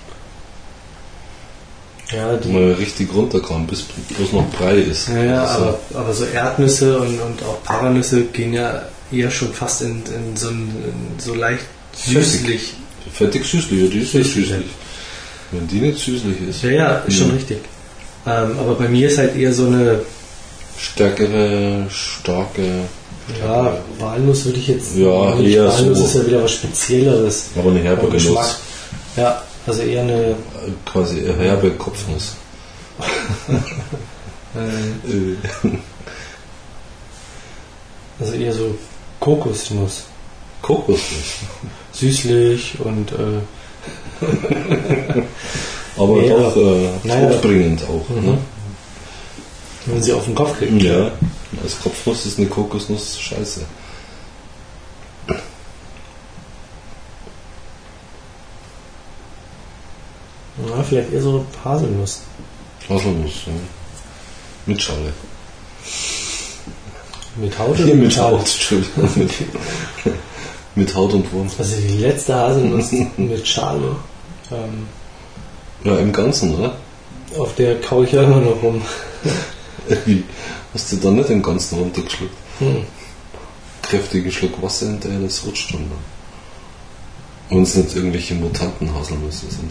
Ja, 2.13 2.37
Die 2.37 2.49
mal 2.51 2.73
richtig 2.73 3.15
runterkauen, 3.15 3.67
bis 3.67 3.83
bloß 3.83 4.33
noch 4.33 4.51
Brei 4.51 4.75
ist. 4.75 5.09
ja, 5.09 5.25
ja 5.25 5.43
Also, 5.43 5.65
aber, 5.65 5.79
aber 5.95 6.13
so 6.13 6.27
Erdnüsse 6.27 6.99
und, 6.99 7.19
und 7.19 7.43
auch 7.45 7.63
Paranüsse 7.65 8.27
gehen 8.27 8.53
ja 8.53 8.83
eher 9.13 9.31
schon 9.31 9.53
fast 9.53 9.83
in, 9.83 10.03
in, 10.07 10.37
so, 10.37 10.49
ein, 10.49 10.69
in 11.15 11.21
so 11.21 11.35
leicht 11.35 11.65
süßlich. 11.95 12.75
Fettig 13.13 13.45
süßlich, 13.45 13.83
ja, 13.83 13.87
die 13.89 13.99
ist 14.01 14.15
nicht 14.15 14.33
Süßlich. 14.35 14.65
Wenn 15.53 15.67
die 15.69 15.81
nicht 15.81 15.99
süßlich 15.99 16.41
ist. 16.49 16.63
Ja, 16.63 16.71
ja, 16.71 16.93
ist 17.07 17.17
schon 17.19 17.29
Ja. 17.29 17.35
richtig. 17.35 17.59
Ähm, 18.27 18.59
aber 18.59 18.75
bei 18.75 18.89
mir 18.89 19.09
ist 19.09 19.19
halt 19.19 19.37
eher 19.37 19.53
so 19.53 19.67
eine, 19.67 20.01
Stärkere, 20.79 21.87
starke, 21.89 22.81
ja, 23.41 23.79
Walnuss 23.99 24.45
würde 24.45 24.59
ich 24.59 24.69
jetzt 24.69 24.95
Ja, 24.97 25.39
eher 25.41 25.69
Walnuss 25.69 25.99
so. 25.99 26.05
ist 26.05 26.15
ja 26.17 26.27
wieder 26.27 26.43
was 26.45 26.53
Spezielleres. 26.53 27.47
aber 27.57 27.71
eine 27.71 27.81
herbe 27.81 28.09
Geschmack. 28.09 28.57
Ja, 29.17 29.43
also 29.67 29.83
eher 29.83 30.03
eine, 30.03 30.37
Quasi 30.85 31.21
eine 31.21 31.35
herbe 31.37 31.71
Kopfnuss. 31.73 32.35
Äh, 34.55 35.37
also 38.19 38.33
eher 38.33 38.53
so 38.53 38.75
Kokosnuss. 39.27 40.05
Kokosnuss. 40.63 41.35
Süßlich 41.93 42.79
und 42.79 43.11
äh, 43.13 43.41
Aber 45.97 46.23
Ja. 46.23 46.37
doch 46.37 46.57
äh, 46.57 46.91
Naja. 47.03 47.31
todbringend 47.31 47.83
auch. 47.85 48.09
Mhm. 48.09 48.27
Ne? 48.27 48.39
wenn 49.87 50.03
sie 50.03 50.13
auf 50.13 50.25
den 50.25 50.35
Kopf 50.35 50.57
kriegt. 50.59 50.81
Ja, 50.83 51.11
als 51.63 51.81
Kopfnuss 51.81 52.27
ist 52.27 52.39
eine 52.39 52.49
Kokosnuss 52.49 53.19
scheiße. 53.21 53.63
Ja, 60.69 60.83
vielleicht 60.83 61.13
eher 61.13 61.23
so 61.23 61.45
Haselnuss. 61.65 62.21
Haselnuss, 62.89 63.33
ja. 63.47 63.53
Mit 64.67 64.83
Schale. 64.83 65.13
Mit 67.37 67.59
Haut 67.59 67.77
Hier 67.77 67.95
mit? 67.95 68.17
Haut, 68.19 68.41
Entschuldigung. 68.41 69.11
Mit, 69.17 69.31
mit 70.75 70.95
Haut 70.95 71.13
und 71.15 71.33
Wurm. 71.33 71.51
Also 71.59 71.77
die 71.77 71.99
letzte 71.99 72.35
Haselnuss 72.35 72.93
mit 73.17 73.47
Schale. 73.49 73.97
Ähm, 74.51 74.87
Ja, 75.85 75.99
im 75.99 76.13
Ganzen, 76.13 76.55
oder? 76.55 76.77
auf 77.39 77.55
der 77.57 77.81
kaue 77.81 78.05
ich 78.05 78.13
ja 78.13 78.23
immer 78.23 78.41
noch 78.41 78.63
rum. 78.63 78.81
Wie? 80.07 80.25
Hast 80.73 80.93
du 80.93 80.97
da 80.97 81.11
nicht 81.11 81.29
den 81.29 81.43
ganzen 81.43 81.79
runtergeschluckt? 81.79 82.35
Hm. 82.59 82.85
Kräftigen 83.83 84.31
Schluck 84.33 84.63
Wasser 84.63 84.87
hinterher, 84.87 85.21
das 85.21 85.45
rutscht 85.45 85.75
dann. 85.75 85.91
Wenn 87.51 87.63
es 87.63 87.75
nicht 87.75 87.95
irgendwelche 87.95 88.35
Mutanten 88.35 88.95
Haselnüsse 88.95 89.47
sind. 89.51 89.71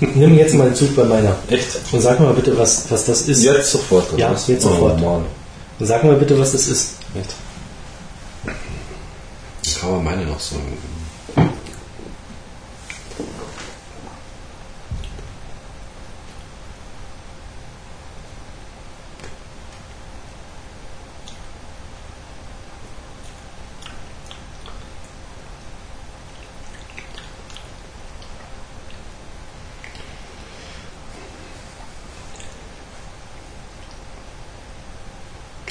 Nimm 0.00 0.36
jetzt 0.36 0.54
mal 0.54 0.66
einen 0.66 0.74
Zug 0.74 0.96
bei 0.96 1.04
meiner. 1.04 1.36
Echt? 1.48 1.68
Und 1.92 2.00
sag 2.00 2.18
mal 2.20 2.32
bitte, 2.32 2.56
was, 2.58 2.90
was 2.90 3.04
das 3.04 3.22
ist. 3.22 3.44
Jetzt 3.44 3.70
sofort? 3.70 4.18
Ja, 4.18 4.32
was? 4.32 4.46
jetzt 4.48 4.62
sofort. 4.62 5.00
Oh. 5.02 5.22
Und 5.78 5.86
sag 5.86 6.04
mal 6.04 6.16
bitte, 6.16 6.38
was 6.38 6.52
das 6.52 6.68
ist. 6.68 6.94
Echt? 7.14 7.34
Ich 9.64 9.82
habe 9.82 10.00
meine 10.02 10.24
noch 10.24 10.40
so. 10.40 10.56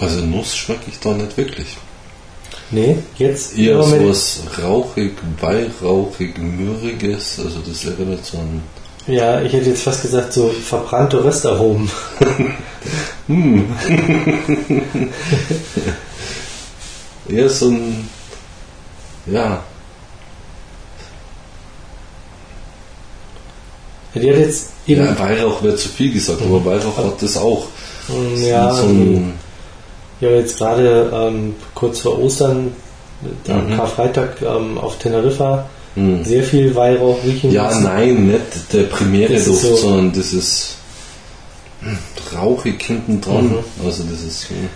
Also 0.10 0.26
Nuss 0.26 0.56
schmecke 0.56 0.90
ich 0.90 1.00
da 1.00 1.14
nicht 1.14 1.36
wirklich. 1.38 1.68
Nee, 2.72 2.98
jetzt 3.18 3.58
Eher 3.58 3.78
Moment- 3.78 4.02
sowas 4.04 4.40
rauchig, 4.62 5.14
weihrauchig, 5.42 6.38
mürriges. 6.38 7.40
Also 7.44 7.60
das 7.68 7.84
erinnert 7.86 8.24
so 8.26 8.38
an. 8.38 8.62
Ja, 9.08 9.42
ich 9.42 9.52
hätte 9.54 9.70
jetzt 9.72 9.82
fast 9.84 10.04
gesagt, 10.04 10.34
so 10.34 10.50
verbrannte 10.50 11.24
Röstaromen. 11.24 11.90
Eher 17.30 17.50
so 17.50 17.70
ein. 17.70 18.10
Ja, 19.26 19.64
Die 24.16 24.30
hat 24.30 24.38
jetzt 24.38 24.70
eben. 24.88 25.06
ja 25.06 25.20
Weihrauch 25.20 25.62
wäre 25.64 25.76
zu 25.76 25.88
viel 25.90 26.12
gesagt, 26.12 26.42
aber 26.42 26.66
Weihrauch 26.66 26.98
hat 26.98 27.22
das 27.22 27.38
auch. 27.38 27.68
Mm, 28.08 28.42
ja, 28.42 28.74
so 28.74 28.84
ein, 28.88 29.34
ja, 30.22 30.30
jetzt 30.32 30.58
gerade 30.58 31.12
ähm, 31.14 31.56
kurz 31.76 32.00
vor 32.02 32.20
Ostern, 32.22 32.72
am 33.50 33.68
Mhm. 33.70 33.76
Karfreitag 33.76 34.42
ähm, 34.42 34.78
auf 34.78 34.98
Teneriffa, 34.98 35.70
Hm. 35.96 36.24
sehr 36.24 36.44
viel 36.44 36.74
Weihrauch 36.76 37.18
riechen 37.24 37.52
Ja, 37.52 37.64
lassen. 37.66 37.84
nein, 37.84 38.28
nicht 38.28 38.72
der 38.74 38.84
primäre 38.84 39.34
Das 39.34 39.46
Duft, 39.46 39.62
so- 39.64 39.76
sondern 39.76 40.14
das 40.14 40.34
ist 40.34 40.76
hm, 41.82 41.98
rauchig 42.38 42.82
hinten 42.84 43.20
dran. 43.22 43.50
Mhm. 43.50 43.58
Also 43.86 44.04
das 44.04 44.22
ist 44.22 44.50
hm, 44.50 44.70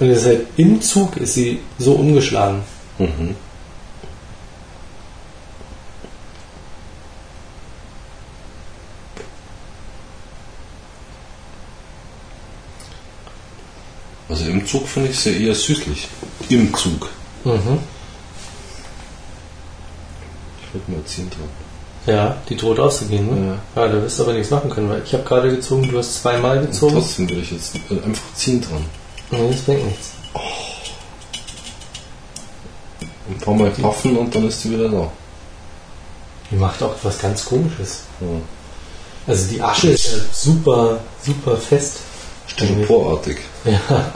Und 0.00 0.24
halt 0.24 0.46
im 0.56 0.80
Zug 0.82 1.16
ist 1.16 1.34
sie 1.34 1.60
so 1.78 1.92
umgeschlagen. 1.94 2.62
mhm. 2.98 3.34
Also 14.28 14.44
im 14.58 14.66
Zug 14.66 14.88
finde 14.88 15.10
ich 15.10 15.18
sie 15.18 15.44
eher 15.44 15.54
süßlich. 15.54 16.08
Im 16.48 16.74
Zug. 16.74 17.08
Mhm. 17.44 17.78
Ich 20.62 20.74
würde 20.74 20.90
mal 20.92 21.04
ziehen 21.04 21.30
dran. 21.30 21.48
Ja, 22.06 22.36
die 22.48 22.56
droht 22.56 22.80
auszugehen, 22.80 23.26
ne? 23.26 23.58
Ja. 23.76 23.88
da 23.88 24.02
wirst 24.02 24.18
du 24.18 24.22
aber 24.24 24.32
nichts 24.32 24.50
machen 24.50 24.70
können, 24.70 24.88
weil 24.88 25.02
ich 25.04 25.12
habe 25.12 25.24
gerade 25.24 25.50
gezogen, 25.50 25.88
du 25.90 25.98
hast 25.98 26.22
zweimal 26.22 26.60
gezogen. 26.60 26.94
Trotzdem 26.94 27.28
würde 27.28 27.42
ich 27.42 27.50
jetzt 27.50 27.76
äh, 27.90 28.02
einfach 28.04 28.34
ziehen 28.34 28.60
dran. 28.60 28.84
Nee, 29.30 29.50
das 29.50 29.60
bringt 29.60 29.84
nichts. 29.86 30.12
Ein 33.28 33.38
paar 33.40 33.54
Mal 33.54 33.70
paffen 33.70 34.16
und 34.16 34.34
dann 34.34 34.48
ist 34.48 34.62
sie 34.62 34.70
wieder 34.70 34.88
da. 34.88 35.12
Die 36.50 36.56
macht 36.56 36.82
auch 36.82 36.94
was 37.02 37.18
ganz 37.18 37.44
komisches. 37.44 38.04
Ja. 38.20 38.26
Also 39.26 39.50
die 39.50 39.60
Asche 39.60 39.90
ist 39.90 40.04
ja 40.06 40.18
super, 40.32 41.00
super 41.22 41.56
fest. 41.58 41.98
Styroporartig. 42.48 43.38
Ja. 43.64 44.12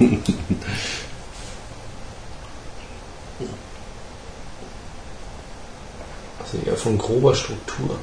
Also 6.38 6.58
eher 6.66 6.76
von 6.76 6.98
grober 6.98 7.34
Struktur. 7.34 7.98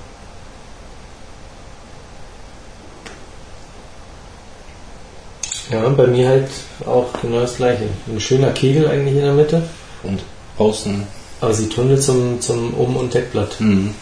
Ja, 5.72 5.84
und 5.86 5.98
bei 5.98 6.08
mir 6.08 6.28
halt 6.28 6.50
auch 6.86 7.08
genau 7.22 7.42
das 7.42 7.58
gleiche. 7.58 7.84
Ein 8.08 8.20
schöner 8.20 8.52
Kegel 8.52 8.88
eigentlich 8.88 9.16
in 9.16 9.22
der 9.24 9.34
Mitte, 9.34 9.70
Und 10.04 10.22
außen. 10.58 11.04
aber 11.42 11.54
sie 11.54 11.70
tunnelt 11.70 12.02
zum, 12.02 12.42
zum 12.42 12.74
Um- 12.74 12.98
und 12.98 13.14
Deckblatt. 13.14 13.60
Mhm. 13.62 13.94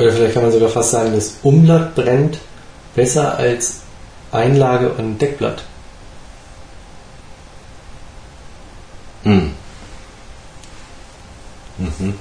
Oder 0.00 0.12
vielleicht 0.12 0.32
kann 0.32 0.44
man 0.44 0.52
sogar 0.52 0.70
fast 0.70 0.92
sagen, 0.92 1.12
das 1.14 1.36
Umblatt 1.42 1.94
brennt 1.94 2.38
besser 2.94 3.36
als 3.36 3.80
Einlage 4.32 4.88
und 4.94 5.20
Deckblatt. 5.20 5.62
Mhm. 9.24 9.52
Mhm. 11.78 12.14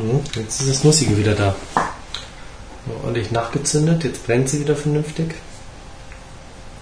Hm, 0.00 0.20
Jetzt 0.34 0.60
ist 0.62 0.70
das 0.70 0.84
Nussige 0.84 1.16
wieder 1.16 1.34
da. 1.34 1.54
Ordentlich 3.02 3.30
nachgezündet, 3.30 4.04
jetzt 4.04 4.26
brennt 4.26 4.48
sie 4.48 4.60
wieder 4.60 4.74
vernünftig. 4.74 5.34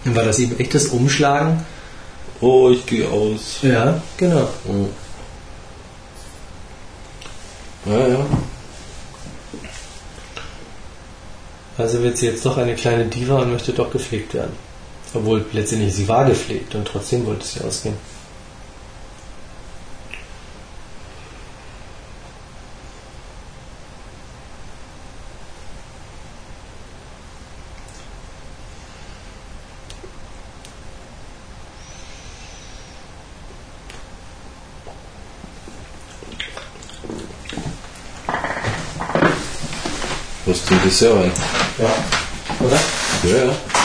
Dann 0.05 0.15
war 0.15 0.25
das 0.25 0.39
eben 0.39 0.59
echtes 0.59 0.87
Umschlagen. 0.87 1.65
Oh, 2.41 2.71
ich 2.71 2.87
gehe 2.87 3.09
aus. 3.09 3.59
Ja, 3.63 4.01
genau. 4.17 4.49
Ja, 7.85 8.09
ja. 8.09 8.27
Also 11.77 12.03
wird 12.03 12.17
sie 12.19 12.27
jetzt 12.27 12.47
doch 12.47 12.57
eine 12.57 12.75
kleine 12.77 13.07
Diva 13.07 13.41
und 13.43 13.53
möchte 13.53 13.73
doch 13.73 13.91
gepflegt 13.91 14.35
werden. 14.35 14.53
Obwohl 15.15 15.45
letztendlich 15.53 15.95
sie 15.95 16.07
war 16.07 16.25
gepflegt 16.27 16.75
und 16.75 16.87
trotzdem 16.87 17.27
wollte 17.27 17.47
sie 17.47 17.61
ausgehen. 17.61 17.97
Was 40.49 40.65
zum 40.65 40.81
Dessert 40.83 41.15
rein? 41.15 41.31
Ja. 41.77 41.91
Oder? 42.65 42.79
Ja, 43.25 43.45
ja. 43.45 43.78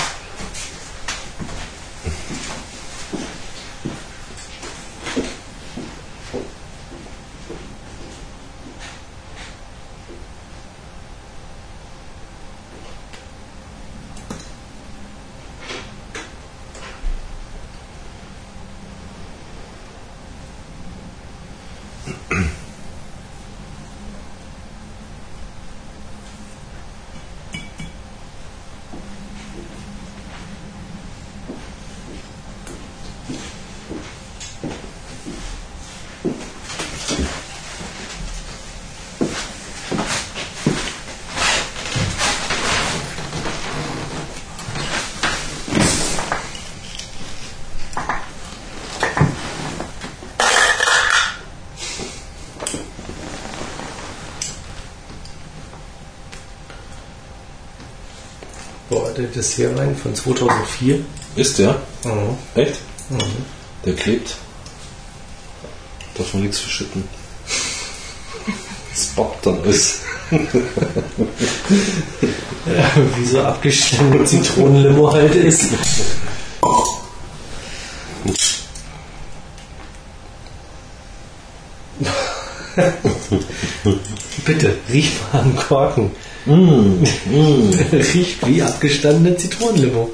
Boah, 59.33 59.33
der 59.33 59.35
Dessertwein 59.41 59.95
von 59.95 60.15
2004. 60.15 60.99
Ist 61.35 61.59
der? 61.59 61.81
Mhm. 62.03 62.37
Echt? 62.55 62.79
Der 63.85 63.95
klebt. 63.95 64.35
Darf 66.15 66.33
man 66.33 66.43
nichts 66.43 66.59
verschütten. 66.59 67.03
Das 68.91 69.05
bockt 69.07 69.45
dann 69.45 69.59
alles. 69.61 69.99
Ja, 72.65 72.89
wie 73.17 73.25
so 73.25 73.41
abgestandene 73.41 74.23
Zitronenlimo 74.23 75.11
halt 75.11 75.35
ist. 75.35 75.63
Bitte, 84.45 84.77
riech 84.89 85.11
mal 85.33 85.41
am 85.41 85.57
Korken. 85.57 86.11
Riecht 88.13 88.45
wie 88.45 88.61
abgestandene 88.61 89.37
Zitronenlimo. 89.37 90.11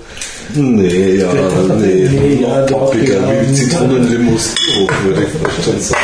Nee, 0.53 1.15
ja, 1.15 1.33
nee. 1.33 2.09
Nee, 2.09 2.41
ja, 2.41 2.65
doch, 2.65 2.93
wie 2.93 3.53
Zitronenlimos, 3.53 4.55
würde 5.03 5.23
ich 5.23 5.29
fast 5.29 5.63
schon 5.63 5.79
sagen. 5.79 5.99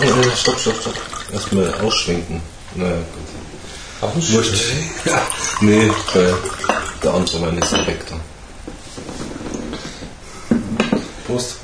Äh, 0.00 0.36
Stopp, 0.36 0.58
stopp, 0.58 0.80
stopp. 0.80 0.94
Erstmal 1.32 1.74
ausschwenken. 1.74 2.40
Na 2.76 2.84
ja, 2.84 2.96
gut. 4.00 4.32
Wurscht. 4.32 4.54
Ja. 5.04 5.22
Nee, 5.60 5.90
weil 6.14 6.34
der 7.02 7.14
andere 7.14 7.42
Wein 7.42 7.58
ist 7.58 7.72
weg 7.86 8.00
dann. 8.08 8.20
Prost. 11.26 11.56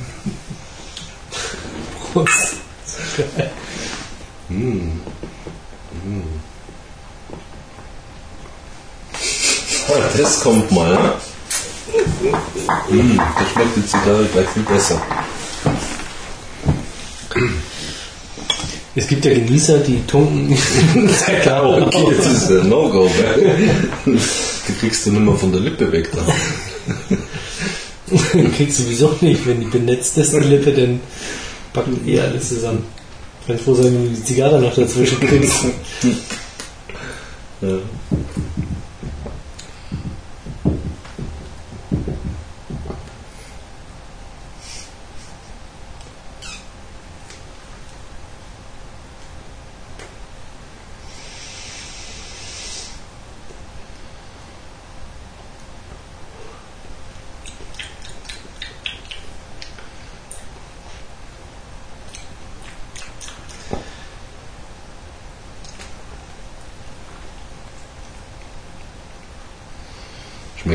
Prost. 2.14 2.54
Ah, 9.88 10.08
das 10.16 10.40
kommt 10.40 10.70
mal. 10.70 11.16
Mm, 12.88 13.16
da 13.16 13.46
schmeckt 13.52 13.76
die 13.76 13.86
Zigarre 13.86 14.24
gleich 14.32 14.48
viel 14.48 14.62
besser. 14.62 15.02
Es 18.94 19.08
gibt 19.08 19.24
ja 19.24 19.34
Genießer, 19.34 19.78
die 19.78 20.00
tunken. 20.06 20.56
Sehr 21.26 21.40
klar, 21.40 21.82
Okay, 21.82 22.14
das 22.16 22.26
ist 22.26 22.50
ein 22.50 22.68
No-Go. 22.68 23.06
ne? 23.06 24.20
Die 24.68 24.72
kriegst 24.78 25.04
du 25.06 25.10
nicht 25.10 25.20
mehr 25.22 25.34
von 25.34 25.50
der 25.50 25.62
Lippe 25.62 25.90
weg. 25.90 26.10
Da. 26.12 26.24
Kriegst 28.56 28.78
du 28.78 28.82
sowieso 28.84 29.16
nicht, 29.20 29.44
wenn 29.46 29.58
die 29.60 29.66
benetzt 29.66 30.16
ist, 30.18 30.32
die 30.32 30.38
Lippe, 30.38 30.72
dann 30.72 31.00
packt 31.74 32.06
eh 32.06 32.20
alles 32.20 32.48
zusammen. 32.48 32.84
Kann 33.46 33.58
froh 33.58 33.74
sein, 33.74 33.92
wenn 33.92 34.04
du 34.04 34.08
die 34.08 34.24
Zigarre 34.24 34.58
noch 34.58 34.74
dazwischen 34.74 35.20
kriegst. 35.20 35.66
Ja. 37.60 37.78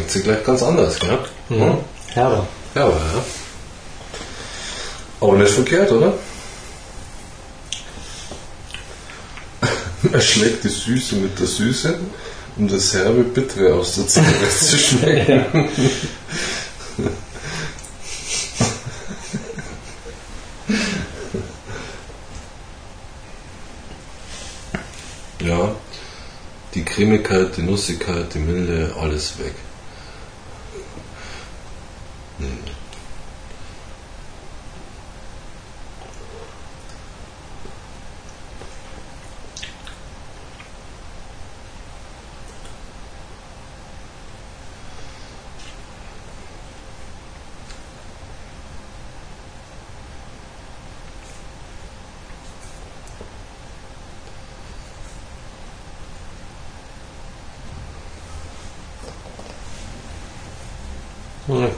Schmeckt 0.10 0.12
sie 0.12 0.24
gleich 0.24 0.44
ganz 0.44 0.64
anders, 0.64 1.00
gell? 1.00 1.20
Mhm. 1.50 1.78
Herber. 2.14 2.48
Ja, 2.74 2.86
aber 2.86 2.96
ja. 2.96 3.24
Aber 5.22 5.38
nicht 5.38 5.52
verkehrt, 5.52 5.92
oder? 5.92 6.14
Er 10.12 10.22
schlägt 10.22 10.64
die 10.64 10.70
Süße 10.70 11.16
mit 11.18 11.38
der 11.38 11.46
Süße, 11.46 12.00
um 12.58 12.68
das 12.68 12.94
herbe 12.94 13.24
Bittere 13.24 13.76
aus 13.76 13.96
der 13.96 14.08
Zigarette 14.08 14.50
zu 14.50 14.78
schmecken. 14.78 15.70
Ja, 25.42 25.76
die 26.74 26.84
Cremigkeit, 26.84 27.58
die 27.58 27.62
Nussigkeit, 27.62 28.34
die 28.34 28.40
Milde, 28.40 28.96
alles 29.00 29.38
weg. 29.38 29.54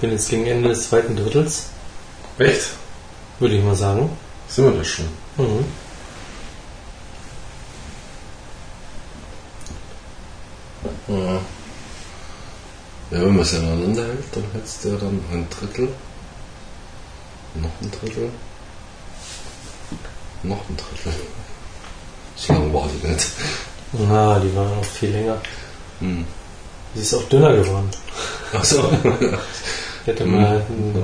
Bin 0.01 0.11
jetzt 0.11 0.29
gegen 0.29 0.47
Ende 0.47 0.69
des 0.69 0.89
zweiten 0.89 1.15
Drittels, 1.15 1.67
Echt? 2.39 2.71
würde 3.39 3.55
ich 3.55 3.63
mal 3.63 3.75
sagen. 3.75 4.09
Sind 4.47 4.65
wir 4.65 4.79
das 4.79 4.87
schon? 4.87 5.05
Mhm. 5.37 5.65
Ja. 11.07 11.39
Ja, 13.11 13.21
wenn 13.21 13.35
man 13.35 13.39
es 13.41 13.53
aneinander 13.53 14.03
hält, 14.03 14.23
dann 14.31 14.43
hättest 14.53 14.83
du 14.83 14.89
ja 14.89 14.95
dann 14.95 15.19
ein 15.31 15.47
Drittel. 15.49 15.89
Noch 17.55 17.69
ein 17.81 17.91
Drittel. 17.91 18.29
Noch 20.43 20.69
ein 20.69 20.77
Drittel. 20.77 21.13
So 22.35 22.53
lange 22.53 22.73
war 22.73 22.87
die 22.87 23.07
nicht. 23.07 23.27
Na, 23.93 24.39
die 24.39 24.55
war 24.55 24.65
noch 24.65 24.83
viel 24.83 25.11
länger. 25.11 25.39
Hm. 25.99 26.25
Sie 26.95 27.01
ist 27.01 27.13
auch 27.13 27.23
dünner 27.23 27.53
geworden. 27.53 27.89
Achso. 28.53 28.89
hätte 30.05 30.25
mal 30.25 30.65
einen 30.69 30.95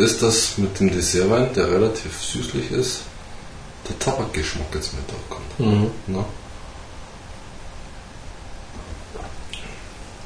ist, 0.00 0.22
dass 0.22 0.58
mit 0.58 0.78
dem 0.80 0.90
Dessertwein, 0.90 1.52
der 1.54 1.70
relativ 1.70 2.20
süßlich 2.20 2.70
ist, 2.70 3.00
der 3.88 3.98
Tabakgeschmack 3.98 4.66
jetzt 4.74 4.92
mit 4.94 5.04
aufkommt. 5.14 5.58
Mhm. 5.60 5.90
Ne? 6.14 6.24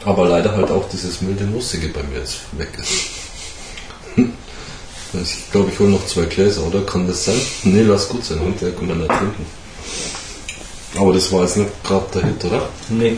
Aber 0.04 0.28
leider 0.28 0.54
halt 0.54 0.70
auch 0.70 0.88
dieses 0.90 1.20
milde 1.22 1.44
Nussige 1.44 1.88
bei 1.88 2.02
mir 2.02 2.18
jetzt 2.20 2.40
weg 2.52 2.70
ist. 2.78 2.92
Also 5.16 5.26
Ich 5.26 5.52
glaube, 5.52 5.70
ich 5.70 5.78
hole 5.78 5.90
noch 5.90 6.04
zwei 6.08 6.24
Gläser, 6.24 6.62
oder? 6.64 6.80
Kann 6.82 7.06
das 7.06 7.24
sein? 7.26 7.40
Nee, 7.62 7.82
lass 7.82 8.08
gut 8.08 8.24
sein. 8.24 8.40
Hinterher 8.40 8.74
können 8.74 8.88
wir 8.88 8.96
nicht 8.96 9.06
trinken. 9.08 9.46
Aber 10.96 11.12
das 11.12 11.30
war 11.30 11.42
jetzt 11.42 11.56
nicht 11.56 11.70
gerade 11.84 12.06
der 12.14 12.22
Hit, 12.26 12.44
oder? 12.44 12.68
Nee. 12.88 13.16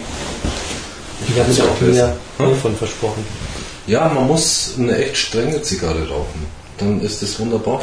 Ich 1.27 1.39
habe 1.41 1.51
mir 1.51 1.65
auch 1.65 1.81
mehr 1.81 1.91
besser. 1.91 2.17
davon 2.37 2.77
versprochen. 2.77 3.25
Ja, 3.87 4.09
man 4.09 4.27
muss 4.27 4.73
eine 4.79 4.97
echt 4.97 5.17
strenge 5.17 5.63
Zigarre 5.63 6.09
rauchen. 6.09 6.47
Dann 6.79 7.01
ist 7.01 7.23
das 7.23 7.39
wunderbar. 7.39 7.83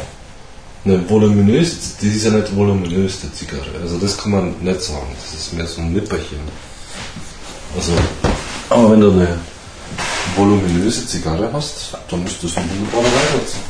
Ne, 0.84 1.02
voluminös, 1.08 1.96
die 1.96 2.08
ist 2.08 2.24
ja 2.24 2.30
nicht 2.30 2.54
voluminös, 2.54 3.20
die 3.22 3.32
Zigarre. 3.32 3.70
Also 3.80 3.96
das 3.96 4.18
kann 4.18 4.32
man 4.32 4.54
nicht 4.60 4.82
sagen. 4.82 5.06
Das 5.18 5.40
ist 5.40 5.54
mehr 5.54 5.66
so 5.66 5.80
ein 5.80 5.94
Nipperchen. 5.94 6.40
Also, 7.74 7.92
aber 8.68 8.92
wenn 8.92 9.00
du 9.00 9.12
eine 9.12 9.38
voluminöse 10.36 11.06
Zigarre 11.06 11.50
hast, 11.50 11.96
dann 12.10 12.26
ist 12.26 12.44
das 12.44 12.56
ein 12.58 12.68
wunderbarer 12.68 13.04
Weihwurzel. 13.04 13.60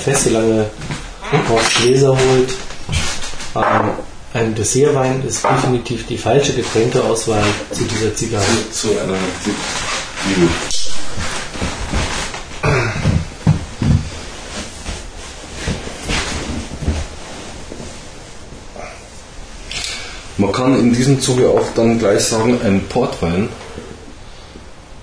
Fest, 0.00 0.24
solange 0.24 0.66
Horst 1.48 1.74
Gläser 1.76 2.08
holt. 2.10 2.50
Ähm, 3.54 3.90
ein 4.32 4.54
Dessertwein 4.54 5.22
ist 5.26 5.44
definitiv 5.44 6.06
die 6.06 6.18
falsche 6.18 6.52
Getränkeauswahl 6.52 7.42
zu 7.72 7.84
dieser 7.84 8.14
Zigarre. 8.14 8.44
zu 8.72 8.88
einer 8.90 9.18
Bibel. 10.24 10.48
Man 20.36 20.52
kann 20.52 20.78
in 20.78 20.94
diesem 20.94 21.20
Zuge 21.20 21.50
auch 21.50 21.66
dann 21.74 21.98
gleich 21.98 22.22
sagen, 22.24 22.58
ein 22.64 22.86
Portwein 22.88 23.48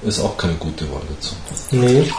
ist 0.02 0.20
auch 0.20 0.36
keine 0.36 0.56
gute 0.56 0.90
Wahl 0.92 1.02
dazu. 1.10 1.36
Nee. 1.72 2.12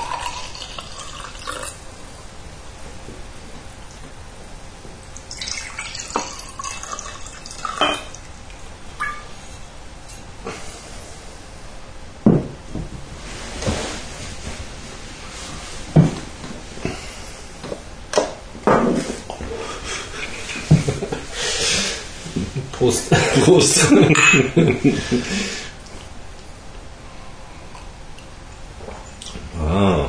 Prost. 22.89 23.10
Prost. 23.44 23.93
ah. 29.60 30.09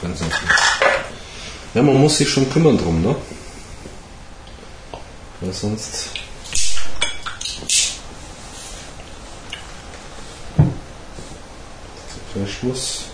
Brennt 0.00 0.20
nicht. 0.20 0.32
Ja, 1.74 1.79
man 1.92 2.02
muss 2.02 2.18
sich 2.18 2.28
schon 2.28 2.48
kümmern 2.48 2.78
drum, 2.78 3.02
ne? 3.02 3.14
Weil 5.40 5.52
sonst. 5.52 6.10
Verschluss. 12.32 13.09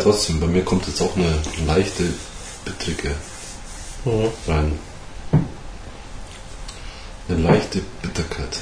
Trotzdem, 0.00 0.40
bei 0.40 0.46
mir 0.46 0.64
kommt 0.64 0.86
jetzt 0.86 1.00
auch 1.00 1.16
eine 1.16 1.40
leichte, 1.66 2.04
bittrige 2.64 3.14
Mhm. 4.04 4.28
rein. 4.46 4.78
Eine 7.28 7.38
leichte 7.42 7.80
Bitterkeit 8.02 8.60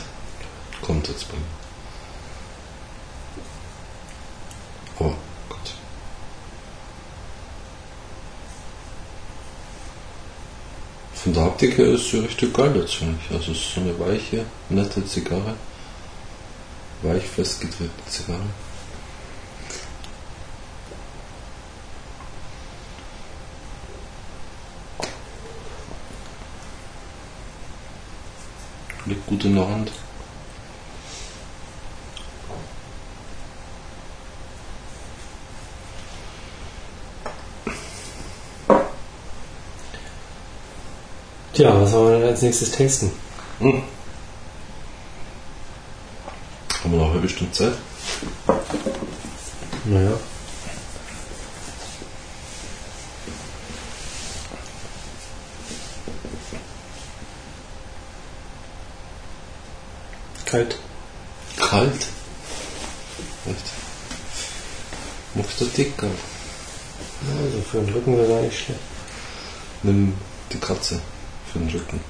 kommt 0.83 1.09
jetzt 1.09 1.29
bei 1.29 1.37
mir. 1.37 1.43
Aber 4.99 5.17
gut. 5.49 5.73
Von 11.15 11.33
der 11.33 11.43
Haptik 11.45 11.79
her 11.79 11.87
ist 11.87 12.11
sie 12.11 12.19
richtig 12.19 12.53
geil 12.53 12.75
jetzt, 12.77 12.95
finde 12.97 13.19
ich. 13.25 13.35
Also 13.35 13.53
es 13.53 13.59
ist 13.59 13.75
so 13.75 13.81
eine 13.81 13.99
weiche, 13.99 14.45
nette 14.69 15.05
Zigarre. 15.07 15.55
Weich 17.03 17.25
festgedrückte 17.27 18.11
Zigarre. 18.11 18.41
Liegt 29.07 29.17
gut 29.29 29.45
in 29.45 29.55
der 29.55 29.69
Hand. 29.69 29.93
Tja, 41.53 41.81
was 41.81 41.93
wollen 41.93 42.13
wir 42.13 42.19
denn 42.21 42.29
als 42.29 42.43
nächstes 42.43 42.71
testen? 42.71 43.11
Hm. 43.59 43.83
Haben 46.85 46.93
wir 46.93 46.99
noch 46.99 47.07
eine 47.07 47.15
halbe 47.15 47.29
Stunde 47.29 47.53
Zeit? 47.53 47.73
Naja. 49.85 50.13
Kalt. 60.49 60.79
Kalt. 61.59 62.07
Echt? 63.45 63.67
Magst 65.35 65.61
du 65.61 65.67
dicker? 65.67 66.07
Also 66.07 67.61
für 67.71 67.81
den 67.81 67.93
Rücken 67.93 68.17
wäre 68.17 68.41
nicht 68.41 68.59
schlecht. 68.59 68.81
Nimm 69.83 70.15
die 70.51 70.59
Katze 70.59 71.03
für 71.53 71.59
den 71.59 71.69
Rücken. 71.69 72.01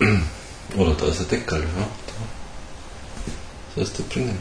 Oder 0.76 0.94
da 0.94 1.06
ist 1.06 1.20
ein 1.20 1.28
Deckel, 1.28 1.60
ja. 1.60 1.86
Da. 2.06 2.12
Das 3.76 3.84
heißt, 3.86 3.98
der 3.98 4.04
bringen. 4.04 4.40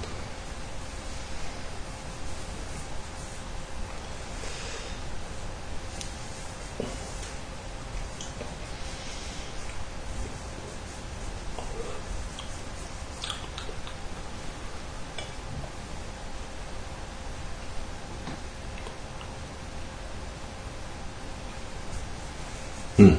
Hm. 23.02 23.18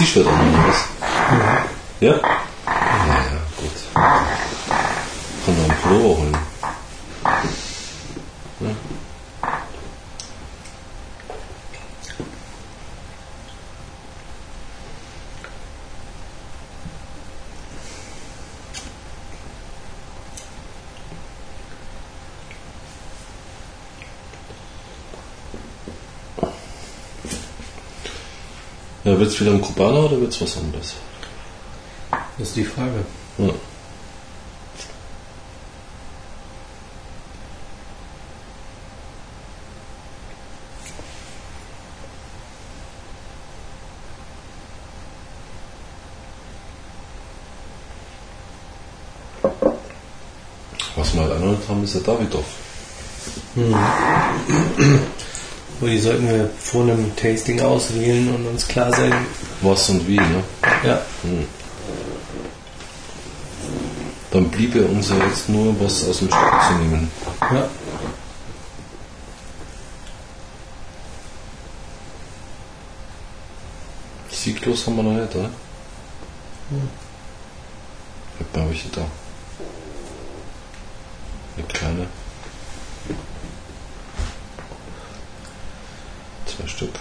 Oder 0.00 0.30
was? 0.30 0.88
Ja? 2.00 2.12
Ja, 2.12 2.20
ja, 2.20 3.40
gut. 3.56 3.70
Kann 3.94 5.56
man 5.56 5.70
einen 5.70 5.80
Pullover 5.82 6.18
holen. 6.18 6.36
Ja, 29.26 29.30
wird's 29.32 29.40
wieder 29.40 29.50
ein 29.50 29.60
Kubaner 29.60 30.04
oder 30.04 30.20
wird's 30.20 30.40
was 30.40 30.56
anderes? 30.56 30.94
Das 32.38 32.46
ist 32.46 32.54
die 32.54 32.62
Frage. 32.62 33.04
Ja. 33.38 33.50
Was 50.94 51.14
wir 51.14 51.22
halt 51.22 51.32
angemeldet 51.32 51.68
haben, 51.68 51.82
ist 51.82 51.94
der 51.96 52.02
Davidoff. 52.02 52.44
Aber 55.78 55.90
die 55.90 55.98
sollten 55.98 56.28
wir 56.28 56.50
vor 56.58 56.82
einem 56.82 57.14
Tasting 57.16 57.60
auswählen 57.60 58.34
und 58.34 58.46
uns 58.46 58.66
klar 58.66 58.90
sein. 58.92 59.12
Was 59.60 59.88
und 59.90 60.06
wie, 60.08 60.16
ne? 60.16 60.42
Ja. 60.84 61.02
Dann 64.30 64.48
bliebe 64.50 64.84
uns 64.86 65.10
ja 65.10 65.16
jetzt 65.26 65.48
nur 65.48 65.74
was 65.80 66.08
aus 66.08 66.18
dem 66.18 66.28
Stück 66.28 66.62
zu 66.68 66.74
nehmen. 66.82 67.10
ja. 67.40 67.68
Sieglos 74.30 74.86
haben 74.86 74.96
wir 74.96 75.02
noch 75.02 75.12
nicht, 75.12 75.34
oder? 75.34 75.50
Ja, 76.70 76.78
habe 78.62 78.72
ich 78.74 78.90
da. 78.90 79.06
Eine 81.56 81.66
kleine. 81.66 82.06
Zwei 86.46 86.66
Stück. 86.68 86.94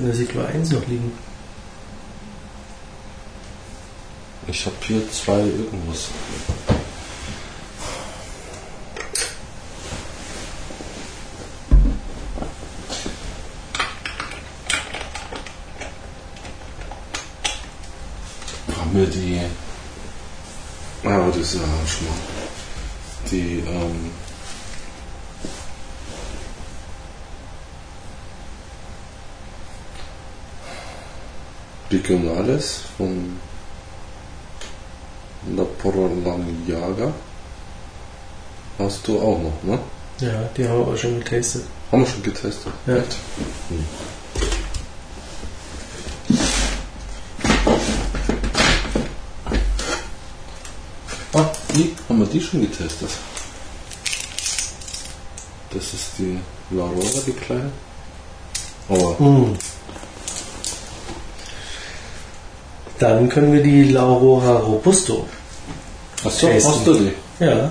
Habe 0.00 0.08
eine 0.08 0.16
Siglo 0.16 0.42
1 0.42 0.70
noch 0.70 0.86
liegen. 0.86 1.12
Ich 4.46 4.64
habe 4.64 4.76
hier 4.80 5.10
zwei 5.12 5.40
irgendwas. 5.40 6.08
Haben 18.74 18.94
wir 18.94 19.06
die. 19.06 19.40
Ah, 21.04 21.08
aber 21.16 21.26
das 21.26 21.36
ist 21.36 21.54
ja 21.56 21.60
schon 21.86 22.06
mal. 22.06 22.16
Die, 23.30 23.62
ähm. 23.68 24.10
Regionales 32.00 32.80
von 32.96 33.36
La 35.56 35.64
Porlanjaga. 35.64 37.12
Hast 38.78 39.06
du 39.06 39.20
auch 39.20 39.38
noch, 39.38 39.62
ne? 39.62 39.78
Ja, 40.20 40.48
die 40.56 40.66
haben 40.66 40.78
wir 40.86 40.92
auch 40.92 40.96
schon 40.96 41.20
getastet. 41.20 41.62
Haben 41.92 42.02
wir 42.02 42.06
schon 42.10 42.22
getestet. 42.22 42.72
Ja. 42.86 42.96
Echt? 42.96 43.16
Hm. 43.68 43.84
Ah, 51.32 51.50
die 51.74 51.94
haben 52.08 52.18
wir 52.18 52.26
die 52.26 52.40
schon 52.40 52.60
getestet. 52.62 53.10
Das 55.72 55.94
ist 55.94 56.10
die 56.18 56.38
La 56.70 56.82
Aurora, 56.82 57.20
die 57.26 57.32
kleine. 57.32 57.70
Aber 58.88 59.18
Hm. 59.18 59.56
Dann 63.00 63.28
können 63.28 63.52
wir 63.52 63.62
die 63.62 63.84
Laurora 63.84 64.58
Robusto. 64.58 65.26
Achso, 66.22 66.48
hast 66.52 66.86
du 66.86 66.94
die? 66.94 67.12
Ja. 67.42 67.70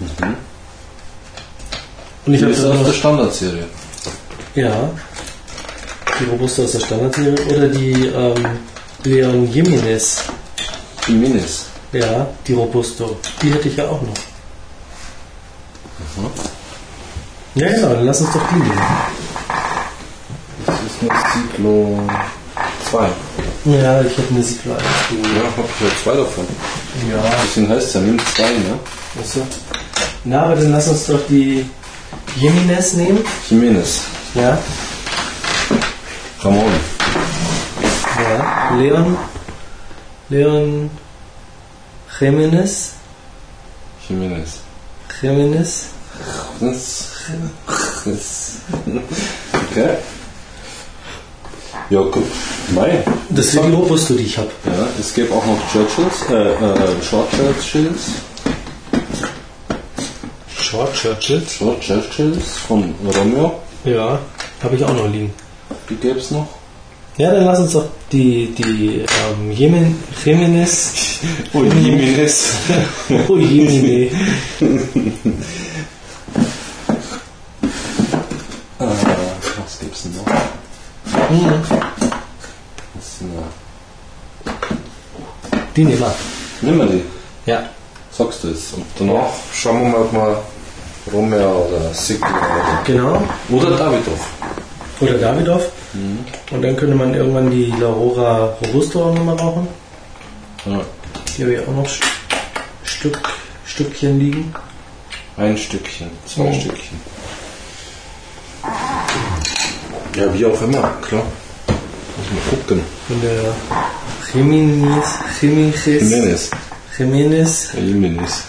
Mhm. 0.00 0.36
Und 2.24 2.34
ich 2.34 2.42
habe 2.42 2.52
ist 2.52 2.64
da 2.64 2.70
aus 2.70 2.86
der 2.86 2.92
Standardserie. 2.92 3.64
ja, 4.54 4.90
die 6.18 6.24
Robusto 6.24 6.64
aus 6.64 6.72
der 6.72 6.80
Standardserie 6.80 7.46
oder 7.46 7.68
die 7.68 8.06
ähm, 8.06 8.46
Leon 9.04 9.52
Jimenez. 9.52 10.22
Minis. 11.08 11.66
Ja, 11.92 12.26
die 12.46 12.54
Robusto. 12.54 13.18
Die 13.42 13.52
hätte 13.52 13.68
ich 13.68 13.76
ja 13.76 13.88
auch 13.88 14.00
noch. 14.00 14.14
Ja, 17.54 17.68
genau, 17.68 17.88
dann 17.90 18.06
lass 18.06 18.20
uns 18.22 18.32
doch 18.32 18.48
die 18.48 18.54
nehmen. 18.54 18.82
Das 20.64 20.76
ist 20.76 21.10
eine 21.10 21.20
Cyclo 21.32 22.00
2. 22.90 23.08
Ja, 23.64 24.00
ich 24.02 24.18
hätte 24.18 24.34
eine 24.34 24.42
Siglo 24.42 24.72
1 24.74 24.82
geholt. 25.10 25.36
Ja, 25.36 25.44
hab 25.56 25.64
ich 25.70 25.80
ja 25.86 25.96
zwei 26.02 26.16
davon. 26.16 26.46
Ja, 27.08 27.22
Deswegen 27.44 27.68
heißt 27.68 27.86
es 27.88 27.94
ja, 27.94 28.00
nimm 28.00 28.18
zwei, 28.34 28.50
ne? 28.50 28.78
achso. 29.20 29.46
Na, 30.24 30.42
aber 30.44 30.56
dann 30.56 30.72
lass 30.72 30.88
uns 30.88 31.06
doch 31.06 31.20
die 31.28 31.64
Jimenez 32.36 32.94
nehmen. 32.94 33.24
Jimenez. 33.48 34.00
Ja. 34.34 34.58
Ramon. 36.40 36.72
Ja. 38.18 38.74
Leon. 38.76 39.16
Leon 40.28 40.90
Jimenez. 42.18 42.92
Jimenez. 44.08 44.48
Jimenez. 45.20 45.84
Das, 46.60 47.08
okay. 49.70 49.96
Ja, 51.92 52.00
guck. 52.10 52.24
Mei. 52.74 53.04
Das 53.28 53.46
ist 53.48 53.52
die 53.52 53.70
Robusto, 53.70 54.14
die 54.14 54.22
ich 54.22 54.38
habe. 54.38 54.48
Ja, 54.64 54.88
es 54.98 55.12
gibt 55.12 55.30
auch 55.30 55.44
noch 55.44 55.58
Churchills, 55.70 56.22
äh, 56.30 56.52
äh, 56.52 57.02
Short 57.02 57.30
Churchills. 57.30 58.12
Short 60.58 60.94
Churchill. 60.94 61.42
Short 61.46 61.82
Churchills 61.82 62.56
von 62.66 62.94
Romeo. 63.14 63.60
Ja, 63.84 64.18
habe 64.62 64.76
ich 64.76 64.82
auch 64.82 64.94
noch 64.94 65.06
liegen. 65.06 65.34
Die 65.90 65.96
gäbe 65.96 66.18
es 66.18 66.30
noch. 66.30 66.48
Ja, 67.18 67.30
dann 67.30 67.44
lass 67.44 67.58
uns 67.58 67.72
doch 67.72 67.84
die, 68.10 68.46
die 68.56 69.04
ähm, 69.04 69.52
Jemen, 69.52 70.02
Jimenez. 70.24 70.94
Und 71.52 71.76
Jimenez. 71.84 72.52
Oh, 73.28 73.36
Jemine. 73.36 74.06
äh, 74.06 74.12
was 78.78 79.78
gibt's 79.78 80.04
denn 80.04 80.16
noch? 80.16 80.24
Mhm. 81.32 81.62
Das 82.94 83.04
ist 83.06 83.22
eine, 83.22 83.42
Die 85.76 85.84
nehmen 85.84 86.00
wir. 86.00 86.14
nimm 86.60 86.78
mal 86.78 86.86
die. 86.88 87.02
Ja. 87.46 87.62
Sagst 88.10 88.44
du 88.44 88.48
es. 88.48 88.72
Und 88.74 88.84
danach 88.98 89.30
schauen 89.54 89.82
wir 89.82 89.88
mal, 89.90 90.00
ob 90.02 90.12
wir 90.12 90.42
Romeo 91.12 91.66
oder 91.68 91.92
Sigma 91.94 92.28
oder, 92.28 92.82
Genau. 92.84 93.22
oder 93.50 93.70
Davidoff. 93.76 94.28
Oder 95.00 95.14
Davidoff. 95.14 95.66
Und 96.50 96.62
dann 96.62 96.76
könnte 96.76 96.94
man 96.94 97.14
irgendwann 97.14 97.50
die 97.50 97.72
Laurora 97.80 98.54
Robusto 98.64 99.06
auch 99.10 99.14
nochmal 99.14 99.36
rauchen. 99.36 99.66
Ja. 100.66 100.80
Hier 101.36 101.46
habe 101.46 101.54
ich 101.54 101.60
auch 101.68 101.72
noch 101.72 101.86
St- 101.86 102.02
Stück, 102.84 103.18
Stückchen 103.66 104.18
liegen. 104.20 104.54
Ein 105.36 105.56
Stückchen, 105.56 106.10
zwei 106.26 106.42
Oh. 106.42 106.52
Stückchen. 106.52 107.00
Ja, 110.16 110.32
wie 110.34 110.44
auch 110.46 110.60
immer, 110.62 110.92
klar. 111.00 111.22
Muss 112.16 112.30
mal 112.30 112.50
gucken. 112.56 112.82
Von 113.08 113.20
der 113.22 113.32
Jimenez. 114.34 115.06
Jimenez, 115.40 115.86
Ja, 116.98 117.80
Jimenez. 117.80 118.44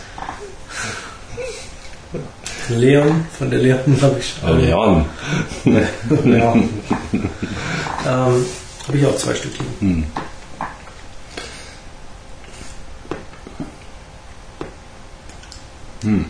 Leon, 2.69 3.26
von 3.38 3.49
der 3.49 3.60
Leon 3.60 3.97
habe 4.01 4.19
ich 4.19 4.34
schon. 4.39 4.60
Leon. 4.60 5.05
Ja. 6.26 6.53
ähm, 8.05 8.45
habe 8.88 8.97
ich 8.97 9.05
auch 9.05 9.18
zwei 9.18 9.34
Stück 9.35 9.53
liegen. 9.60 10.05
Ja, 16.03 16.26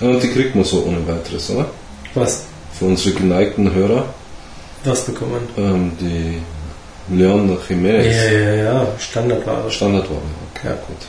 und 0.00 0.22
die 0.22 0.28
kriegt 0.30 0.54
man 0.54 0.64
so 0.64 0.84
ohne 0.84 1.06
weiteres, 1.06 1.50
oder? 1.50 1.66
Was? 2.14 2.44
Für 2.78 2.86
unsere 2.86 3.14
geneigten 3.14 3.72
Hörer, 3.72 4.04
Was 4.84 5.04
bekommt 5.06 5.56
man? 5.56 5.64
ähm, 5.74 5.92
die 6.00 6.40
Leon 7.16 7.48
Ja, 7.48 7.56
Jiménez 7.68 8.04
ja, 8.32 8.54
ja, 8.54 8.86
Standardware. 8.98 9.70
Standardware. 9.70 10.20
Okay, 10.54 10.68
Ja. 10.68 10.72
gut. 10.74 11.06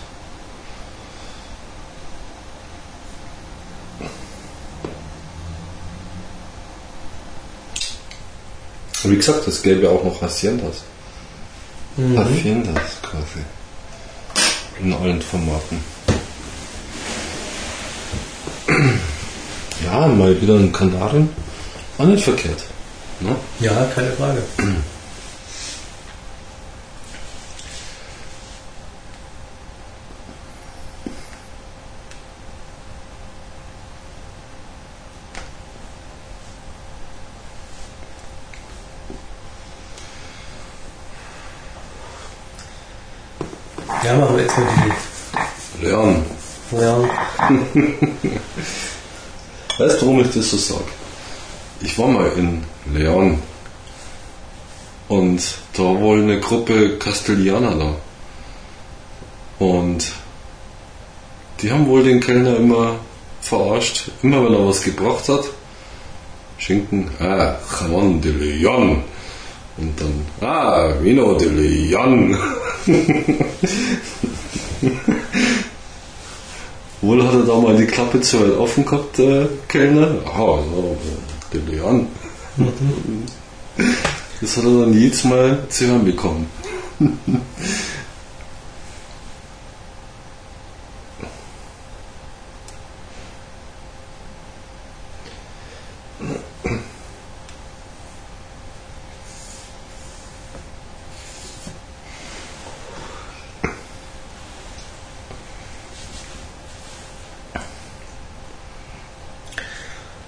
Wie 9.04 9.16
gesagt, 9.16 9.48
es 9.48 9.62
gäbe 9.62 9.90
auch 9.90 10.04
noch 10.04 10.22
Haciendas. 10.22 10.84
Mhm. 11.96 12.18
Haciendas 12.18 13.02
quasi. 13.02 13.44
In 14.82 14.94
allen 14.94 15.22
Formaten. 15.22 15.80
Ja, 19.86 20.08
mal 20.08 20.40
wieder 20.42 20.56
ein 20.56 20.72
Kanarien. 20.72 21.30
Auch 21.98 22.06
nicht 22.06 22.24
verkehrt. 22.24 22.64
Ne? 23.20 23.36
Ja, 23.60 23.86
keine 23.94 24.12
Frage. 24.12 24.42
Ja, 44.04 44.16
machen 44.16 44.38
wir 44.38 44.44
jetzt 44.44 44.58
mal 44.58 44.68
Leon, 45.82 46.16
die. 46.30 46.37
Ja, 46.80 47.00
weißt 49.80 50.02
du, 50.02 50.06
warum 50.06 50.22
ich 50.22 50.32
das 50.34 50.52
so 50.52 50.58
sage? 50.58 50.84
Ich 51.82 51.98
war 51.98 52.08
mal 52.08 52.32
in 52.38 52.64
Leon 52.94 53.40
und 55.08 55.42
da 55.74 55.84
war 55.84 56.00
wohl 56.02 56.22
eine 56.22 56.40
Gruppe 56.40 57.00
Castellaner 57.00 57.76
da. 57.76 57.96
Und 59.66 60.12
die 61.62 61.72
haben 61.72 61.88
wohl 61.88 62.04
den 62.04 62.20
Kellner 62.20 62.58
immer 62.58 62.98
verarscht. 63.42 64.12
Immer 64.22 64.46
wenn 64.46 64.54
er 64.54 64.68
was 64.68 64.84
gebracht 64.84 65.28
hat, 65.30 65.46
Schinken, 66.60 67.10
ah, 67.20 67.56
Jamon 67.80 68.22
de 68.22 68.34
Leon. 68.34 69.02
Und 69.78 70.00
dann, 70.00 70.28
ah, 70.42 70.94
Vino 71.02 71.34
de 71.34 71.50
Leon. 71.50 72.38
Wohl 77.08 77.24
hat 77.24 77.36
er 77.36 77.44
da 77.44 77.58
mal 77.58 77.78
die 77.78 77.86
Klappe 77.86 78.20
zu 78.20 78.42
weit 78.42 78.58
offen 78.58 78.84
gehabt, 78.84 79.18
der 79.18 79.48
Kellner. 79.70 80.10
Aha, 80.26 80.60
so, 80.62 80.98
der 81.54 81.62
Leon. 81.62 82.08
Das 84.42 84.58
hat 84.58 84.66
er 84.66 84.80
dann 84.82 84.94
jedes 84.94 85.24
Mal 85.24 85.60
zu 85.70 85.88
hören 85.88 86.04
bekommen. 86.04 86.48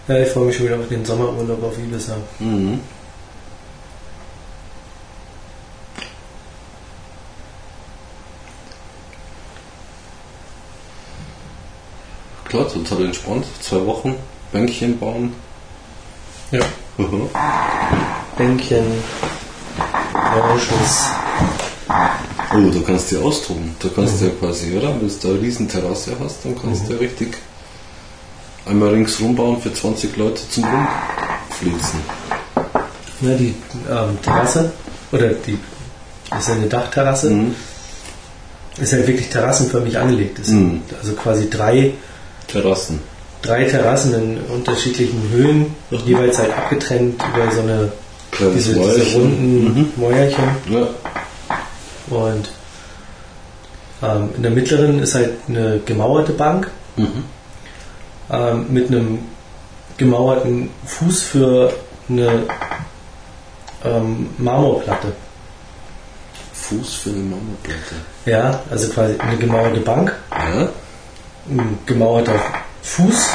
Ja, 0.10 0.18
ich 0.24 0.30
freue 0.30 0.46
mich 0.46 0.58
schon 0.58 0.66
wieder 0.66 0.80
auf 0.80 0.88
den 0.90 1.06
Sommerurlaub 1.06 1.64
auf 1.64 1.78
Ibiza. 1.78 2.18
Mhm. 2.40 2.80
Klar, 12.46 12.68
total 12.68 13.06
entspannt. 13.06 13.46
Zwei 13.62 13.86
Wochen, 13.86 14.16
Bänkchen 14.52 14.98
bauen. 14.98 15.36
Ja. 16.50 16.66
Mhm. 16.98 17.30
Bänkchen, 18.36 18.86
Oranges. 20.14 21.10
Oh, 22.52 22.72
du 22.72 22.82
kannst 22.82 23.12
dir 23.12 23.24
austoben. 23.24 23.76
Du 23.80 23.90
kannst 23.92 24.20
ja 24.24 24.30
quasi, 24.30 24.76
oder? 24.76 24.90
Wenn 24.90 25.08
du 25.08 25.14
da 25.22 25.30
eine 25.30 25.42
riesen 25.42 25.70
Terrasse 25.70 26.16
hast, 26.20 26.44
dann 26.44 26.60
kannst 26.60 26.88
du 26.88 26.94
ja 26.94 27.00
richtig 27.00 27.38
einmal 28.70 28.90
ringsrum 28.90 29.36
bauen 29.36 29.62
für 29.62 29.74
20 29.74 30.16
Leute 30.18 30.42
zum 30.50 30.64
Rumflitzen. 30.64 32.00
Ne, 33.22 33.36
die 33.36 33.56
ähm, 33.90 34.18
Terrasse, 34.22 34.72
oder 35.12 35.30
die, 35.30 35.58
das 36.30 36.40
ist 36.44 36.48
ja 36.50 36.54
eine 36.56 36.68
Dachterrasse, 36.68 37.30
Mhm. 37.32 37.56
ist 38.80 38.94
halt 38.94 39.08
wirklich 39.08 39.30
terrassenförmig 39.30 39.98
angelegt. 39.98 40.40
Mhm. 40.40 40.44
sind 40.44 40.82
also 40.98 41.14
quasi 41.14 41.50
drei, 41.50 41.92
Terrassen. 42.48 43.02
drei 43.42 43.66
Terrassen 43.66 44.14
in 44.14 44.38
unterschiedlichen 44.54 45.30
Höhen, 45.32 45.76
jeweils 46.06 46.38
halt 46.38 46.52
abgetrennt 46.56 47.22
über 47.34 47.52
so 47.52 47.62
eine 47.62 47.92
diese, 48.56 48.74
diese 48.76 49.16
runden 49.18 49.92
Mäuerchen. 49.98 50.44
Ja. 50.70 50.88
Und 52.16 52.50
ähm, 54.02 54.30
in 54.38 54.44
der 54.44 54.52
mittleren 54.52 55.00
ist 55.00 55.16
halt 55.16 55.32
eine 55.48 55.80
gemauerte 55.86 56.32
Bank 56.32 56.70
Mhm. 56.96 57.24
Ähm, 58.32 58.66
mit 58.70 58.88
einem 58.88 59.20
gemauerten 59.98 60.70
Fuß 60.86 61.22
für 61.24 61.74
eine 62.10 62.44
ähm, 63.84 64.30
Marmorplatte. 64.38 65.12
Fuß 66.54 66.94
für 66.96 67.10
eine 67.10 67.20
Marmorplatte. 67.20 67.96
Ja, 68.26 68.62
also 68.70 68.90
quasi 68.90 69.16
eine 69.18 69.38
gemauerte 69.38 69.80
Bank, 69.80 70.16
Ja? 70.32 70.70
ein 71.50 71.80
gemauerter 71.86 72.40
Fuß, 72.84 73.28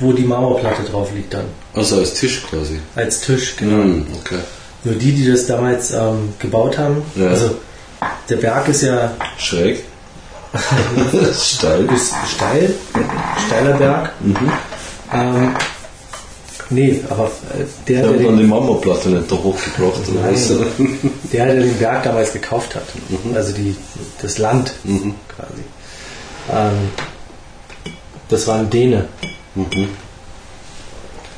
wo 0.00 0.12
die 0.12 0.24
Marmorplatte 0.24 0.82
drauf 0.82 1.10
liegt 1.14 1.32
dann. 1.34 1.46
Also 1.74 1.96
als 1.98 2.14
Tisch 2.14 2.44
quasi. 2.48 2.80
Als 2.94 3.20
Tisch, 3.20 3.56
genau. 3.56 3.82
Mhm, 3.84 4.06
okay. 4.20 4.38
Nur 4.84 4.94
die, 4.96 5.12
die 5.12 5.30
das 5.30 5.46
damals 5.46 5.92
ähm, 5.92 6.34
gebaut 6.38 6.76
haben, 6.76 7.02
Ja. 7.14 7.28
also 7.28 7.56
der 8.28 8.36
Berg 8.36 8.68
ist 8.68 8.82
ja 8.82 9.12
Schräg. 9.38 9.84
Steil. 11.34 11.84
ist 11.92 12.12
steil, 12.34 12.74
steiler 13.46 13.72
Berg. 13.76 14.12
Mhm. 14.20 14.36
Ähm, 15.12 15.56
nee, 16.70 17.00
aber 17.10 17.24
äh, 17.26 17.64
der, 17.88 18.02
der 18.02 18.08
habe 18.10 18.18
dann 18.18 18.26
den, 18.28 18.36
die 18.38 18.44
Marmorplatte 18.44 19.08
nicht 19.10 19.30
da 19.30 19.36
hochgebracht. 19.36 20.00
was? 20.22 20.48
der, 21.32 21.46
der 21.46 21.54
den 21.56 21.76
Berg 21.78 22.02
damals 22.04 22.32
gekauft 22.32 22.74
hat, 22.74 22.84
also 23.34 23.52
die, 23.52 23.76
das 24.22 24.38
Land 24.38 24.72
Mhm. 24.84 25.14
quasi. 25.34 25.62
Ähm, 26.52 26.88
das 28.28 28.46
war 28.46 28.58
ein 28.58 28.70
Däne. 28.70 29.08
Mhm. 29.54 29.88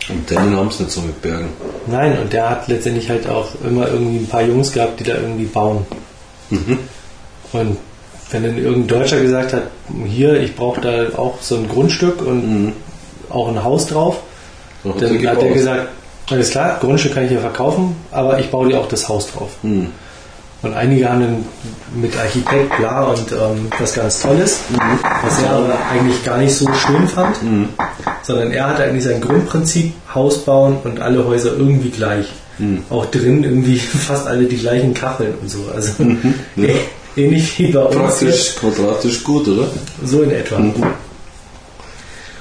Und 0.09 0.31
denen 0.31 0.57
haben 0.57 0.69
es 0.69 0.79
nicht 0.79 0.93
so 0.93 1.01
mit 1.01 1.21
Bergen. 1.21 1.49
Nein, 1.87 2.17
und 2.19 2.33
der 2.33 2.49
hat 2.51 2.69
letztendlich 2.69 3.09
halt 3.09 3.29
auch 3.29 3.49
immer 3.65 3.89
irgendwie 3.89 4.19
ein 4.19 4.29
paar 4.29 4.43
Jungs 4.43 4.73
gehabt, 4.73 5.01
die 5.01 5.05
da 5.05 5.15
irgendwie 5.15 5.47
bauen. 5.47 5.85
Mhm. 6.51 6.79
Und 7.53 7.77
wenn 8.31 8.43
dann 8.43 8.59
irgendein 8.59 8.87
Deutscher 8.99 9.21
gesagt 9.21 9.53
hat, 9.53 9.63
hier, 10.07 10.41
ich 10.41 10.57
brauche 10.57 10.81
da 10.81 11.19
auch 11.19 11.41
so 11.41 11.57
ein 11.57 11.69
Grundstück 11.69 12.21
und 12.27 12.65
Mhm. 12.67 12.73
auch 13.31 13.49
ein 13.49 13.63
Haus 13.63 13.87
drauf, 13.87 14.19
Dann 14.85 14.95
hat 14.95 15.03
dann 15.03 15.21
er 15.25 15.31
hat 15.33 15.43
er 15.43 15.51
gesagt, 15.53 15.89
alles 16.31 16.51
klar, 16.51 16.79
Grundstück 16.81 17.15
kann 17.15 17.25
ich 17.25 17.31
ja 17.33 17.39
verkaufen, 17.41 17.95
aber 18.11 18.39
ich 18.41 18.51
baue 18.51 18.69
dir 18.69 18.81
auch 18.81 18.89
das 18.89 19.09
Haus 19.09 19.31
drauf. 19.33 19.51
Mhm. 19.63 19.89
Und 20.63 20.75
einige 20.75 21.09
haben 21.09 21.21
dann 21.21 21.45
mit 21.95 22.17
Architekt, 22.19 22.77
bla 22.79 23.03
und 23.05 23.31
ähm, 23.31 23.69
was 23.79 23.95
ganz 23.95 24.23
Tolles, 24.23 24.61
was 25.23 25.43
er 25.43 25.51
aber 25.51 25.75
eigentlich 25.93 26.25
gar 26.25 26.39
nicht 26.39 26.55
so 26.55 26.67
schön 26.73 27.07
fand, 27.07 27.37
sondern 28.23 28.51
er 28.51 28.71
hatte 28.71 28.83
eigentlich 28.85 29.05
sein 29.05 29.21
Grundprinzip, 29.21 29.93
Haus 30.15 30.39
bauen 30.39 30.79
und 30.83 30.99
alle 31.01 31.25
Häuser 31.25 31.53
irgendwie 31.57 31.91
gleich. 31.91 32.27
Auch 32.91 33.05
drin 33.07 33.45
irgendwie 33.45 33.79
fast 34.09 34.27
alle 34.27 34.45
die 34.47 34.57
gleichen 34.57 34.95
Kacheln 34.95 35.35
und 35.41 35.49
so. 35.49 35.59
Also 35.75 36.03
Ja. 36.57 36.69
ähnlich 37.23 37.59
wie 37.59 37.73
bei 37.73 37.83
uns 37.83 37.97
Praktisch, 37.97 38.29
jetzt, 38.29 38.61
quadratisch 38.61 39.25
gut, 39.25 39.49
oder? 39.49 39.69
so 40.05 40.23
in 40.23 40.31
etwa. 40.31 40.57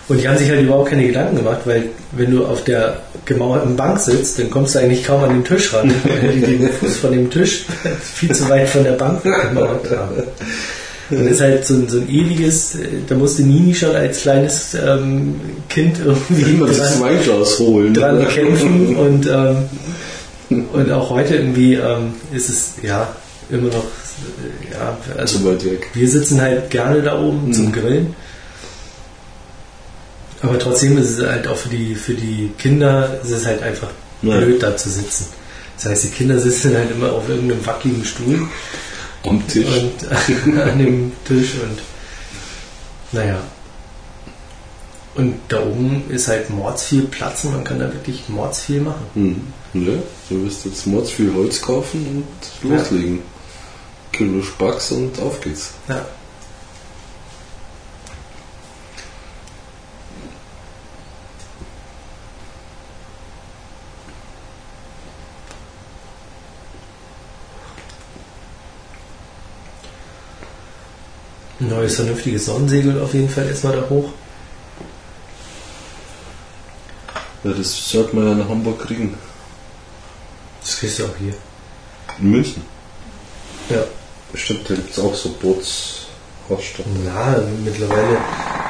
Und 0.08 0.22
die 0.22 0.28
haben 0.28 0.38
sich 0.38 0.50
halt 0.50 0.62
überhaupt 0.62 0.90
keine 0.90 1.08
Gedanken 1.08 1.38
gemacht, 1.38 1.62
weil 1.66 1.90
wenn 2.12 2.30
du 2.30 2.46
auf 2.46 2.64
der 2.64 3.02
gemauerten 3.26 3.76
Bank 3.76 4.00
sitzt, 4.00 4.38
dann 4.38 4.52
kommst 4.52 4.76
du 4.76 4.80
eigentlich 4.80 5.04
kaum 5.04 5.24
an 5.24 5.32
den 5.32 5.44
Tisch 5.44 5.74
ran, 5.74 5.92
weil 6.22 6.32
die 6.34 6.42
den 6.42 6.70
Fuß 6.70 6.98
von 6.98 7.12
dem 7.12 7.30
Tisch 7.32 7.66
viel 8.04 8.32
zu 8.32 8.48
weit 8.50 8.70
von 8.70 8.84
der 8.84 8.92
Bank 8.92 9.24
gemauert 9.24 9.90
haben. 9.90 10.24
Und 11.10 11.20
das 11.26 11.34
ist 11.34 11.42
halt 11.42 11.66
so 11.66 11.74
ein, 11.76 11.88
so 11.88 11.98
ein 11.98 12.10
ewiges, 12.10 12.78
da 13.08 13.16
musste 13.16 13.44
Nini 13.44 13.74
schon 13.74 13.96
als 13.96 14.22
kleines 14.22 14.76
ähm, 14.76 15.40
Kind 15.70 15.98
irgendwie 16.04 16.52
Immer 16.52 16.68
das 16.68 16.78
dran, 16.78 17.02
Weinglas 17.02 17.60
holen. 17.60 17.94
dran 17.94 18.28
kämpfen 18.34 18.96
und, 18.96 19.28
ähm, 19.28 20.66
und 20.74 20.92
auch 20.92 21.10
heute 21.12 21.36
irgendwie 21.36 21.76
ähm, 21.76 22.14
ist 22.32 22.50
es 22.50 22.74
ja 22.84 23.08
immer 23.50 23.68
noch, 23.68 23.84
ja, 24.72 24.98
also 25.18 25.40
wir 25.94 26.10
sitzen 26.10 26.42
halt 26.42 26.70
gerne 26.70 27.02
da 27.02 27.20
oben 27.20 27.54
zum 27.54 27.72
Grillen. 27.72 28.16
Aber 30.42 30.60
trotzdem 30.60 30.98
ist 30.98 31.18
es 31.18 31.26
halt 31.26 31.48
auch 31.48 31.58
für 31.58 31.70
die, 31.70 31.96
für 31.96 32.14
die 32.14 32.52
Kinder, 32.58 33.20
ist 33.24 33.32
es 33.32 33.46
halt 33.46 33.64
einfach 33.64 33.90
Ja. 34.22 34.38
blöd 34.38 34.62
da 34.62 34.76
zu 34.78 34.90
sitzen. 34.90 35.28
Das 35.76 35.86
heißt, 35.92 36.04
die 36.06 36.10
Kinder 36.10 36.40
sitzen 36.40 36.76
halt 36.76 36.92
immer 36.92 37.12
auf 37.14 37.28
irgendeinem 37.28 37.66
wackeligen 37.66 38.06
Stuhl 38.06 38.48
Am 39.24 39.46
Tisch. 39.48 39.66
und 39.68 40.58
an 40.62 40.78
dem 40.80 41.12
Tisch 41.28 41.54
und 41.56 41.80
naja. 43.12 43.40
Und 45.16 45.36
da 45.48 45.62
oben 45.62 46.04
ist 46.10 46.28
halt 46.28 46.50
mords 46.50 46.84
viel 46.84 47.04
Platz 47.04 47.46
und 47.46 47.54
man 47.54 47.64
kann 47.64 47.80
da 47.80 47.92
wirklich 47.92 48.28
mords 48.28 48.62
viel 48.64 48.82
machen. 48.82 49.06
Hm. 49.14 49.42
Ja, 49.86 49.94
du 50.30 50.46
wirst 50.46 50.66
jetzt 50.66 50.86
mords 50.88 51.10
viel 51.12 51.34
Holz 51.34 51.62
kaufen 51.62 52.26
und 52.62 52.70
Ja. 52.70 52.78
Kilo 54.16 54.42
Spacks 54.42 54.92
und 54.92 55.20
auf 55.20 55.42
geht's. 55.42 55.74
Ja. 55.90 56.06
Ein 71.60 71.70
neues 71.70 71.96
vernünftiges 71.96 72.46
Sonnensegel 72.46 73.02
auf 73.02 73.14
jeden 73.14 73.28
Fall 73.28 73.48
erstmal 73.48 73.76
da 73.76 73.90
hoch. 73.90 74.14
Ja, 77.44 77.52
das 77.52 77.90
sollte 77.90 78.16
man 78.16 78.28
ja 78.28 78.36
nach 78.36 78.48
Hamburg 78.48 78.80
kriegen. 78.80 79.18
Das 80.62 80.78
kriegst 80.78 81.00
du 81.00 81.06
auch 81.06 81.18
hier. 81.20 81.34
In 82.20 82.32
München. 82.32 82.64
Ja. 83.70 83.84
Bestimmt, 84.36 84.70
da 84.70 84.76
gibt 84.76 84.92
es 84.92 85.00
auch 85.00 85.16
so 85.16 85.30
Bootsausstattung. 85.30 86.92
Na, 87.06 87.42
mittlerweile 87.64 88.18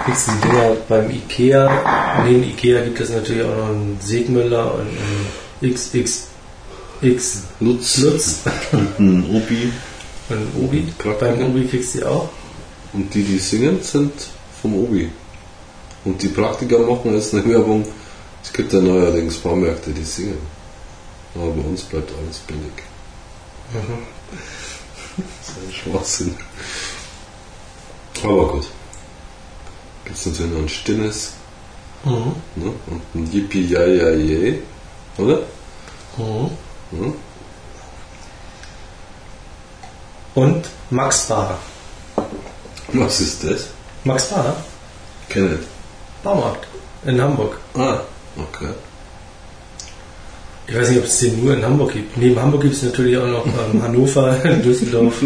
kriegst 0.05 0.27
du 0.27 0.31
die 0.33 0.41
Dinger 0.47 0.75
beim 0.87 1.09
Ikea. 1.09 2.23
Neben 2.23 2.43
Ikea 2.43 2.83
gibt 2.83 2.99
es 2.99 3.09
natürlich 3.09 3.41
auch 3.41 3.57
noch 3.57 3.69
einen 3.69 3.97
Segmüller 3.99 4.75
und 4.75 4.81
einen 4.81 5.73
XXX 5.73 6.27
Lutz. 7.01 7.97
Lutz 7.97 8.41
Und 8.73 8.99
ein 8.99 9.25
Obi. 9.31 9.71
und 10.29 10.37
einen 10.37 10.51
Obi. 10.63 10.81
Praktiker. 10.99 11.31
Beim 11.31 11.49
Obi 11.49 11.65
kriegst 11.65 11.95
du 11.95 11.97
die 11.97 12.05
auch. 12.05 12.29
Und 12.93 13.11
die, 13.15 13.23
die 13.23 13.39
singen, 13.39 13.81
sind 13.81 14.13
vom 14.61 14.75
Obi. 14.75 15.09
Und 16.03 16.21
die 16.21 16.27
Praktiker 16.27 16.77
machen 16.77 17.15
jetzt 17.15 17.33
eine 17.33 17.43
Werbung. 17.49 17.87
Es 18.43 18.53
gibt 18.53 18.71
ja 18.71 18.81
neuerdings 18.81 19.37
Baumärkte, 19.37 19.89
die 19.89 20.03
singen. 20.03 20.37
Aber 21.33 21.49
bei 21.49 21.67
uns 21.67 21.81
bleibt 21.81 22.11
alles 22.21 22.37
billig. 22.37 22.83
Ein 23.73 23.81
Schwachsinn. 25.71 26.35
Aber 28.23 28.47
gut. 28.53 28.67
Gibt 30.05 30.17
es 30.17 30.25
natürlich 30.25 30.51
noch 30.51 30.59
ein 30.61 30.69
Stinnes 30.69 31.31
Mhm. 32.03 32.35
ne? 32.55 32.71
und 32.87 33.01
ein 33.15 33.31
Yippie 33.31 33.65
ja 33.67 33.83
ja 33.85 34.11
je, 34.11 34.59
oder? 35.17 35.39
Mhm. 36.17 36.51
Mhm. 36.91 37.13
Und 40.35 40.65
Max 40.91 41.25
Bar. 41.27 41.57
Was 42.93 43.19
ist 43.21 43.43
das? 43.43 43.67
Max 44.03 44.27
Bar? 44.29 44.55
Kennet. 45.29 45.63
Baumarkt. 46.23 46.67
In 47.05 47.19
Hamburg. 47.21 47.57
Ah, 47.73 48.01
okay. 48.37 48.69
Ich 50.67 50.75
weiß 50.75 50.89
nicht, 50.89 50.99
ob 50.99 51.05
es 51.05 51.19
den 51.19 51.43
nur 51.43 51.53
in 51.53 51.63
Hamburg 51.63 51.93
gibt. 51.93 52.17
Neben 52.17 52.41
Hamburg 52.41 52.63
gibt 52.63 52.73
es 52.73 52.83
natürlich 52.83 53.17
auch 53.17 53.27
noch 53.27 53.45
ähm, 53.45 53.83
Hannover, 53.83 54.33
Düsseldorf, 54.65 55.19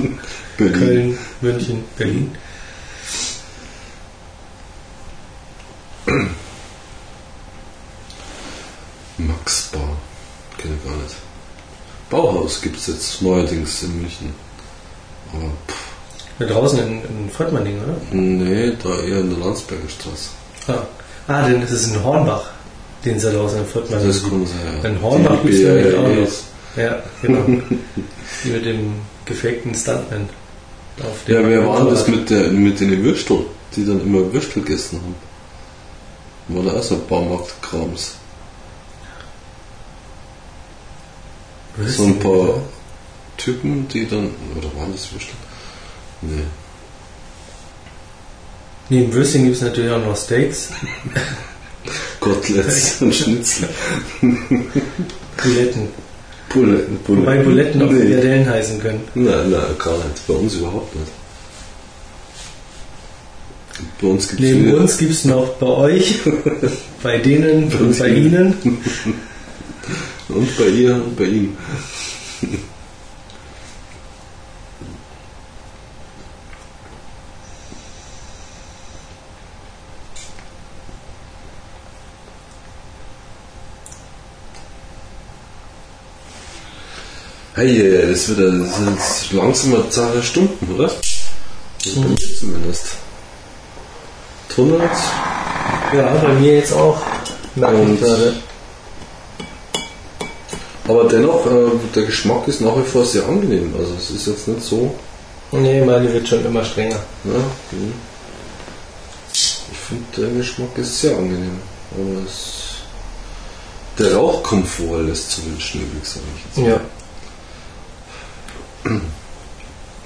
Berlin. 0.57 0.73
Köln, 0.79 1.17
München, 1.41 1.83
Berlin. 1.97 2.31
Max 9.17 9.69
Bar. 9.71 9.97
Kenne 10.57 10.75
ich 10.75 10.89
gar 10.89 10.97
nicht. 10.97 11.15
Bauhaus 12.09 12.61
gibt 12.61 12.77
es 12.77 12.87
jetzt 12.87 13.21
neuerdings 13.21 13.83
in 13.83 14.01
München. 14.01 14.33
Aber 15.31 15.51
pff, 15.67 15.89
Da 16.39 16.45
draußen 16.45 16.79
in, 16.79 17.01
in 17.03 17.29
Volkmanning, 17.29 17.81
oder? 17.83 17.95
nee, 18.11 18.73
da 18.81 18.89
eher 19.01 19.19
in 19.19 19.29
der 19.29 19.39
Landsberger 19.39 19.87
Straße. 19.87 20.29
Ah, 20.67 20.87
ah 21.27 21.47
denn 21.47 21.61
ist 21.61 21.93
in 21.93 22.03
Hornbach, 22.03 22.49
den 23.05 23.15
es 23.17 23.23
da 23.23 23.31
draußen 23.31 23.59
in 23.59 23.65
Volkmanning 23.65 24.07
Das 24.07 24.23
kann 24.23 24.45
sein. 24.45 24.57
ja. 24.83 24.89
In 24.89 25.01
Hornbach 25.01 25.41
gibt 25.41 25.53
es 25.53 25.61
nämlich 25.61 25.95
auch 25.95 26.07
noch. 26.07 26.83
Ja, 26.83 27.03
genau. 27.21 27.39
Mit 28.43 28.65
dem 28.65 28.93
gefakten 29.25 29.73
Stuntman. 29.73 30.29
Dem 31.27 31.33
Ja, 31.35 31.47
wer 31.47 31.65
war 31.65 31.85
das 31.89 32.07
mit, 32.07 32.29
der, 32.29 32.49
mit 32.49 32.79
den 32.79 33.03
Würstel, 33.03 33.45
die 33.75 33.85
dann 33.85 34.01
immer 34.01 34.31
Würstel 34.33 34.63
gegessen 34.63 34.99
haben? 35.01 35.15
War 36.49 36.63
da 36.73 36.79
auch 36.79 36.83
so 36.83 36.95
ein 36.95 37.07
Baumarktkrams? 37.07 38.15
So 41.87 42.03
ein 42.03 42.19
paar 42.19 42.61
Typen, 43.37 43.87
die 43.87 44.07
dann. 44.07 44.31
Oder 44.57 44.67
waren 44.77 44.91
das 44.91 45.11
Würstel? 45.13 45.35
Nee. 46.21 46.43
Neben 48.89 49.13
Würstchen 49.13 49.43
gibt 49.43 49.55
es 49.55 49.61
natürlich 49.61 49.91
auch 49.91 50.03
noch 50.03 50.17
Steaks, 50.17 50.69
Koteletts 52.19 53.01
und 53.01 53.15
Schnitzel. 53.15 53.69
Buletten. 54.21 55.87
Buletten, 56.49 56.97
Buletten. 57.05 57.17
Wobei 57.21 57.37
Buletten 57.37 57.81
auch 57.81 57.91
nee. 57.91 58.45
Heißen 58.45 58.79
können. 58.79 59.01
Nein, 59.15 59.51
nein, 59.51 59.61
gar 59.77 59.97
nicht. 59.97 60.27
Bei 60.27 60.33
uns 60.33 60.55
überhaupt 60.55 60.95
nicht. 60.95 61.11
Bei 64.01 64.07
uns 64.07 64.27
gibt 64.27 64.41
es 64.41 64.47
Neben 64.47 64.73
uns 64.73 64.97
gibt 64.97 65.11
es 65.11 65.25
noch 65.25 65.47
bei 65.55 65.67
euch, 65.67 66.19
bei 67.03 67.17
denen 67.19 67.71
und 67.71 67.97
bei 67.97 68.09
ihnen. 68.09 68.55
Und 70.29 70.55
bei 70.59 70.67
ihr 70.67 70.93
und 70.93 71.15
bei 71.15 71.23
ihm. 71.23 71.57
Hey, 87.59 87.75
ja, 87.75 88.07
das 88.07 88.29
wird 88.29 88.39
das 88.39 88.69
jetzt 88.87 89.33
langsam 89.33 89.73
eine 89.75 89.89
Zahl 89.89 90.13
der 90.13 90.21
Stunden, 90.21 90.73
oder? 90.73 90.85
Also 90.85 92.01
bei 92.01 92.07
mir 92.07 92.37
zumindest. 92.39 92.85
Tunnels. 94.47 94.99
Ja, 95.93 96.07
bei 96.23 96.33
mir 96.35 96.55
jetzt 96.55 96.71
auch. 96.71 97.01
Und- 97.57 97.99
gerade. 97.99 98.35
Aber 100.87 101.03
dennoch, 101.09 101.45
äh, 101.47 101.71
der 101.93 102.03
Geschmack 102.03 102.47
ist 102.47 102.61
nach 102.61 102.77
wie 102.77 102.89
vor 102.89 103.03
sehr 103.03 103.27
angenehm. 103.27 103.75
Also 103.77 103.93
es 103.97 104.09
ist 104.09 104.27
jetzt 104.27 104.47
nicht 104.47 104.63
so. 104.63 104.95
Nee, 105.51 105.81
meine 105.81 106.13
wird 106.13 106.29
schon 106.29 106.45
immer 106.45 106.63
strenger. 106.63 106.99
Ja, 107.25 107.43
hm. 107.71 107.93
ich 109.33 109.77
finde, 109.85 110.05
der 110.17 110.29
Geschmack 110.29 110.77
ist 110.77 111.01
sehr 111.01 111.17
angenehm. 111.17 111.59
Aber 111.91 112.25
es, 112.25 112.85
der 113.97 114.15
Rauchkomfort 114.15 115.01
lässt 115.01 115.31
zu 115.31 115.45
wünschen 115.45 115.81
übrig, 115.81 116.05
sage 116.05 116.25
ich 116.37 116.57
jetzt. 116.57 116.69
Ja. 116.69 116.79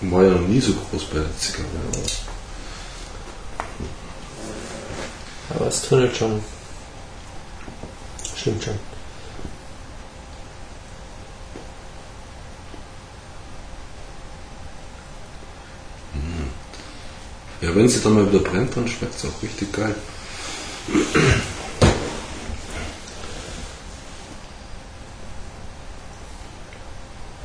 War 0.01 0.23
ja 0.23 0.31
noch 0.31 0.47
nie 0.47 0.59
so 0.59 0.73
groß 0.73 1.05
bei 1.05 1.19
der 1.19 1.37
Zigarre. 1.37 1.67
aber- 5.49 5.55
Aber 5.55 5.67
es 5.67 5.81
tunnelt 5.83 6.15
schon. 6.17 6.43
Stimmt 8.35 8.63
schon. 8.63 8.79
Ja, 17.61 17.73
wenn 17.73 17.87
sie 17.87 18.01
dann 18.01 18.13
mal 18.15 18.27
wieder 18.31 18.43
brennt, 18.43 18.75
dann 18.75 18.87
schmeckt 18.87 19.15
es 19.15 19.25
auch 19.25 19.41
richtig 19.41 19.71
geil. 19.71 19.95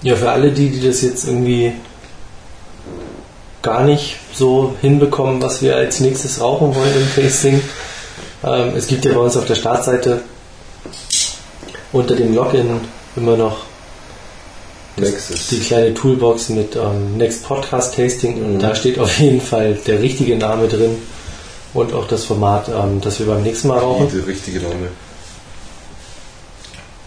Ja, 0.02 0.14
für 0.16 0.30
alle 0.30 0.52
die, 0.52 0.70
die 0.70 0.86
das 0.86 1.02
jetzt 1.02 1.26
irgendwie 1.26 1.72
gar 3.62 3.82
nicht 3.84 4.16
so 4.32 4.74
hinbekommen, 4.80 5.42
was 5.42 5.60
wir 5.62 5.76
als 5.76 6.00
nächstes 6.00 6.40
rauchen 6.40 6.74
wollen 6.74 6.94
im 6.94 7.22
Tasting. 7.22 7.60
Ähm, 8.44 8.72
es 8.76 8.86
gibt 8.86 9.04
ja 9.04 9.12
bei 9.12 9.18
uns 9.20 9.36
auf 9.36 9.46
der 9.46 9.56
Startseite 9.56 10.20
unter 11.92 12.14
dem 12.14 12.34
Login 12.34 12.80
immer 13.16 13.36
noch 13.36 13.56
Nexus. 14.96 15.48
die 15.48 15.58
kleine 15.58 15.94
Toolbox 15.94 16.50
mit 16.50 16.76
ähm, 16.76 17.16
Next 17.16 17.42
Podcast 17.44 17.96
Tasting 17.96 18.36
und 18.44 18.54
Mhm. 18.54 18.58
da 18.60 18.74
steht 18.76 18.98
auf 19.00 19.18
jeden 19.18 19.40
Fall 19.40 19.74
der 19.86 20.00
richtige 20.00 20.36
Name 20.36 20.68
drin 20.68 20.96
und 21.74 21.92
auch 21.92 22.06
das 22.06 22.24
Format, 22.24 22.68
ähm, 22.68 23.00
das 23.00 23.18
wir 23.18 23.26
beim 23.26 23.42
nächsten 23.42 23.68
Mal 23.68 23.78
rauchen. 23.78 24.08
Der 24.14 24.26
richtige 24.26 24.60
Name. 24.60 24.88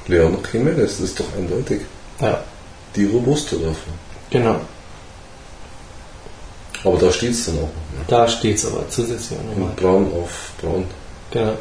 Leon 0.07 0.37
Jimenez, 0.51 0.97
das 0.97 0.99
ist 0.99 1.19
doch 1.19 1.25
eindeutig. 1.37 1.81
Ja, 2.19 2.43
die 2.95 3.05
robuste 3.05 3.61
Waffe. 3.65 3.89
Genau. 4.29 4.61
Aber 6.83 6.97
da 6.97 7.11
steht 7.11 7.31
es 7.31 7.45
dann 7.45 7.57
auch. 7.57 7.61
Ne? 7.61 8.05
Da 8.07 8.27
steht 8.27 8.57
es 8.57 8.65
aber 8.65 8.89
zusätzlich 8.89 9.37
auch 9.37 9.43
nochmal. 9.43 9.73
Braun 9.75 10.11
auf 10.13 10.51
braun. 10.59 10.85
Genau. 11.29 11.57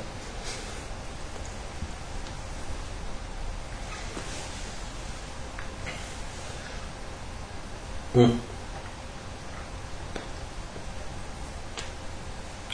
Hm. 8.15 8.41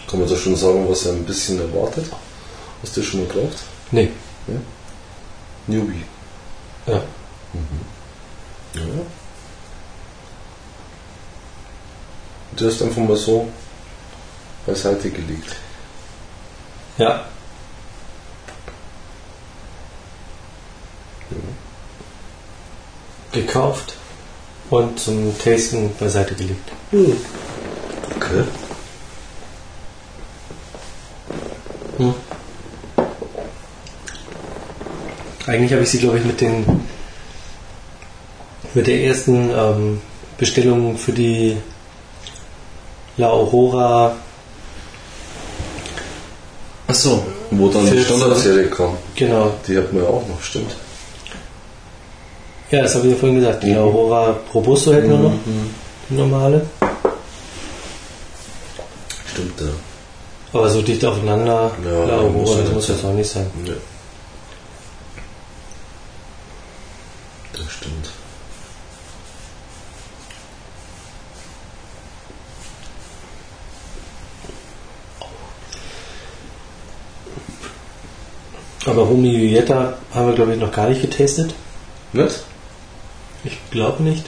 Kann 0.09 0.21
man 0.21 0.29
da 0.29 0.37
schon 0.37 0.57
sagen, 0.57 0.89
was 0.89 1.05
er 1.05 1.13
ein 1.13 1.25
bisschen 1.25 1.61
erwartet? 1.61 2.07
Hast 2.81 2.97
du 2.97 3.03
schon 3.03 3.21
mal 3.21 3.29
gebraucht? 3.29 3.65
Nee. 3.91 4.11
Ja? 4.47 4.55
Newbie. 5.67 6.05
Ja. 6.87 7.03
Mhm. 7.53 7.96
Ja. 8.77 8.83
Du 12.57 12.67
hast 12.67 12.83
einfach 12.83 13.03
mal 13.03 13.17
so 13.17 13.49
beiseite 14.67 15.11
gelegt. 15.11 15.57
Ja. 16.99 17.27
Gekauft 23.33 23.95
und 24.71 24.99
zum 24.99 25.39
Tasting 25.39 25.95
beiseite 25.99 26.35
gelegt. 26.35 26.71
Okay. 26.93 28.45
Hm. 31.99 32.15
Eigentlich 35.47 35.73
habe 35.73 35.83
ich 35.83 35.91
sie, 35.91 35.99
glaube 35.99 36.19
ich, 36.19 36.25
mit 36.25 36.41
den 36.41 36.87
mit 38.77 38.87
der 38.87 39.01
ersten 39.05 39.51
ähm, 39.51 40.01
Bestellung 40.37 40.99
für 40.99 41.13
die 41.13 41.57
La 43.17 43.29
Aurora, 43.31 44.15
Achso, 46.87 47.25
wo 47.51 47.69
dann 47.69 47.91
die 47.91 48.01
Standardserie 48.05 48.67
kam. 48.69 48.97
genau, 49.17 49.51
Die 49.67 49.77
hat 49.79 49.93
man 49.93 50.03
ja 50.05 50.09
auch 50.11 50.27
noch, 50.29 50.41
stimmt. 50.43 50.77
ja, 52.71 52.83
das 52.83 52.95
habe 52.95 53.07
ich 53.07 53.15
ja 53.15 53.19
vorhin 53.19 53.41
gesagt, 53.41 53.63
die 53.63 53.71
La 53.73 53.81
Aurora 53.81 54.37
Robusto 54.55 54.93
hätten 54.93 55.09
wir 55.11 55.19
noch, 55.19 55.33
die 56.11 56.15
normale, 56.15 56.67
Stimmt, 59.33 59.61
ja. 59.61 59.67
aber 60.53 60.69
so 60.71 60.81
dicht 60.83 61.05
aufeinander, 61.05 61.71
Ja, 61.85 62.05
La 62.05 62.23
muss 62.29 62.51
Aurora, 62.51 62.51
ja 62.51 62.57
das 62.57 62.65
nicht 62.65 62.75
muss 62.75 62.87
sein. 62.87 62.97
jetzt 62.97 63.05
auch 63.07 63.13
nicht 63.15 63.31
sein. 63.31 63.51
ja. 63.65 63.73
Das 67.55 67.73
stimmt. 67.73 68.11
Aber 78.87 79.03
Rumi 79.03 79.33
Julietta 79.33 79.99
haben 80.15 80.29
wir, 80.29 80.35
glaube 80.35 80.55
ich, 80.55 80.61
noch 80.61 80.73
gar 80.73 80.89
nicht 80.89 81.03
getestet. 81.03 81.53
Nicht? 82.13 82.45
Ich 83.45 83.59
glaube 83.71 84.03
nicht. 84.03 84.25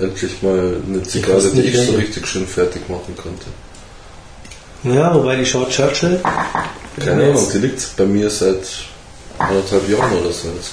Endlich 0.00 0.42
mal 0.42 0.76
eine 0.86 1.02
Zigarre, 1.02 1.50
die 1.50 1.60
ich 1.60 1.86
so 1.86 1.92
richtig 1.92 2.26
schön 2.26 2.46
fertig 2.46 2.88
machen 2.88 3.14
könnte. 3.16 3.46
Ja, 4.82 5.14
wobei 5.14 5.36
die 5.36 5.44
Short 5.44 5.70
Churchill. 5.70 6.20
Keine 6.98 7.24
Ahnung, 7.24 7.46
die 7.52 7.58
liegt 7.58 7.96
bei 7.96 8.06
mir 8.06 8.30
seit 8.30 8.66
anderthalb 9.38 9.88
Jahren 9.88 10.12
oder 10.12 10.32
so 10.32 10.48
jetzt. 10.48 10.72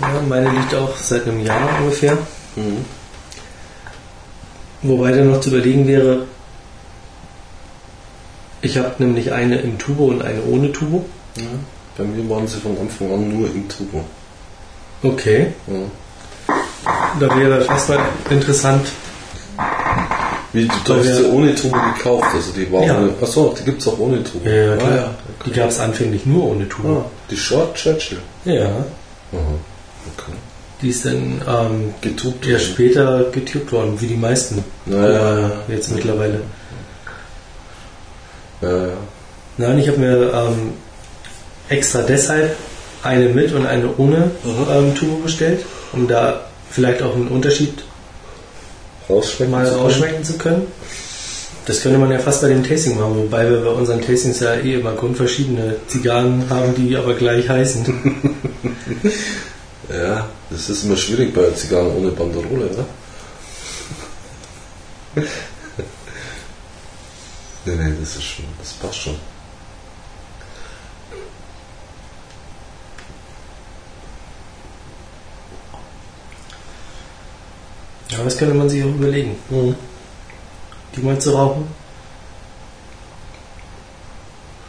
Ja, 0.00 0.22
meine 0.28 0.50
liegt 0.50 0.74
auch 0.74 0.96
seit 0.96 1.26
einem 1.26 1.44
Jahr 1.44 1.68
ungefähr. 1.80 2.18
Mhm. 2.56 2.84
Wobei 4.82 5.12
dann 5.12 5.30
noch 5.30 5.40
zu 5.40 5.50
überlegen 5.50 5.86
wäre, 5.86 6.26
ich 8.60 8.78
habe 8.78 8.94
nämlich 8.98 9.32
eine 9.32 9.56
im 9.58 9.78
Tubo 9.78 10.06
und 10.06 10.22
eine 10.22 10.42
ohne 10.44 10.72
Tubo. 10.72 11.04
Ja. 11.36 11.42
Bei 11.96 12.04
mir 12.04 12.28
waren 12.30 12.46
sie 12.46 12.58
von 12.58 12.76
Anfang 12.78 13.12
an 13.12 13.28
nur 13.28 13.48
im 13.48 13.68
Turbo. 13.68 14.04
Okay. 15.02 15.48
Ja. 15.66 16.54
Da 17.20 17.36
wäre 17.38 17.60
fast 17.62 17.88
mal 17.88 17.98
interessant. 18.30 18.86
Wie, 20.52 20.66
du, 20.84 20.94
hast 20.94 21.16
sie 21.16 21.26
ohne 21.26 21.54
Turbo 21.54 21.76
gekauft, 21.94 22.28
also 22.34 22.52
die 22.52 22.72
war 22.72 22.82
Ja. 22.82 23.08
Achso, 23.20 23.54
die 23.58 23.64
gibt 23.64 23.82
es 23.82 23.88
auch 23.88 23.98
ohne 23.98 24.22
Turbo. 24.24 24.48
Ja, 24.48 24.54
ja, 24.54 24.76
klar. 24.76 24.90
Ah, 24.90 24.96
ja. 24.96 25.14
Die 25.44 25.50
gab 25.50 25.68
es 25.68 25.78
anfänglich 25.78 26.24
nur 26.24 26.44
ohne 26.44 26.68
Tubo. 26.68 27.04
Ah, 27.04 27.10
die 27.30 27.36
Short 27.36 27.74
Churchill. 27.74 28.18
Ja. 28.44 28.64
Aha. 28.64 28.78
Okay. 30.16 30.32
Die 30.80 30.88
ist 30.90 31.04
dann 31.04 31.42
ähm, 31.46 31.94
Getubt. 32.00 32.46
eher 32.46 32.60
später 32.60 33.24
getubt 33.32 33.72
worden, 33.72 34.00
wie 34.00 34.06
die 34.06 34.16
meisten. 34.16 34.64
Naja. 34.86 35.50
Äh, 35.68 35.72
jetzt 35.72 35.92
mittlerweile. 35.92 36.40
Ja, 38.60 38.86
ja. 38.88 38.92
Nein, 39.56 39.78
ich 39.78 39.88
habe 39.88 39.98
mir 39.98 40.32
ähm, 40.32 40.72
extra 41.68 42.02
deshalb 42.02 42.56
eine 43.02 43.28
mit 43.28 43.52
und 43.52 43.66
eine 43.66 43.88
ohne 43.96 44.30
Mhm. 44.44 44.66
ähm, 44.70 44.94
Tubo 44.94 45.16
bestellt, 45.16 45.64
um 45.92 46.06
da 46.08 46.40
vielleicht 46.70 47.02
auch 47.02 47.14
einen 47.14 47.28
Unterschied 47.28 47.74
Rausschmecken. 49.08 49.50
mal 49.52 49.64
zu 49.64 49.70
können. 49.72 49.82
rausschmecken 49.82 50.24
zu 50.24 50.38
können. 50.38 50.66
Das 51.66 51.82
könnte 51.82 51.98
man 51.98 52.10
ja 52.10 52.18
fast 52.18 52.40
bei 52.42 52.48
dem 52.48 52.64
Tasting 52.64 52.98
machen, 52.98 53.16
wobei 53.16 53.48
wir 53.50 53.58
bei 53.60 53.70
unseren 53.70 54.00
Tastings 54.00 54.40
ja 54.40 54.54
eh 54.54 54.74
immer 54.74 54.92
grundverschiedene 54.92 55.76
Zigarren 55.86 56.44
haben, 56.48 56.74
die 56.74 56.96
aber 56.96 57.14
gleich 57.14 57.48
heißen. 57.48 57.84
Ja, 59.90 60.28
das 60.50 60.68
ist 60.68 60.84
immer 60.84 60.98
schwierig 60.98 61.32
bei 61.32 61.48
Zigarren 61.52 61.90
ohne 61.96 62.10
Banderole, 62.10 62.66
oder? 62.66 62.84
nee, 67.76 67.84
nee, 67.84 67.96
das 68.00 68.16
ist 68.16 68.24
schon, 68.24 68.44
das 68.58 68.72
passt 68.74 68.98
schon. 68.98 69.16
Ja, 78.10 78.24
das 78.24 78.36
könnte 78.36 78.54
man 78.54 78.68
sich 78.68 78.82
auch 78.82 78.88
überlegen, 78.88 79.36
die 80.96 81.00
mal 81.00 81.18
zu 81.18 81.30
rauchen. 81.30 81.68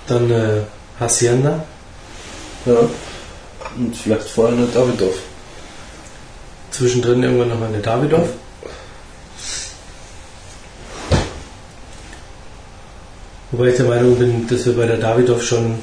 Dann 0.07 0.29
äh, 0.29 0.61
Hacienda. 0.99 1.65
Ja. 2.65 2.89
Und 3.77 3.95
vielleicht 3.95 4.29
vorher 4.29 4.57
eine 4.57 4.67
Davidoff. 4.67 5.19
Zwischendrin 6.71 7.23
irgendwann 7.23 7.49
noch 7.49 7.61
eine 7.61 7.79
Davidoff. 7.79 8.29
Wobei 13.51 13.69
ich 13.69 13.77
der 13.77 13.85
Meinung 13.85 14.15
bin, 14.17 14.47
dass 14.47 14.65
wir 14.65 14.75
bei 14.75 14.85
der 14.85 14.97
Davidoff 14.97 15.43
schon 15.43 15.79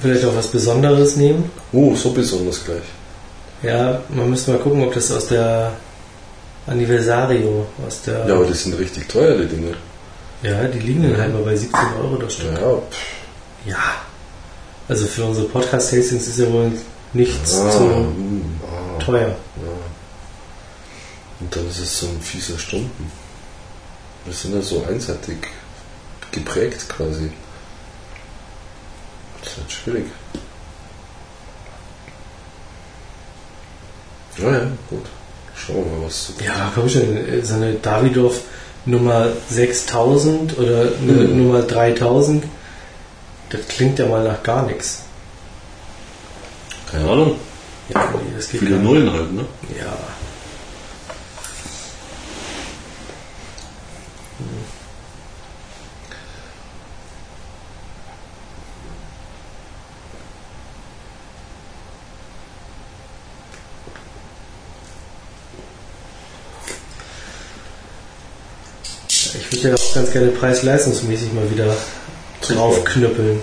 vielleicht 0.00 0.24
auch 0.24 0.34
was 0.34 0.48
Besonderes 0.48 1.16
nehmen. 1.16 1.50
Oh, 1.72 1.94
so 1.94 2.12
besonders 2.12 2.64
gleich. 2.64 2.82
Ja, 3.62 4.00
man 4.08 4.30
müsste 4.30 4.52
mal 4.52 4.60
gucken, 4.60 4.82
ob 4.82 4.92
das 4.94 5.12
aus 5.12 5.28
der 5.28 5.72
Anniversario, 6.66 7.66
aus 7.86 8.02
der. 8.02 8.26
Ja, 8.26 8.34
aber 8.34 8.46
die 8.46 8.54
sind 8.54 8.78
richtig 8.78 9.08
teuer, 9.08 9.36
die 9.36 9.46
Dinge. 9.46 9.74
Ja, 10.42 10.64
die 10.64 10.80
liegen 10.80 11.02
dann 11.04 11.16
halt 11.16 11.32
mal 11.32 11.42
bei 11.42 11.54
17 11.54 11.78
Euro 12.02 12.16
das 12.16 12.34
Stück. 12.34 12.52
Ja, 12.52 12.74
pff, 12.74 13.66
Ja. 13.66 13.94
Also 14.88 15.06
für 15.06 15.24
unsere 15.24 15.46
Podcast-Tastings 15.46 16.26
ist 16.26 16.38
ja 16.38 16.52
wohl 16.52 16.72
nichts 17.12 17.54
ah, 17.54 17.70
zu 17.70 17.84
mm, 17.84 18.60
ah, 18.64 18.98
teuer. 18.98 19.28
ja. 19.28 19.72
Und 21.38 21.54
dann 21.54 21.68
ist 21.68 21.78
es 21.78 22.00
so 22.00 22.06
ein 22.06 22.20
fieser 22.20 22.58
Stunden. 22.58 23.10
Wir 24.24 24.32
sind 24.34 24.54
ja 24.54 24.62
so 24.62 24.84
einseitig 24.88 25.36
geprägt 26.30 26.88
quasi. 26.88 27.30
Das 29.40 29.52
ist 29.52 29.58
halt 29.58 29.72
schwierig. 29.72 30.04
Ja, 34.38 34.50
ja, 34.50 34.66
gut. 34.88 35.06
Schauen 35.54 35.84
wir 35.84 35.98
mal, 35.98 36.06
was 36.06 36.26
so 36.26 36.32
Ja, 36.42 36.72
komm 36.74 36.88
schon, 36.88 37.02
so 37.42 37.54
eine 37.54 37.74
Davidoff 37.74 38.40
Nummer 38.84 39.28
6000 39.48 40.58
oder 40.58 40.86
Mhm. 41.00 41.36
Nummer 41.44 41.62
3000, 41.62 42.44
das 43.50 43.68
klingt 43.68 43.98
ja 43.98 44.06
mal 44.06 44.24
nach 44.24 44.42
gar 44.42 44.66
nichts. 44.66 45.02
Keine 46.90 47.08
Ahnung. 47.08 47.36
Ja, 47.90 48.08
nee, 48.14 48.32
das 48.36 48.48
geht 48.48 48.60
Viele. 48.60 48.76
Nullen 48.76 49.12
halt, 49.12 49.32
ne? 49.32 49.44
Ja. 49.78 49.96
Ich 69.62 69.66
würde 69.68 69.76
ja 69.76 69.84
auch 69.84 69.94
ganz 69.94 70.10
gerne 70.10 70.26
preis-leistungsmäßig 70.32 71.34
mal 71.34 71.48
wieder 71.48 71.76
draufknüppeln. 72.40 73.38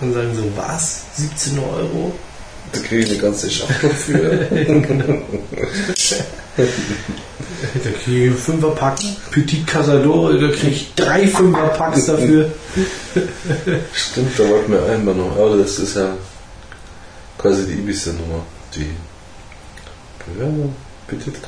Und 0.00 0.12
sagen 0.12 0.34
so, 0.34 0.42
was? 0.56 1.02
17 1.14 1.60
Euro? 1.60 2.12
Da 2.72 2.80
kriege 2.80 3.04
ich 3.04 3.10
eine 3.10 3.20
ganze 3.20 3.48
Schachtel 3.48 3.90
für. 3.90 4.48
Da 7.84 7.90
kriege 8.02 8.24
ich 8.24 8.30
einen 8.30 8.38
Fünferpack 8.38 8.98
Petit 9.30 9.64
Casadore, 9.66 10.38
da 10.40 10.48
kriege 10.48 10.72
ich 10.72 10.94
drei 10.94 11.28
Fünferpacks 11.28 12.06
dafür. 12.06 12.50
Stimmt, 13.92 14.38
da 14.38 14.48
wollten 14.48 14.72
wir 14.72 14.84
einmal 14.86 15.14
noch. 15.14 15.36
Aber 15.36 15.56
das 15.56 15.78
ist 15.78 15.94
ja 15.96 16.16
quasi 17.38 17.64
die 17.64 17.74
Ibiza-Nummer. 17.74 18.44
Die 18.74 18.90
Bewerbung 20.26 20.74
bittet 21.06 21.40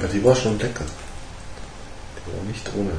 Ja, 0.00 0.06
die 0.08 0.24
war 0.24 0.34
schon 0.34 0.58
lecker. 0.58 0.84
Die 2.16 2.32
war 2.32 2.44
nicht 2.44 2.68
ohne. 2.76 2.92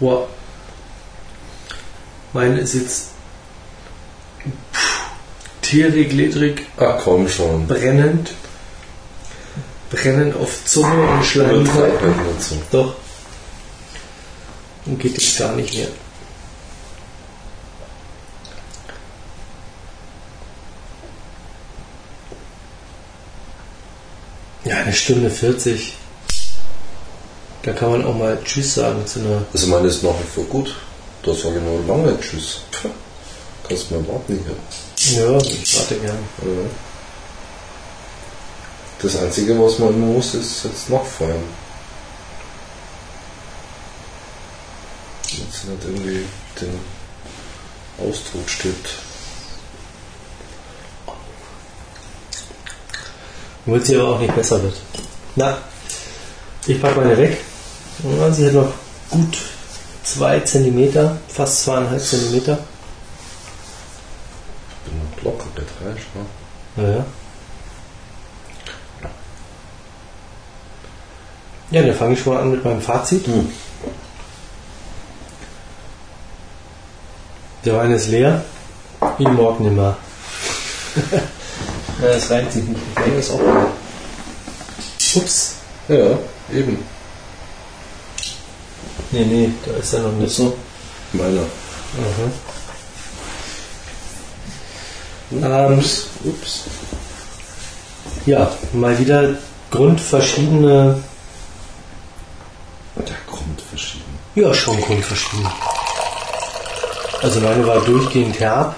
Boah. 0.00 0.26
Meine 2.32 2.58
ist 2.58 2.74
jetzt 2.74 3.08
tierig, 5.60 6.12
ledrig, 6.12 6.66
Ach 6.76 6.98
komm 7.04 7.28
schon. 7.28 7.66
brennend. 7.68 8.32
Brennend 9.92 10.34
auf 10.36 10.64
Zunge 10.64 11.06
und 11.06 11.24
Schleim. 11.24 11.60
Übertreib 11.60 12.16
nicht 12.26 12.42
so. 12.42 12.56
Doch. 12.70 12.94
Und 14.86 14.98
geht 14.98 15.12
jetzt 15.12 15.38
gar 15.38 15.54
nicht 15.54 15.74
mehr. 15.74 15.88
Ja, 24.64 24.76
eine 24.76 24.92
Stunde 24.94 25.28
40. 25.28 25.94
Da 27.62 27.72
kann 27.72 27.90
man 27.90 28.04
auch 28.04 28.16
mal 28.16 28.38
Tschüss 28.42 28.74
sagen 28.74 29.06
zu 29.06 29.20
einer. 29.20 29.44
Also 29.52 29.66
meine 29.66 29.88
ist 29.88 30.02
nach 30.02 30.10
wie 30.18 30.34
vor 30.34 30.44
gut. 30.44 30.74
Da 31.22 31.34
sage 31.34 31.58
ich 31.58 31.62
nur 31.62 31.84
lange 31.86 32.18
Tschüss. 32.18 32.62
Kannst 33.68 33.90
du 33.90 33.96
mir 33.96 34.08
warten 34.08 34.42
hier. 34.42 35.22
Ja, 35.22 35.36
ich 35.36 35.76
warte 35.76 35.96
gern. 35.96 36.18
Ja. 36.42 36.91
Das 39.02 39.16
Einzige, 39.16 39.60
was 39.60 39.80
man 39.80 39.94
immer 39.94 40.06
muss, 40.06 40.34
ist 40.34 40.64
jetzt 40.64 40.88
nachfeuern. 40.88 41.42
Jetzt 45.24 45.64
nicht 45.64 45.84
irgendwie 45.84 46.24
den 46.60 46.78
Ausdruck 47.98 48.48
stirbt. 48.48 48.90
Womit 53.64 53.86
sie 53.86 53.96
aber 53.96 54.10
auch 54.10 54.20
nicht 54.20 54.34
besser 54.36 54.62
wird. 54.62 54.74
Na, 55.34 55.58
ich 56.66 56.80
packe 56.80 57.00
meine 57.00 57.18
weg. 57.18 57.40
Ja, 58.04 58.32
sie 58.32 58.46
hat 58.46 58.52
noch 58.52 58.72
gut 59.10 59.36
2 60.04 60.40
cm, 60.40 61.18
fast 61.28 61.68
2,5 61.68 61.98
cm. 61.98 62.34
Ich 62.34 62.44
bin 62.44 62.56
noch 64.98 65.22
locker 65.24 65.46
bei 65.56 65.62
drei, 65.62 65.96
schau. 65.96 66.80
Naja. 66.80 67.04
Ja, 71.72 71.80
dann 71.82 71.96
fange 71.96 72.12
ich 72.12 72.20
schon 72.20 72.34
mal 72.34 72.42
an 72.42 72.50
mit 72.50 72.62
meinem 72.62 72.82
Fazit. 72.82 73.26
Hm. 73.26 73.48
Der 77.64 77.76
Wein 77.78 77.92
ist 77.92 78.08
leer, 78.08 78.44
wie 79.16 79.26
morgen 79.26 79.64
nimmer. 79.64 79.96
ja, 82.02 82.08
das 82.08 82.30
reimt 82.30 82.52
sich 82.52 82.64
nicht. 82.64 82.78
Ich 82.78 83.02
denke, 83.02 83.18
ist 83.18 83.30
auch 83.30 83.40
leer. 83.40 83.68
Ups. 85.14 85.54
Ja, 85.88 86.18
eben. 86.52 86.78
Nee, 89.10 89.24
nee, 89.24 89.50
da 89.64 89.72
ist 89.78 89.94
er 89.94 90.00
noch 90.02 90.12
nicht. 90.12 90.34
so? 90.34 90.54
Meiner. 91.14 91.40
Mhm. 95.30 95.42
Ähm, 95.42 95.78
Ups. 96.24 96.64
Ja, 98.26 98.52
mal 98.74 98.98
wieder 98.98 99.36
grundverschiedene, 99.70 101.02
Der 102.96 103.16
kommt 103.26 103.60
verschieden. 103.62 104.18
Ja 104.34 104.54
schon 104.54 104.80
grundverschieden. 104.80 105.46
Also 107.22 107.40
meine 107.40 107.66
war 107.66 107.80
durchgehend 107.80 108.40
herb, 108.40 108.74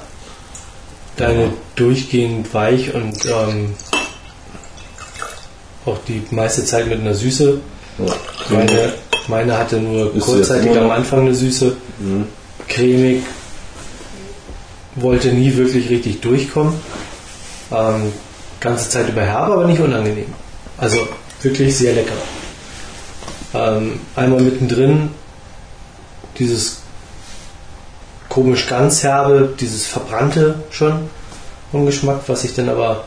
deine 1.16 1.52
durchgehend 1.76 2.52
weich 2.52 2.92
und 2.94 3.24
ähm, 3.26 3.74
auch 5.86 5.98
die 6.08 6.22
meiste 6.30 6.64
Zeit 6.64 6.86
mit 6.88 7.00
einer 7.00 7.14
Süße. 7.14 7.60
Meine, 8.50 8.92
meine 9.28 9.56
hatte 9.58 9.76
nur 9.76 10.14
Ist 10.14 10.24
kurzzeitig 10.24 10.76
am 10.76 10.90
Anfang 10.90 11.20
eine 11.20 11.34
Süße, 11.34 11.76
Mhm. 12.00 12.26
cremig, 12.68 13.22
wollte 14.96 15.28
nie 15.28 15.54
wirklich 15.56 15.88
richtig 15.88 16.20
durchkommen. 16.20 16.74
Ähm, 17.72 18.12
ganze 18.60 18.88
Zeit 18.90 19.08
über 19.08 19.22
herb, 19.22 19.50
aber 19.50 19.64
nicht 19.64 19.80
unangenehm. 19.80 20.32
Also 20.78 21.06
wirklich 21.42 21.76
sehr 21.76 21.92
lecker. 21.94 22.12
Ähm, 23.54 24.00
einmal 24.16 24.40
mittendrin 24.40 25.10
dieses 26.38 26.78
komisch 28.28 28.66
ganz 28.66 29.02
herbe, 29.02 29.54
dieses 29.58 29.86
verbrannte 29.86 30.62
schon 30.70 31.08
vom 31.70 31.86
Geschmack, 31.86 32.22
was 32.26 32.42
sich 32.42 32.54
dann 32.54 32.68
aber 32.68 33.04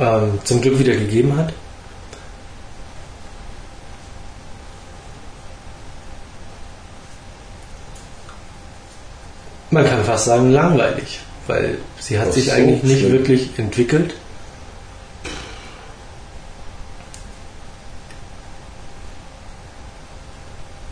ähm, 0.00 0.38
zum 0.44 0.60
Glück 0.60 0.78
wieder 0.78 0.94
gegeben 0.94 1.36
hat. 1.36 1.52
Man 9.70 9.86
kann 9.86 10.02
fast 10.04 10.24
sagen 10.24 10.50
langweilig, 10.50 11.20
weil 11.46 11.78
sie 12.00 12.18
hat 12.18 12.28
Ach 12.30 12.32
sich 12.32 12.46
so, 12.46 12.52
eigentlich 12.52 12.82
nicht 12.82 13.00
schlimm. 13.00 13.12
wirklich 13.12 13.58
entwickelt. 13.58 14.14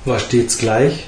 War 0.07 0.21
stets 0.21 0.57
gleich. 0.57 1.05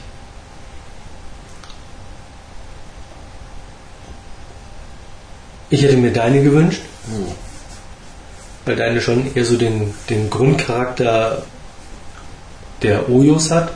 Ich 5.70 5.82
hätte 5.82 5.96
mir 5.96 6.12
deine 6.12 6.42
gewünscht, 6.42 6.82
weil 8.64 8.74
deine 8.74 9.00
schon 9.00 9.34
eher 9.36 9.44
so 9.44 9.56
den, 9.56 9.94
den 10.10 10.28
Grundcharakter 10.28 11.44
der 12.82 13.08
Ojos 13.08 13.52
hat. 13.52 13.70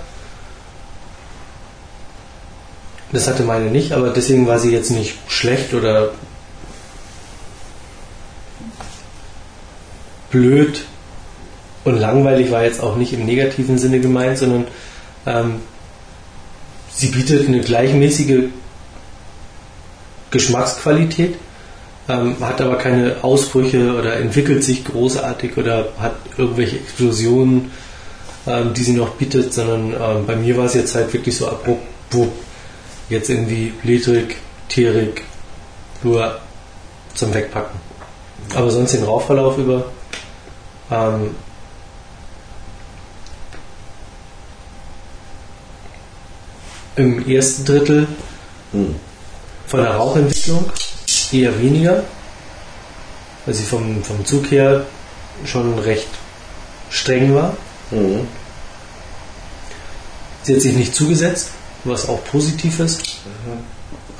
Das 3.12 3.28
hatte 3.28 3.44
meine 3.44 3.70
nicht, 3.70 3.92
aber 3.92 4.10
deswegen 4.10 4.48
war 4.48 4.58
sie 4.58 4.72
jetzt 4.72 4.90
nicht 4.90 5.14
schlecht 5.28 5.72
oder 5.72 6.10
blöd 10.30 10.84
und 11.84 11.96
langweilig 11.96 12.50
war 12.50 12.64
jetzt 12.64 12.80
auch 12.80 12.96
nicht 12.96 13.12
im 13.12 13.24
negativen 13.24 13.78
Sinne 13.78 14.00
gemeint, 14.00 14.38
sondern 14.38 14.66
ähm, 15.26 15.60
sie 16.90 17.08
bietet 17.08 17.48
eine 17.48 17.60
gleichmäßige 17.60 18.50
Geschmacksqualität, 20.30 21.36
ähm, 22.08 22.36
hat 22.40 22.60
aber 22.60 22.76
keine 22.76 23.16
Ausbrüche 23.22 23.94
oder 23.96 24.16
entwickelt 24.16 24.64
sich 24.64 24.84
großartig 24.84 25.56
oder 25.56 25.88
hat 25.98 26.16
irgendwelche 26.36 26.76
Explosionen, 26.76 27.70
ähm, 28.46 28.74
die 28.74 28.82
sie 28.82 28.94
noch 28.94 29.10
bietet, 29.10 29.52
sondern 29.54 29.92
ähm, 29.92 30.26
bei 30.26 30.36
mir 30.36 30.56
war 30.56 30.64
es 30.64 30.74
jetzt 30.74 30.94
halt 30.94 31.12
wirklich 31.12 31.36
so 31.36 31.48
abrupt, 31.48 31.86
wupp, 32.10 32.32
jetzt 33.08 33.30
irgendwie 33.30 33.72
ledrig, 33.84 34.36
tierig, 34.68 35.22
nur 36.02 36.38
zum 37.14 37.32
Wegpacken. 37.32 37.78
Aber 38.54 38.70
sonst 38.70 38.92
den 38.92 39.04
Rauchverlauf 39.04 39.58
über 39.58 39.84
im 46.96 47.28
ersten 47.28 47.64
Drittel 47.64 48.06
Hm. 48.72 48.94
von 49.66 49.80
der 49.80 49.96
Rauchentwicklung 49.96 50.64
eher 51.30 51.58
weniger, 51.60 52.04
weil 53.44 53.54
sie 53.54 53.64
vom, 53.64 54.02
vom 54.02 54.24
Zug 54.24 54.50
her 54.50 54.86
schon 55.44 55.78
recht 55.78 56.08
streng 56.90 57.34
war. 57.34 57.56
Mhm. 57.90 58.26
Sie 60.42 60.54
hat 60.54 60.62
sich 60.62 60.74
nicht 60.74 60.94
zugesetzt, 60.94 61.50
was 61.84 62.08
auch 62.08 62.24
positiv 62.24 62.80
ist. 62.80 63.02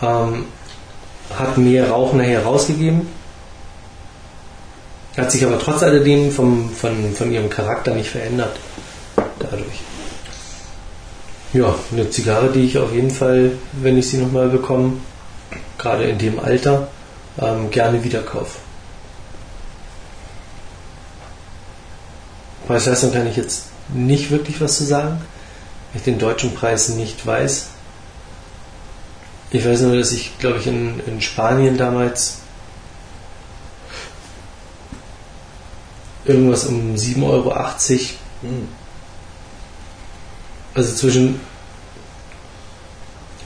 Ähm, 0.03 0.47
hat 1.37 1.59
mehr 1.59 1.91
Rauch 1.91 2.13
nachher 2.13 2.45
rausgegeben. 2.45 3.09
Hat 5.17 5.31
sich 5.31 5.45
aber 5.45 5.59
trotz 5.59 5.83
alledem 5.83 6.31
vom, 6.31 6.71
von, 6.71 7.15
von 7.15 7.33
ihrem 7.33 7.51
Charakter 7.51 7.95
nicht 7.95 8.11
verändert. 8.11 8.59
Dadurch. 9.39 9.81
Ja, 11.53 11.75
eine 11.93 12.09
Zigarre, 12.09 12.51
die 12.51 12.65
ich 12.65 12.79
auf 12.79 12.95
jeden 12.95 13.11
Fall, 13.11 13.53
wenn 13.73 13.99
ich 13.99 14.09
sie 14.09 14.17
nochmal 14.17 14.49
bekomme, 14.49 14.95
gerade 15.77 16.05
in 16.05 16.17
dem 16.17 16.41
Alter, 16.41 16.89
ähm, 17.39 17.71
gerne 17.71 18.03
wieder 18.03 18.23
kaufe. 18.23 18.59
Preis-Leistung 22.67 23.13
kann 23.13 23.27
ich 23.27 23.37
jetzt 23.37 23.65
nicht 23.93 24.31
wirklich 24.31 24.63
was 24.63 24.79
zu 24.79 24.85
sagen, 24.85 25.21
weil 25.91 25.99
ich 25.99 26.03
den 26.03 26.19
deutschen 26.19 26.55
Preis 26.55 26.89
nicht 26.89 27.27
weiß. 27.27 27.67
Ich 29.51 29.67
weiß 29.67 29.83
nur, 29.83 29.97
dass 29.97 30.13
ich, 30.13 30.39
glaube 30.39 30.59
ich, 30.59 30.67
in, 30.67 31.01
in 31.07 31.21
Spanien 31.21 31.77
damals 31.77 32.39
irgendwas 36.25 36.65
um 36.65 36.95
7,80 36.95 37.23
Euro. 37.25 37.53
Also 40.75 40.95
zwischen 40.95 41.41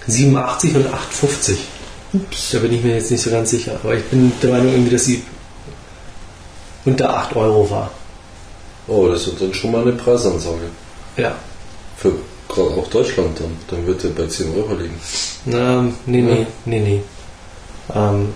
87 0.06 0.76
und 0.76 0.86
8,50. 0.86 1.56
Da 2.52 2.58
bin 2.60 2.72
ich 2.72 2.82
mir 2.82 2.94
jetzt 2.96 3.10
nicht 3.10 3.22
so 3.22 3.30
ganz 3.30 3.50
sicher, 3.50 3.78
aber 3.82 3.94
ich 3.94 4.04
bin 4.04 4.32
der 4.42 4.50
Meinung 4.50 4.72
irgendwie, 4.72 4.90
dass 4.92 5.04
sie 5.04 5.22
unter 6.84 7.16
8 7.16 7.34
Euro 7.36 7.68
war. 7.70 7.90
Oh, 8.86 9.08
das 9.08 9.26
ist 9.26 9.40
dann 9.40 9.52
schon 9.52 9.72
mal 9.72 9.82
eine 9.82 9.92
Preisansage. 9.92 10.70
Ja. 11.16 11.34
Für 11.96 12.12
gerade 12.48 12.70
auch 12.70 12.86
Deutschland 12.88 13.38
dann. 13.40 13.56
Dann 13.68 13.86
wird 13.86 14.04
er 14.04 14.10
bei 14.10 14.26
10 14.28 14.54
Euro 14.54 14.74
liegen. 14.74 14.94
Na, 15.46 15.82
nee, 16.06 16.20
nee, 16.22 16.40
Ja. 16.42 16.46
nee, 16.66 16.78
nee. 16.80 17.02
Ähm, 17.92 18.32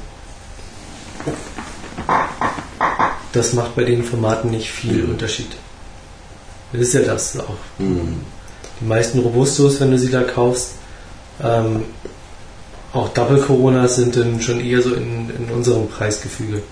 das 3.32 3.52
macht 3.52 3.76
bei 3.76 3.84
den 3.84 4.02
Formaten 4.02 4.50
nicht 4.50 4.70
viel 4.70 5.04
Mhm. 5.04 5.10
Unterschied. 5.12 5.50
Das 6.72 6.82
ist 6.82 6.94
ja 6.94 7.00
das 7.02 7.38
auch. 7.38 7.54
Hm. 7.78 8.20
Die 8.80 8.86
meisten 8.86 9.18
Robustos, 9.20 9.80
wenn 9.80 9.90
du 9.90 9.98
sie 9.98 10.10
da 10.10 10.22
kaufst, 10.22 10.72
ähm, 11.42 11.84
auch 12.92 13.08
Double 13.10 13.38
Coronas 13.40 13.96
sind 13.96 14.16
dann 14.16 14.40
schon 14.40 14.60
eher 14.64 14.82
so 14.82 14.94
in, 14.94 15.30
in 15.30 15.50
unserem 15.54 15.88
Preisgefüge. 15.88 16.62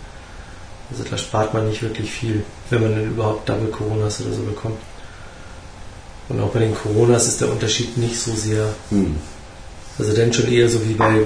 Also 0.90 1.04
da 1.08 1.18
spart 1.18 1.52
man 1.54 1.68
nicht 1.68 1.82
wirklich 1.82 2.10
viel, 2.10 2.42
wenn 2.70 2.82
man 2.82 2.94
denn 2.94 3.08
überhaupt 3.10 3.48
Double 3.48 3.68
Coronas 3.68 4.20
oder 4.22 4.32
so 4.34 4.42
bekommt. 4.42 4.78
Und 6.28 6.40
auch 6.40 6.48
bei 6.50 6.60
den 6.60 6.74
Coronas 6.74 7.26
ist 7.28 7.40
der 7.40 7.50
Unterschied 7.50 7.96
nicht 7.98 8.18
so 8.18 8.32
sehr. 8.34 8.66
Hm. 8.90 9.16
Also 9.98 10.12
dann 10.14 10.32
schon 10.32 10.50
eher 10.52 10.68
so 10.68 10.78
wie 10.86 10.92
bei 10.94 11.20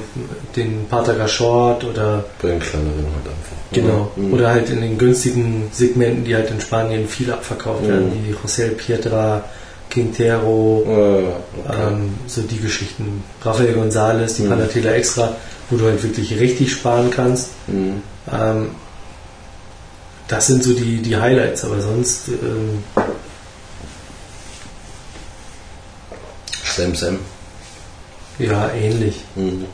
den 0.56 0.86
Pataga 0.88 1.28
Short 1.28 1.84
oder 1.84 2.24
Bei 2.40 2.48
den 2.48 2.60
kleineren 2.60 3.04
halt 3.04 3.26
einfach. 3.26 3.56
genau. 3.72 4.10
Hm. 4.16 4.32
Oder 4.32 4.48
halt 4.50 4.70
in 4.70 4.80
den 4.80 4.96
günstigen 4.98 5.68
Segmenten, 5.72 6.24
die 6.24 6.34
halt 6.34 6.50
in 6.50 6.60
Spanien 6.60 7.06
viel 7.08 7.30
abverkauft 7.32 7.86
werden, 7.86 8.08
Mhm. 8.08 8.26
wie 8.28 8.34
José 8.34 8.68
Pietra, 8.70 9.44
Quintero, 9.92 10.82
Äh, 10.86 11.68
okay. 11.68 11.78
ähm, 11.88 12.14
so 12.26 12.40
die 12.42 12.58
Geschichten. 12.58 13.22
Rafael 13.42 13.74
González, 13.74 14.36
die 14.36 14.42
Mhm. 14.42 14.48
Palatela 14.48 14.92
Extra, 14.92 15.36
wo 15.68 15.76
du 15.76 15.84
halt 15.84 16.02
wirklich 16.02 16.38
richtig 16.40 16.72
sparen 16.72 17.10
kannst. 17.10 17.48
Hm. 17.66 18.02
Ähm, 18.32 18.70
das 20.28 20.46
sind 20.46 20.62
so 20.62 20.72
die, 20.72 21.02
die 21.02 21.16
Highlights, 21.16 21.64
aber 21.64 21.80
sonst 21.82 22.28
ähm, 22.28 22.82
Sam 26.74 26.94
Sam. 26.94 27.18
ja 28.38 28.70
ähnlich. 28.72 29.24
Hm. 29.34 29.66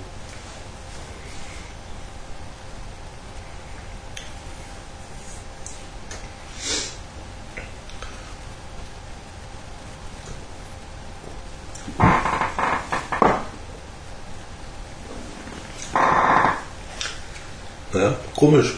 Komisch. 18.38 18.76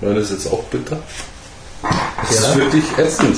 Meine 0.00 0.20
ist 0.20 0.30
jetzt 0.30 0.46
auch 0.50 0.62
bitter. 0.64 0.98
Das 1.82 2.40
Ja. 2.40 2.48
ist 2.48 2.56
wirklich 2.56 2.84
ätzend. 2.96 3.36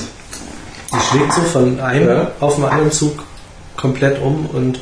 Die 0.93 0.99
schlägt 1.09 1.33
so 1.33 1.41
von 1.41 1.79
einem 1.81 2.07
Ja. 2.07 2.31
auf 2.39 2.55
den 2.55 2.63
anderen 2.63 2.91
Zug 2.93 3.19
komplett 3.75 4.21
um 4.21 4.45
und 4.47 4.79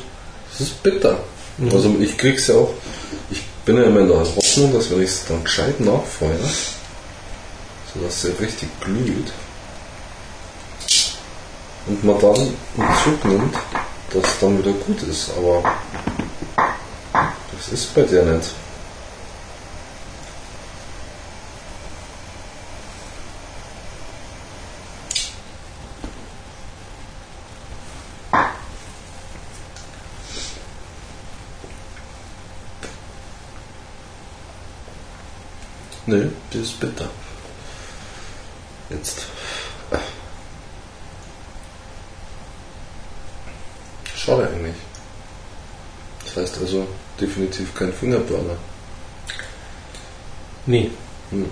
Das 0.52 0.68
ist 0.68 0.82
bitter. 0.84 1.18
Mhm. 1.58 1.72
Also 1.72 1.96
ich 1.98 2.16
krieg's 2.16 2.46
ja 2.46 2.54
auch, 2.54 2.70
ich 3.28 3.42
bin 3.64 3.76
ja 3.76 3.82
immer 3.82 4.00
in 4.00 4.08
der 4.08 4.18
Hoffnung, 4.20 4.72
dass 4.72 4.88
wenn 4.88 5.02
ich 5.02 5.08
es 5.10 5.24
dann 5.26 5.42
gescheit 5.42 5.80
nachfeuere, 5.80 6.38
sodass 7.92 8.22
sie 8.22 8.28
richtig 8.40 8.68
glüht 8.80 9.32
und 11.88 12.04
man 12.04 12.20
dann 12.20 12.36
einen 12.36 12.94
Zug 13.02 13.24
nimmt, 13.24 13.54
dass 14.12 14.22
es 14.32 14.38
dann 14.40 14.58
wieder 14.60 14.70
gut 14.72 15.02
ist. 15.02 15.30
Aber 15.36 15.64
das 17.52 17.72
ist 17.72 17.92
bei 17.96 18.02
der 18.02 18.22
nicht. 18.26 18.50
Nee, 36.06 36.28
die 36.52 36.58
ist 36.58 36.78
bitter. 36.80 37.08
Jetzt. 38.90 39.26
Schade 44.14 44.48
eigentlich. 44.48 44.74
Das 46.24 46.36
heißt 46.36 46.58
also 46.60 46.86
definitiv 47.20 47.74
kein 47.74 47.92
Fingerburner. 47.92 48.56
nee. 50.66 50.90
Hm. 51.30 51.48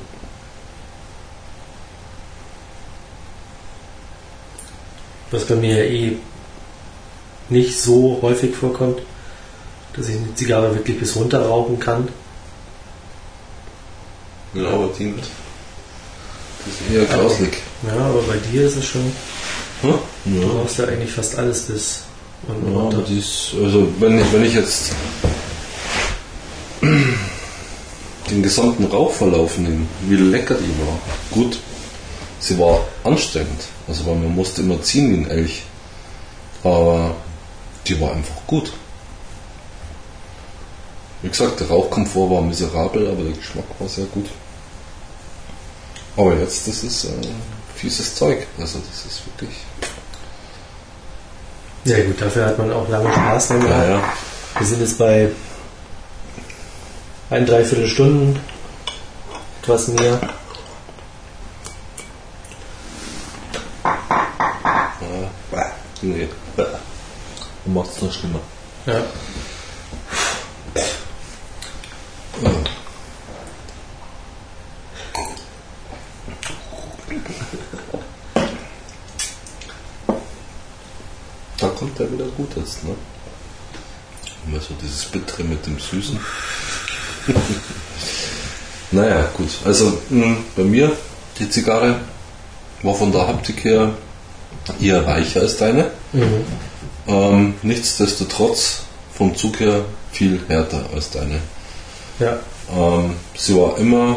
Was 5.31 5.47
bei 5.47 5.55
mir 5.55 5.79
ja 5.79 5.91
eh 5.91 6.19
nicht 7.49 7.81
so 7.81 8.19
häufig 8.21 8.55
vorkommt, 8.55 9.01
dass 9.95 10.09
ich 10.09 10.17
eine 10.17 10.35
Zigarre 10.35 10.75
wirklich 10.75 10.99
bis 10.99 11.17
runter 11.17 11.47
rauchen 11.47 11.79
kann. 11.79 12.09
Ja, 14.55 14.69
aber 14.69 14.91
die 14.99 15.05
nicht. 15.05 15.29
Die 16.67 16.95
ist 16.95 17.09
eher 17.09 17.17
grauslig. 17.17 17.59
Ja, 17.87 17.95
aber 17.97 18.23
bei 18.23 18.37
dir 18.53 18.67
ist 18.67 18.77
es 18.77 18.85
schon, 18.87 19.13
Hm? 19.83 19.95
du 20.27 20.41
Ja. 20.41 20.47
brauchst 20.49 20.79
ja 20.79 20.85
eigentlich 20.87 21.11
fast 21.13 21.37
alles 21.39 21.63
bis 21.63 22.03
unten 22.47 22.73
Ja, 22.73 22.79
runter. 22.79 22.97
aber 22.99 23.07
die 23.07 23.19
ist, 23.19 23.55
also 23.63 23.89
wenn 23.99 24.19
ich, 24.21 24.33
wenn 24.33 24.45
ich 24.45 24.55
jetzt 24.55 24.93
den 28.31 28.43
gesamten 28.43 28.85
Rauchverlauf 28.87 29.59
nehme, 29.59 29.87
wie 30.03 30.17
lecker 30.17 30.55
die 30.55 30.87
war. 30.87 30.99
Gut, 31.31 31.59
sie 32.41 32.59
war 32.59 32.81
anstrengend, 33.05 33.63
also 33.89 34.07
weil 34.07 34.15
man 34.17 34.35
musste 34.35 34.63
immer 34.63 34.81
ziehen 34.83 35.11
wie 35.13 35.17
ein 35.25 35.31
Elch, 35.31 35.63
aber 36.63 37.15
die 37.87 38.01
war 38.01 38.13
einfach 38.13 38.35
gut. 38.47 38.73
Wie 41.23 41.29
gesagt, 41.29 41.61
der 41.61 41.69
Rauchkomfort 41.69 42.31
war 42.31 42.43
miserabel, 42.43 43.09
aber 43.09 43.23
der 43.23 43.33
Geschmack 43.33 43.65
war 43.79 43.89
sehr 43.89 44.07
gut. 44.07 44.27
Aber 46.17 46.35
jetzt, 46.35 46.69
das 46.69 46.83
ist 46.85 47.05
äh, 47.05 47.09
fieses 47.75 48.15
Zeug, 48.15 48.47
also 48.59 48.79
das 48.79 49.07
ist 49.07 49.23
wirklich... 49.27 49.57
Ja 51.85 52.03
gut, 52.05 52.21
dafür 52.21 52.47
hat 52.47 52.59
man 52.59 52.71
auch 52.73 52.89
lange 52.89 53.11
Spaß 53.13 53.49
dran 53.49 53.63
Ja, 53.63 53.67
gehabt. 53.67 53.89
ja. 53.89 54.61
Wir 54.61 54.67
sind 54.67 54.81
jetzt 54.81 54.99
bei 54.99 55.31
ein, 57.31 57.47
dreiviertel 57.47 57.89
Stunden, 57.89 58.39
etwas 59.63 59.89
mehr. 59.89 60.21
Nee. 66.03 66.29
Du 67.65 67.71
machst 67.71 67.93
es 67.97 68.03
noch 68.03 68.13
schlimmer. 68.13 68.41
Ja. 68.87 69.03
Er 82.03 82.13
wieder 82.13 82.27
gut 82.37 82.51
jetzt, 82.57 82.85
ne? 82.85 82.95
Immer 84.47 84.61
so 84.61 84.75
dieses 84.83 85.05
Bittere 85.05 85.45
mit 85.45 85.65
dem 85.67 85.79
Süßen. 85.79 86.19
naja, 88.91 89.29
gut. 89.37 89.51
Also 89.65 89.99
mh, 90.11 90.37
bei 90.57 90.65
mir, 90.65 90.93
die 91.39 91.49
Zigarre 91.49 92.01
war 92.83 92.95
von 92.95 93.13
der 93.13 93.27
Haptik 93.29 93.65
her 93.65 93.93
eher 94.81 95.07
weicher 95.07 95.41
als 95.41 95.57
deine. 95.57 95.91
Mhm. 96.13 96.45
Ähm, 97.07 97.55
nichtsdestotrotz 97.63 98.83
vom 99.13 99.35
Zug 99.37 99.61
her 99.61 99.85
viel 100.13 100.41
härter 100.49 100.85
als 100.95 101.11
deine. 101.11 101.41
Ja. 102.19 102.39
Ähm, 102.75 103.15
sie 103.37 103.57
war 103.57 103.79
immer, 103.79 104.17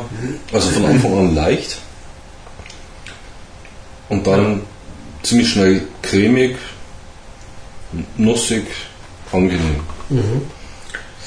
also 0.51 0.69
von 0.69 0.85
Anfang 0.85 1.17
an 1.17 1.35
leicht 1.35 1.77
und 4.09 4.27
dann 4.27 4.61
ziemlich 5.23 5.49
schnell 5.49 5.81
cremig, 6.01 6.57
nussig, 8.17 8.65
angenehm. 9.31 9.81
Mhm. 10.09 10.41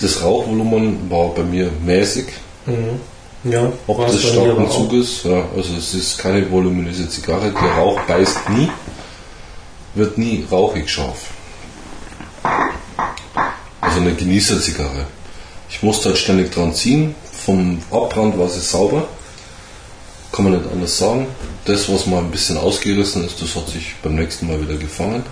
Das 0.00 0.22
Rauchvolumen 0.22 1.10
war 1.10 1.34
bei 1.34 1.42
mir 1.42 1.70
mäßig, 1.84 2.26
Mhm. 2.66 3.00
Ja, 3.50 3.72
ob 3.86 3.98
mir 3.98 4.12
starken 4.18 4.50
aber 4.50 4.62
auch. 4.68 4.76
Zuges. 4.76 5.22
Ja, 5.22 5.44
also 5.56 5.74
es 5.78 5.94
ist 5.94 6.18
keine 6.18 6.50
voluminöse 6.50 7.08
Zigarre, 7.08 7.50
der 7.50 7.70
Rauch 7.72 7.98
beißt 8.02 8.50
nie, 8.50 8.68
wird 9.94 10.18
nie 10.18 10.44
rauchig 10.50 10.90
scharf. 10.90 11.30
Also 13.80 13.96
so 13.96 14.00
eine 14.02 14.14
Genießerzigarre. 14.14 15.06
Ich 15.70 15.82
musste 15.82 16.10
halt 16.10 16.18
ständig 16.18 16.52
dran 16.52 16.74
ziehen. 16.74 17.14
Vom 17.32 17.80
Abbrand 17.90 18.38
war 18.38 18.48
sie 18.48 18.60
sauber. 18.60 19.06
Kann 20.32 20.44
man 20.44 20.54
nicht 20.58 20.70
anders 20.70 20.98
sagen. 20.98 21.26
Das, 21.64 21.90
was 21.92 22.06
mal 22.06 22.18
ein 22.18 22.30
bisschen 22.30 22.58
ausgerissen 22.58 23.24
ist, 23.24 23.40
das 23.40 23.54
hat 23.54 23.68
sich 23.68 23.94
beim 24.02 24.16
nächsten 24.16 24.46
Mal 24.46 24.60
wieder 24.60 24.76
gefangen. 24.76 25.22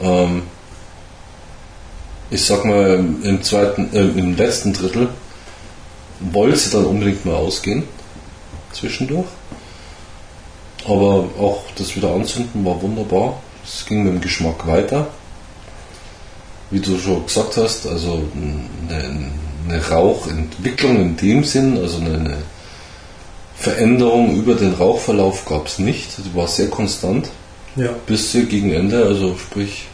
Ähm, 0.00 0.42
ich 2.30 2.44
sag 2.44 2.64
mal, 2.64 2.94
im 3.22 3.42
zweiten, 3.42 3.92
äh, 3.92 4.00
im 4.00 4.36
letzten 4.36 4.72
Drittel 4.72 5.08
wollte 6.20 6.56
sie 6.56 6.70
dann 6.70 6.84
unbedingt 6.84 7.24
mal 7.24 7.36
ausgehen. 7.36 7.84
Zwischendurch. 8.72 9.26
Aber 10.86 11.28
auch 11.38 11.62
das 11.76 11.96
wieder 11.96 12.12
anzünden 12.12 12.64
war 12.64 12.80
wunderbar. 12.82 13.40
Es 13.64 13.86
ging 13.86 14.04
mit 14.04 14.12
dem 14.14 14.20
Geschmack 14.20 14.66
weiter. 14.66 15.08
Wie 16.70 16.80
du 16.80 16.98
schon 16.98 17.24
gesagt 17.24 17.56
hast, 17.56 17.86
also 17.86 18.22
eine, 18.34 19.30
eine 19.68 19.88
Rauchentwicklung 19.88 20.96
in 20.96 21.16
dem 21.16 21.44
Sinn, 21.44 21.78
also 21.78 21.98
eine 21.98 22.38
Veränderung 23.54 24.36
über 24.36 24.54
den 24.54 24.74
Rauchverlauf 24.74 25.44
gab 25.44 25.68
es 25.68 25.78
nicht. 25.78 26.10
Sie 26.12 26.34
war 26.34 26.48
sehr 26.48 26.68
konstant 26.68 27.28
Ja. 27.76 27.90
bis 28.06 28.30
sie 28.32 28.46
gegen 28.46 28.72
Ende, 28.72 29.04
also 29.04 29.36
sprich 29.36 29.86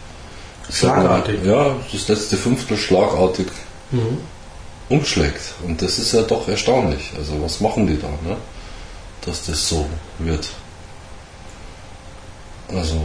Schlagartig. 0.72 1.40
Ja, 1.44 1.74
das 1.92 2.06
letzte 2.08 2.36
Fünftel 2.36 2.76
schlagartig 2.76 3.46
Mhm. 3.90 4.18
umschlägt. 4.88 5.54
Und 5.66 5.82
das 5.82 5.98
ist 5.98 6.12
ja 6.12 6.22
doch 6.22 6.46
erstaunlich. 6.46 7.10
Also 7.18 7.42
was 7.42 7.60
machen 7.60 7.86
die 7.88 7.98
da, 8.00 8.06
ne? 8.28 8.36
dass 9.26 9.44
das 9.46 9.68
so 9.68 9.84
wird. 10.20 10.48
Also 12.72 13.00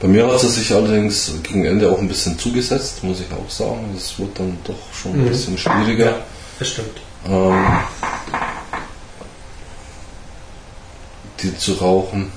bei 0.00 0.08
mir 0.08 0.26
hat 0.26 0.42
es 0.42 0.54
sich 0.54 0.72
allerdings 0.74 1.32
gegen 1.42 1.64
Ende 1.64 1.90
auch 1.90 1.98
ein 1.98 2.08
bisschen 2.08 2.38
zugesetzt, 2.38 3.02
muss 3.04 3.20
ich 3.20 3.26
auch 3.32 3.50
sagen. 3.50 3.94
Es 3.96 4.18
wird 4.18 4.38
dann 4.38 4.58
doch 4.64 4.74
schon 4.94 5.12
ein 5.12 5.24
Mhm. 5.24 5.28
bisschen 5.28 5.56
schwieriger. 5.58 6.06
Ja, 6.10 6.18
das 6.58 6.68
stimmt. 6.68 7.00
ähm, 7.26 7.66
die 11.42 11.56
zu 11.56 11.74
rauchen. 11.74 12.30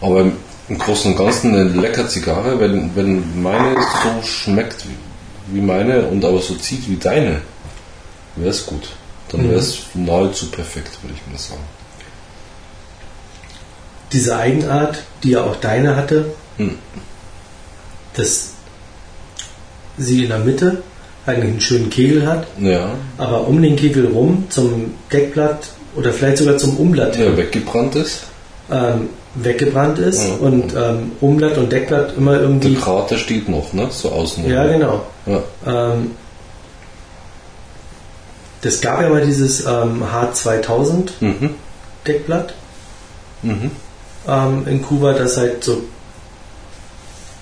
Aber 0.00 0.20
im, 0.20 0.32
im 0.68 0.78
Großen 0.78 1.12
und 1.12 1.18
Ganzen 1.18 1.54
eine 1.54 1.64
lecker 1.64 2.08
Zigarre, 2.08 2.58
wenn, 2.60 2.94
wenn 2.96 3.42
meine 3.42 3.74
so 3.74 4.26
schmeckt 4.26 4.84
wie, 5.52 5.60
meine 5.60 6.06
und 6.06 6.24
aber 6.24 6.40
so 6.40 6.54
zieht 6.54 6.88
wie 6.88 6.96
deine, 6.96 7.40
wäre 8.36 8.50
es 8.50 8.66
gut. 8.66 8.88
Dann 9.30 9.48
wäre 9.48 9.60
es 9.60 9.78
nahezu 9.94 10.50
perfekt, 10.50 10.98
würde 11.02 11.14
ich 11.14 11.32
mal 11.32 11.38
sagen. 11.38 11.62
Diese 14.12 14.36
Eigenart, 14.36 15.02
die 15.22 15.30
ja 15.30 15.44
auch 15.44 15.56
deine 15.56 15.96
hatte, 15.96 16.34
Hm. 16.58 16.76
dass 18.14 18.50
sie 19.96 20.24
in 20.24 20.28
der 20.28 20.38
Mitte 20.38 20.82
eigentlich 21.24 21.50
einen 21.52 21.60
schönen 21.60 21.90
Kegel 21.90 22.26
hat, 22.26 22.46
Ja, 22.58 22.94
aber 23.16 23.46
um 23.46 23.62
den 23.62 23.76
Kegel 23.76 24.06
rum 24.08 24.46
zum 24.50 24.94
Deckblatt 25.10 25.68
oder 25.96 26.12
vielleicht 26.12 26.38
sogar 26.38 26.56
zum 26.58 26.76
Umblatt 26.76 27.16
der 27.16 27.36
weggebrannt 27.36 27.94
ist. 27.96 28.22
ähm, 28.70 29.08
weggebrannt 29.34 29.98
ist 29.98 30.20
Ja. 30.26 30.34
und 30.40 30.74
ähm, 30.74 31.12
Umblatt 31.20 31.56
und 31.58 31.72
Deckblatt 31.72 32.16
immer 32.16 32.32
Der 32.32 32.42
irgendwie. 32.42 32.74
Krater 32.74 33.16
steht 33.18 33.48
noch, 33.48 33.72
ne? 33.72 33.88
So 33.90 34.10
außen. 34.12 34.46
Ja, 34.48 34.66
genau. 34.66 35.04
Ja. 35.26 35.42
Ähm, 35.66 36.10
das 38.60 38.80
gab 38.80 39.00
ja 39.02 39.08
mal 39.08 39.24
dieses 39.24 39.64
ähm, 39.66 40.02
H2000 40.04 41.10
Mhm. 41.20 41.50
Deckblatt 42.06 42.54
Mhm. 43.42 43.70
ähm, 44.28 44.66
in 44.66 44.82
Kuba, 44.82 45.14
das 45.14 45.36
halt 45.36 45.64
so 45.64 45.82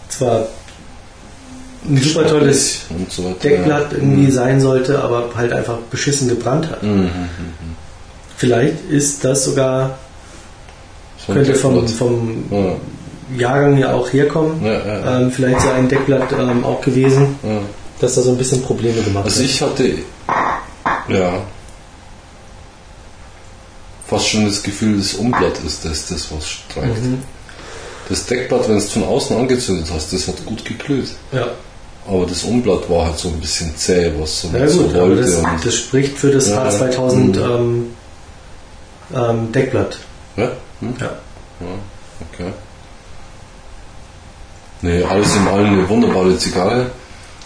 zwar 0.08 0.46
ein 1.88 1.96
super 1.98 2.26
tolles 2.26 2.80
so. 3.10 3.34
Deckblatt 3.42 3.92
ja. 3.92 3.98
irgendwie 3.98 4.30
sein 4.30 4.60
sollte, 4.60 5.02
aber 5.02 5.30
halt 5.36 5.52
einfach 5.52 5.76
beschissen 5.90 6.28
gebrannt 6.28 6.70
hat. 6.70 6.82
Mhm. 6.82 7.10
Vielleicht 8.40 8.88
ist 8.88 9.22
das 9.22 9.44
sogar, 9.44 9.98
So 11.26 11.34
könnte 11.34 11.54
vom, 11.54 11.86
vom 11.86 12.44
Ja. 12.50 12.72
Jahrgang 13.38 13.76
ja 13.76 13.92
auch 13.92 14.10
herkommen. 14.10 14.64
Ja, 14.64 14.72
ja, 14.72 14.98
ja. 14.98 15.20
Ähm, 15.20 15.30
vielleicht 15.30 15.60
so 15.60 15.68
ein 15.68 15.86
Deckblatt 15.90 16.32
ähm, 16.32 16.64
auch 16.64 16.80
gewesen, 16.80 17.36
Ja. 17.42 17.58
dass 18.00 18.14
da 18.14 18.22
so 18.22 18.30
ein 18.30 18.38
bisschen 18.38 18.62
Probleme 18.62 19.02
gemacht 19.02 19.26
Also 19.26 19.40
hat. 19.40 19.44
ich 19.44 19.60
hatte 19.60 19.94
ja 21.08 21.42
fast 24.08 24.26
schon 24.28 24.46
das 24.46 24.62
Gefühl, 24.62 24.96
das 24.96 25.12
Umblatt 25.14 25.58
ist 25.66 25.84
das, 25.84 26.06
das 26.08 26.28
was 26.34 26.48
streikt. 26.48 27.02
Mhm. 27.02 27.18
Das 28.08 28.24
Deckblatt, 28.24 28.62
wenn 28.68 28.76
du 28.78 28.82
es 28.82 28.90
von 28.90 29.04
außen 29.04 29.36
angezündet 29.36 29.86
hast, 29.94 30.14
das 30.14 30.26
hat 30.28 30.44
gut 30.46 30.64
geglüht. 30.64 31.10
Ja, 31.30 31.46
Aber 32.08 32.24
das 32.24 32.42
Umblatt 32.44 32.88
war 32.88 33.04
halt 33.08 33.18
so 33.18 33.28
ein 33.28 33.38
bisschen 33.38 33.76
zäh, 33.76 34.10
was 34.18 34.40
so 34.40 34.48
so 34.48 34.82
gut, 34.84 34.94
aber 34.96 35.10
wollte. 35.10 35.20
das, 35.22 35.42
das 35.62 35.74
spricht 35.74 36.16
für 36.16 36.30
das 36.30 36.48
Ja, 36.48 36.66
H2000 36.66 37.14
mhm. 37.14 37.34
ähm, 37.38 37.86
ähm, 39.14 39.52
Deckblatt. 39.52 39.98
ja? 40.36 40.50
Hm? 40.80 40.94
Ja. 41.00 41.06
ja, 41.06 41.66
okay. 42.32 42.52
Nee, 44.82 45.02
alles 45.04 45.36
in 45.36 45.46
allem 45.46 45.72
eine 45.74 45.88
wunderbare 45.88 46.36
Zigarre. 46.38 46.90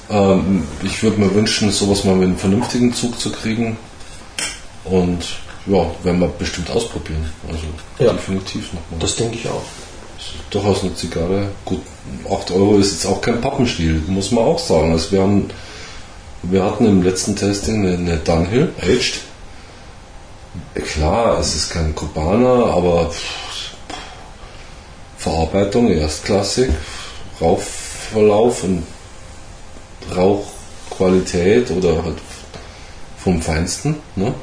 Ähm, 0.09 0.65
ich 0.83 1.03
würde 1.03 1.21
mir 1.21 1.35
wünschen, 1.35 1.71
sowas 1.73 2.05
mal 2.05 2.15
mit 2.15 2.29
einem 2.29 2.37
vernünftigen 2.39 2.93
Zug 2.95 3.19
zu 3.19 3.33
kriegen. 3.33 3.77
Und 4.85 5.25
ja, 5.67 5.87
werden 6.03 6.21
wir 6.21 6.29
bestimmt 6.29 6.71
ausprobieren. 6.71 7.29
Also 7.49 7.65
Ja. 7.99 8.13
definitiv 8.13 8.67
nochmal. 8.73 9.01
Das 9.01 9.17
denke 9.17 9.37
ich 9.37 9.49
auch. 9.49 9.63
ist 10.19 10.35
durchaus 10.51 10.83
eine 10.85 10.95
Zigarre. 10.95 11.49
Gut, 11.65 11.81
8 12.31 12.51
Euro 12.53 12.77
ist 12.79 12.93
jetzt 12.93 13.07
auch 13.07 13.21
kein 13.21 13.41
Pappenstiel, 13.41 14.03
muss 14.07 14.31
man 14.31 14.45
auch 14.45 14.59
sagen. 14.59 14.93
Also 14.93 15.11
wir, 15.13 15.23
haben, 15.23 15.51
wir 16.43 16.63
hatten 16.65 16.87
im 16.87 17.03
letzten 17.03 17.35
Testing 17.35 17.85
eine, 17.87 17.97
eine 17.97 18.17
Dunhill 18.19 18.73
Aged. 18.81 19.21
Klar, 20.75 21.39
es 21.41 21.55
ist 21.55 21.71
kein 21.71 21.95
Kubaner, 21.95 22.67
aber 22.67 23.11
Verarbeitung 25.19 25.91
erstklassig, 25.91 26.71
Rauchverlauf 27.41 28.63
und 28.65 28.85
Rauchqualität 30.15 31.71
oder 31.71 32.05
halt 32.05 32.19
vom 33.19 33.41
Feinsten. 33.41 33.97
Ne? 34.17 34.35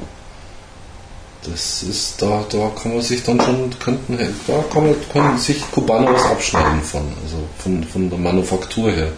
Das 1.44 1.82
ist, 1.82 2.20
da, 2.22 2.44
da 2.50 2.70
kann 2.80 2.94
man 2.94 3.02
sich 3.02 3.22
dann 3.22 3.40
schon, 3.40 3.78
könnten, 3.78 4.18
da 4.46 4.64
kann 4.72 4.86
man, 4.86 4.94
können 5.12 5.38
sich 5.38 5.60
Kubaner 5.70 6.14
was 6.14 6.24
abschneiden 6.24 6.82
von, 6.82 7.02
also 7.24 7.36
von, 7.58 7.84
von 7.84 8.10
der 8.10 8.18
Manufaktur 8.18 8.90
her. 8.90 9.12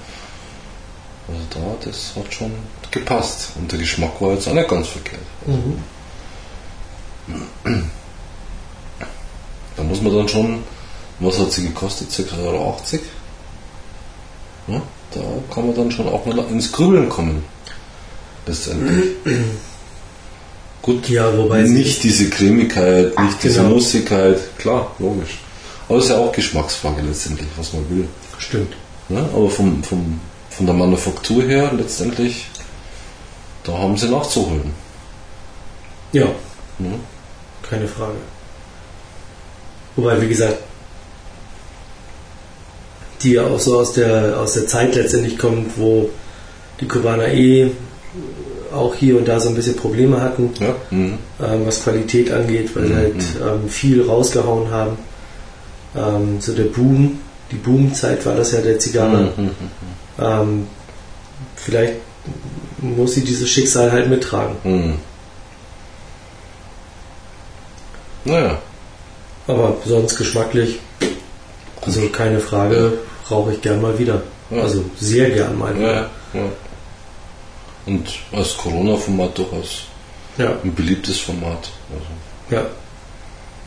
Also 1.28 1.40
da, 1.50 1.90
das 1.90 2.12
hat 2.16 2.32
schon 2.32 2.52
gepasst. 2.90 3.50
Und 3.56 3.70
der 3.72 3.78
Geschmack 3.78 4.20
war 4.20 4.32
jetzt 4.32 4.48
auch 4.48 4.54
nicht 4.54 4.68
ganz 4.68 4.88
verkehrt. 4.88 5.22
Mhm. 5.46 5.82
Da 9.76 9.82
muss 9.82 10.00
man 10.00 10.14
dann 10.16 10.28
schon, 10.28 10.62
was 11.20 11.38
hat 11.38 11.52
sie 11.52 11.62
gekostet? 11.66 12.10
6,80 12.10 12.44
Euro? 12.44 12.76
Ja, 14.68 14.82
da 15.12 15.20
kann 15.52 15.66
man 15.66 15.74
dann 15.76 15.90
schon 15.90 16.08
auch 16.08 16.24
mal 16.26 16.38
ins 16.50 16.70
Grübeln 16.72 17.08
kommen. 17.08 17.44
Letztendlich. 18.46 19.16
Gut, 20.82 21.08
Ja, 21.08 21.36
wobei 21.36 21.62
nicht 21.62 22.02
diese 22.02 22.28
Cremigkeit, 22.28 23.18
nicht 23.18 23.42
diese 23.42 23.60
Genau. 23.60 23.70
Nussigkeit, 23.74 24.38
klar, 24.58 24.94
logisch. 24.98 25.38
Aber 25.88 25.98
es 25.98 26.04
ist 26.04 26.10
ja 26.10 26.18
auch 26.18 26.32
Geschmacksfrage 26.32 27.02
letztendlich, 27.02 27.48
was 27.56 27.72
man 27.72 27.88
will. 27.90 28.08
Stimmt. 28.38 28.74
Ne? 29.08 29.26
Aber 29.34 29.48
vom, 29.50 29.82
vom, 29.82 30.20
von 30.50 30.66
der 30.66 30.74
Manufaktur 30.74 31.42
her 31.42 31.72
letztendlich, 31.76 32.46
da 33.64 33.72
haben 33.78 33.96
sie 33.96 34.08
nachzuholen. 34.08 34.72
Ja, 36.12 36.26
Ne? 36.78 36.98
Keine 37.68 37.88
Frage. 37.88 38.16
Wobei, 39.96 40.20
wie 40.20 40.28
gesagt, 40.28 40.58
die 43.22 43.32
ja 43.32 43.44
auch 43.46 43.58
so 43.60 43.78
aus 43.78 43.92
der, 43.94 44.38
aus 44.38 44.54
der 44.54 44.66
Zeit 44.66 44.94
letztendlich 44.94 45.38
kommt, 45.38 45.78
wo 45.78 46.10
die 46.80 46.88
Kubaner 46.88 47.28
eh 47.28 47.70
auch 48.72 48.94
hier 48.94 49.16
und 49.16 49.26
da 49.28 49.38
so 49.40 49.48
ein 49.48 49.54
bisschen 49.54 49.76
Probleme 49.76 50.20
hatten, 50.20 50.50
Ja? 50.60 50.74
Mhm. 50.90 51.18
ähm, 51.42 51.66
was 51.66 51.82
Qualität 51.82 52.30
angeht, 52.32 52.74
weil 52.74 52.86
sie 52.86 52.92
Mhm. 52.92 52.96
halt 52.96 53.14
ähm, 53.42 53.68
viel 53.68 54.02
rausgehauen 54.02 54.70
haben. 54.70 54.98
Ähm, 55.96 56.40
so 56.40 56.52
der 56.54 56.64
Boom, 56.64 57.20
die 57.52 57.56
Boomzeit 57.56 58.26
war 58.26 58.34
das 58.34 58.50
ja 58.52 58.60
der 58.60 58.78
Zigarre. 58.80 59.32
Mhm. 59.36 59.50
Ähm, 60.18 60.66
vielleicht 61.56 61.94
muss 62.78 63.14
sie 63.14 63.22
dieses 63.24 63.48
Schicksal 63.48 63.92
halt 63.92 64.10
mittragen. 64.10 64.56
Mhm. 64.64 64.94
Naja, 68.24 68.58
Aber 69.46 69.76
sonst 69.84 70.16
geschmacklich, 70.16 70.78
also 71.82 72.08
keine 72.08 72.40
Frage, 72.40 72.98
rauche 73.30 73.52
ich 73.52 73.60
gern 73.60 73.80
mal 73.82 73.98
wieder. 73.98 74.22
Ja. 74.50 74.62
Also 74.62 74.84
sehr 74.98 75.30
gern 75.30 75.58
mal 75.58 75.72
ja, 75.74 75.78
wieder. 75.80 76.10
ja. 76.32 76.40
Und 77.86 78.08
als 78.32 78.56
Corona-Format 78.56 79.36
durchaus 79.36 79.84
Ja, 80.38 80.52
ein 80.64 80.74
beliebtes 80.74 81.20
Format. 81.20 81.70
Also, 81.92 82.56
ja. 82.56 82.66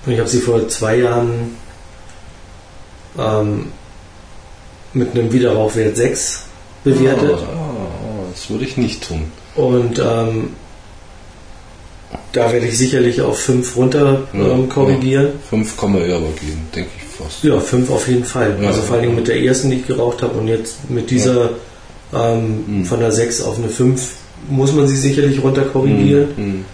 Und 0.05 0.13
ich 0.13 0.19
habe 0.19 0.29
sie 0.29 0.41
vor 0.41 0.67
zwei 0.69 0.97
Jahren 0.97 1.55
ähm, 3.17 3.71
mit 4.93 5.11
einem 5.11 5.31
Widerrauchwert 5.31 5.95
6 5.95 6.43
bewertet. 6.84 7.39
Ah, 7.41 7.59
ah, 7.59 8.25
das 8.31 8.49
würde 8.49 8.65
ich 8.65 8.77
nicht 8.77 9.07
tun. 9.07 9.31
Und 9.55 9.99
ähm, 9.99 10.55
da 12.34 12.52
werde 12.52 12.65
ich 12.68 12.77
sicherlich 12.77 13.22
auf 13.22 13.39
5 13.39 13.76
runter 13.76 14.27
Ja, 14.34 14.39
ähm, 14.39 14.69
korrigieren. 14.69 15.30
5 15.49 15.77
kann 15.77 15.94
man 15.94 16.02
eher 16.02 16.15
aber 16.18 16.27
geben, 16.39 16.68
denke 16.76 16.89
ich 16.98 17.03
fast. 17.03 17.44
Ja, 17.44 17.60
5 17.60 17.89
auf 17.89 18.07
jeden 18.07 18.26
Fall. 18.26 18.57
Ja. 18.61 18.68
Also 18.69 18.81
vor 18.81 18.95
allen 18.95 19.03
Dingen 19.03 19.15
mit 19.15 19.27
der 19.27 19.41
ersten, 19.41 19.69
die 19.69 19.77
ich 19.77 19.88
geraucht 19.88 20.22
habe 20.22 20.38
und 20.39 20.48
jetzt 20.48 20.89
mit 20.89 21.10
dieser 21.10 21.52
ähm, 22.14 22.64
Mhm. 22.68 22.85
von 22.85 22.99
der 22.99 23.11
6 23.11 23.41
auf 23.41 23.57
eine 23.57 23.68
5 23.69 24.02
muss 24.49 24.72
man 24.73 24.88
sie 24.88 24.95
sicherlich 24.98 25.41
runter 25.44 25.64
korrigieren. 25.64 26.27
Hm, 26.35 26.65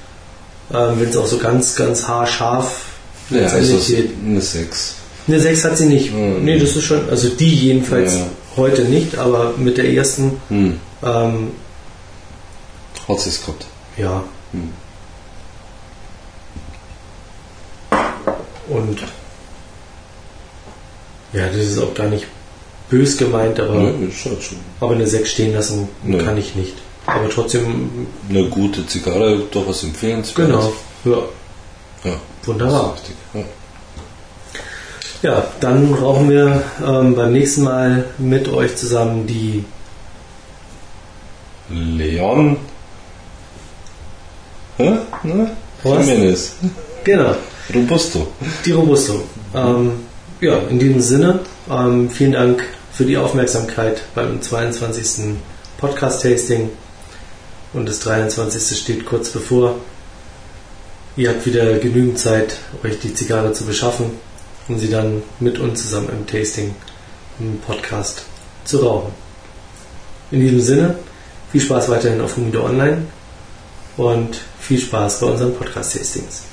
Ähm, 0.73 0.93
Wenn 0.99 1.09
es 1.09 1.17
auch 1.17 1.27
so 1.27 1.37
ganz, 1.37 1.75
ganz 1.75 2.07
haarscharf. 2.07 2.85
Ja, 3.29 3.41
also 3.43 3.57
letztendlich 3.57 3.87
geht. 3.87 4.09
eine 4.25 4.41
6. 4.41 4.95
Eine 5.27 5.39
6 5.39 5.63
hat 5.65 5.77
sie 5.77 5.85
nicht. 5.85 6.13
Mhm. 6.13 6.43
Nee, 6.43 6.57
das 6.59 6.75
ist 6.75 6.83
schon, 6.85 7.09
also 7.09 7.29
die 7.29 7.53
jedenfalls 7.53 8.15
Ja. 8.15 8.25
heute 8.57 8.83
nicht, 8.83 9.17
aber 9.17 9.53
mit 9.57 9.77
der 9.77 9.89
ersten, 9.91 10.33
Hm. 10.49 10.79
ähm, 11.03 11.47
Hat 13.07 13.19
sie 13.19 13.29
es 13.29 13.41
gehabt. 13.41 13.65
ja. 13.97 14.23
Hm. 14.51 14.69
Und 18.73 18.99
ja, 21.33 21.47
das 21.47 21.55
ist 21.57 21.79
auch 21.79 21.93
gar 21.93 22.07
nicht 22.07 22.25
bös 22.89 23.17
gemeint, 23.17 23.59
aber, 23.59 23.91
ist 24.07 24.25
halt 24.25 24.37
aber 24.79 24.93
eine 24.93 25.07
6 25.07 25.29
stehen 25.29 25.53
lassen 25.53 25.89
Nee. 26.03 26.17
kann 26.19 26.37
ich 26.37 26.55
nicht. 26.55 26.73
Aber 27.05 27.29
trotzdem, 27.29 28.07
Eine 28.29 28.45
gute 28.45 28.85
Zigarre, 28.87 29.39
durchaus 29.51 29.83
empfehlenswert. 29.83 30.47
genau. 30.47 30.73
Ja, 31.05 32.09
Ja, 32.11 32.17
wunderbar. 32.45 32.95
Ja. 33.33 33.41
Ja, 35.21 35.47
dann 35.61 35.93
rauchen 35.93 36.29
wir 36.29 36.63
ähm, 36.85 37.15
beim 37.15 37.31
nächsten 37.33 37.63
Mal 37.63 38.05
mit 38.17 38.47
euch 38.49 38.75
zusammen 38.75 39.25
die 39.25 39.63
Leon. 41.69 42.57
Hä? 44.77 44.97
Ne? 45.23 45.51
Was? 45.83 46.07
Jimenez. 46.07 46.53
Genau, 47.03 47.35
Robusto. 47.73 48.27
die 48.65 48.71
Robusto. 48.71 49.23
Ähm, 49.53 49.91
ja, 50.39 50.57
in 50.69 50.79
diesem 50.79 51.01
Sinne, 51.01 51.39
ähm, 51.69 52.09
vielen 52.09 52.31
Dank 52.31 52.63
für 52.93 53.03
die 53.03 53.17
Aufmerksamkeit 53.17 54.03
beim 54.15 54.41
22. 54.41 55.35
Podcast-Tasting 55.77 56.69
und 57.73 57.89
das 57.89 57.99
23. 57.99 58.77
steht 58.77 59.05
kurz 59.05 59.29
bevor. 59.29 59.75
Ihr 61.17 61.29
habt 61.29 61.45
wieder 61.45 61.73
genügend 61.79 62.19
Zeit, 62.19 62.57
euch 62.83 62.99
die 62.99 63.13
Zigarre 63.13 63.51
zu 63.51 63.65
beschaffen 63.65 64.11
und 64.69 64.79
sie 64.79 64.89
dann 64.89 65.23
mit 65.41 65.59
uns 65.59 65.81
zusammen 65.81 66.09
im 66.09 66.25
Tasting, 66.25 66.73
im 67.39 67.59
Podcast 67.59 68.23
zu 68.63 68.77
rauchen. 68.77 69.11
In 70.31 70.39
diesem 70.39 70.61
Sinne, 70.61 70.95
viel 71.51 71.61
Spaß 71.61 71.89
weiterhin 71.89 72.21
auf 72.21 72.37
Humido 72.37 72.63
Online 72.63 73.05
und 73.97 74.37
viel 74.61 74.79
Spaß 74.79 75.19
bei 75.19 75.27
unseren 75.27 75.53
Podcast-Tastings. 75.53 76.52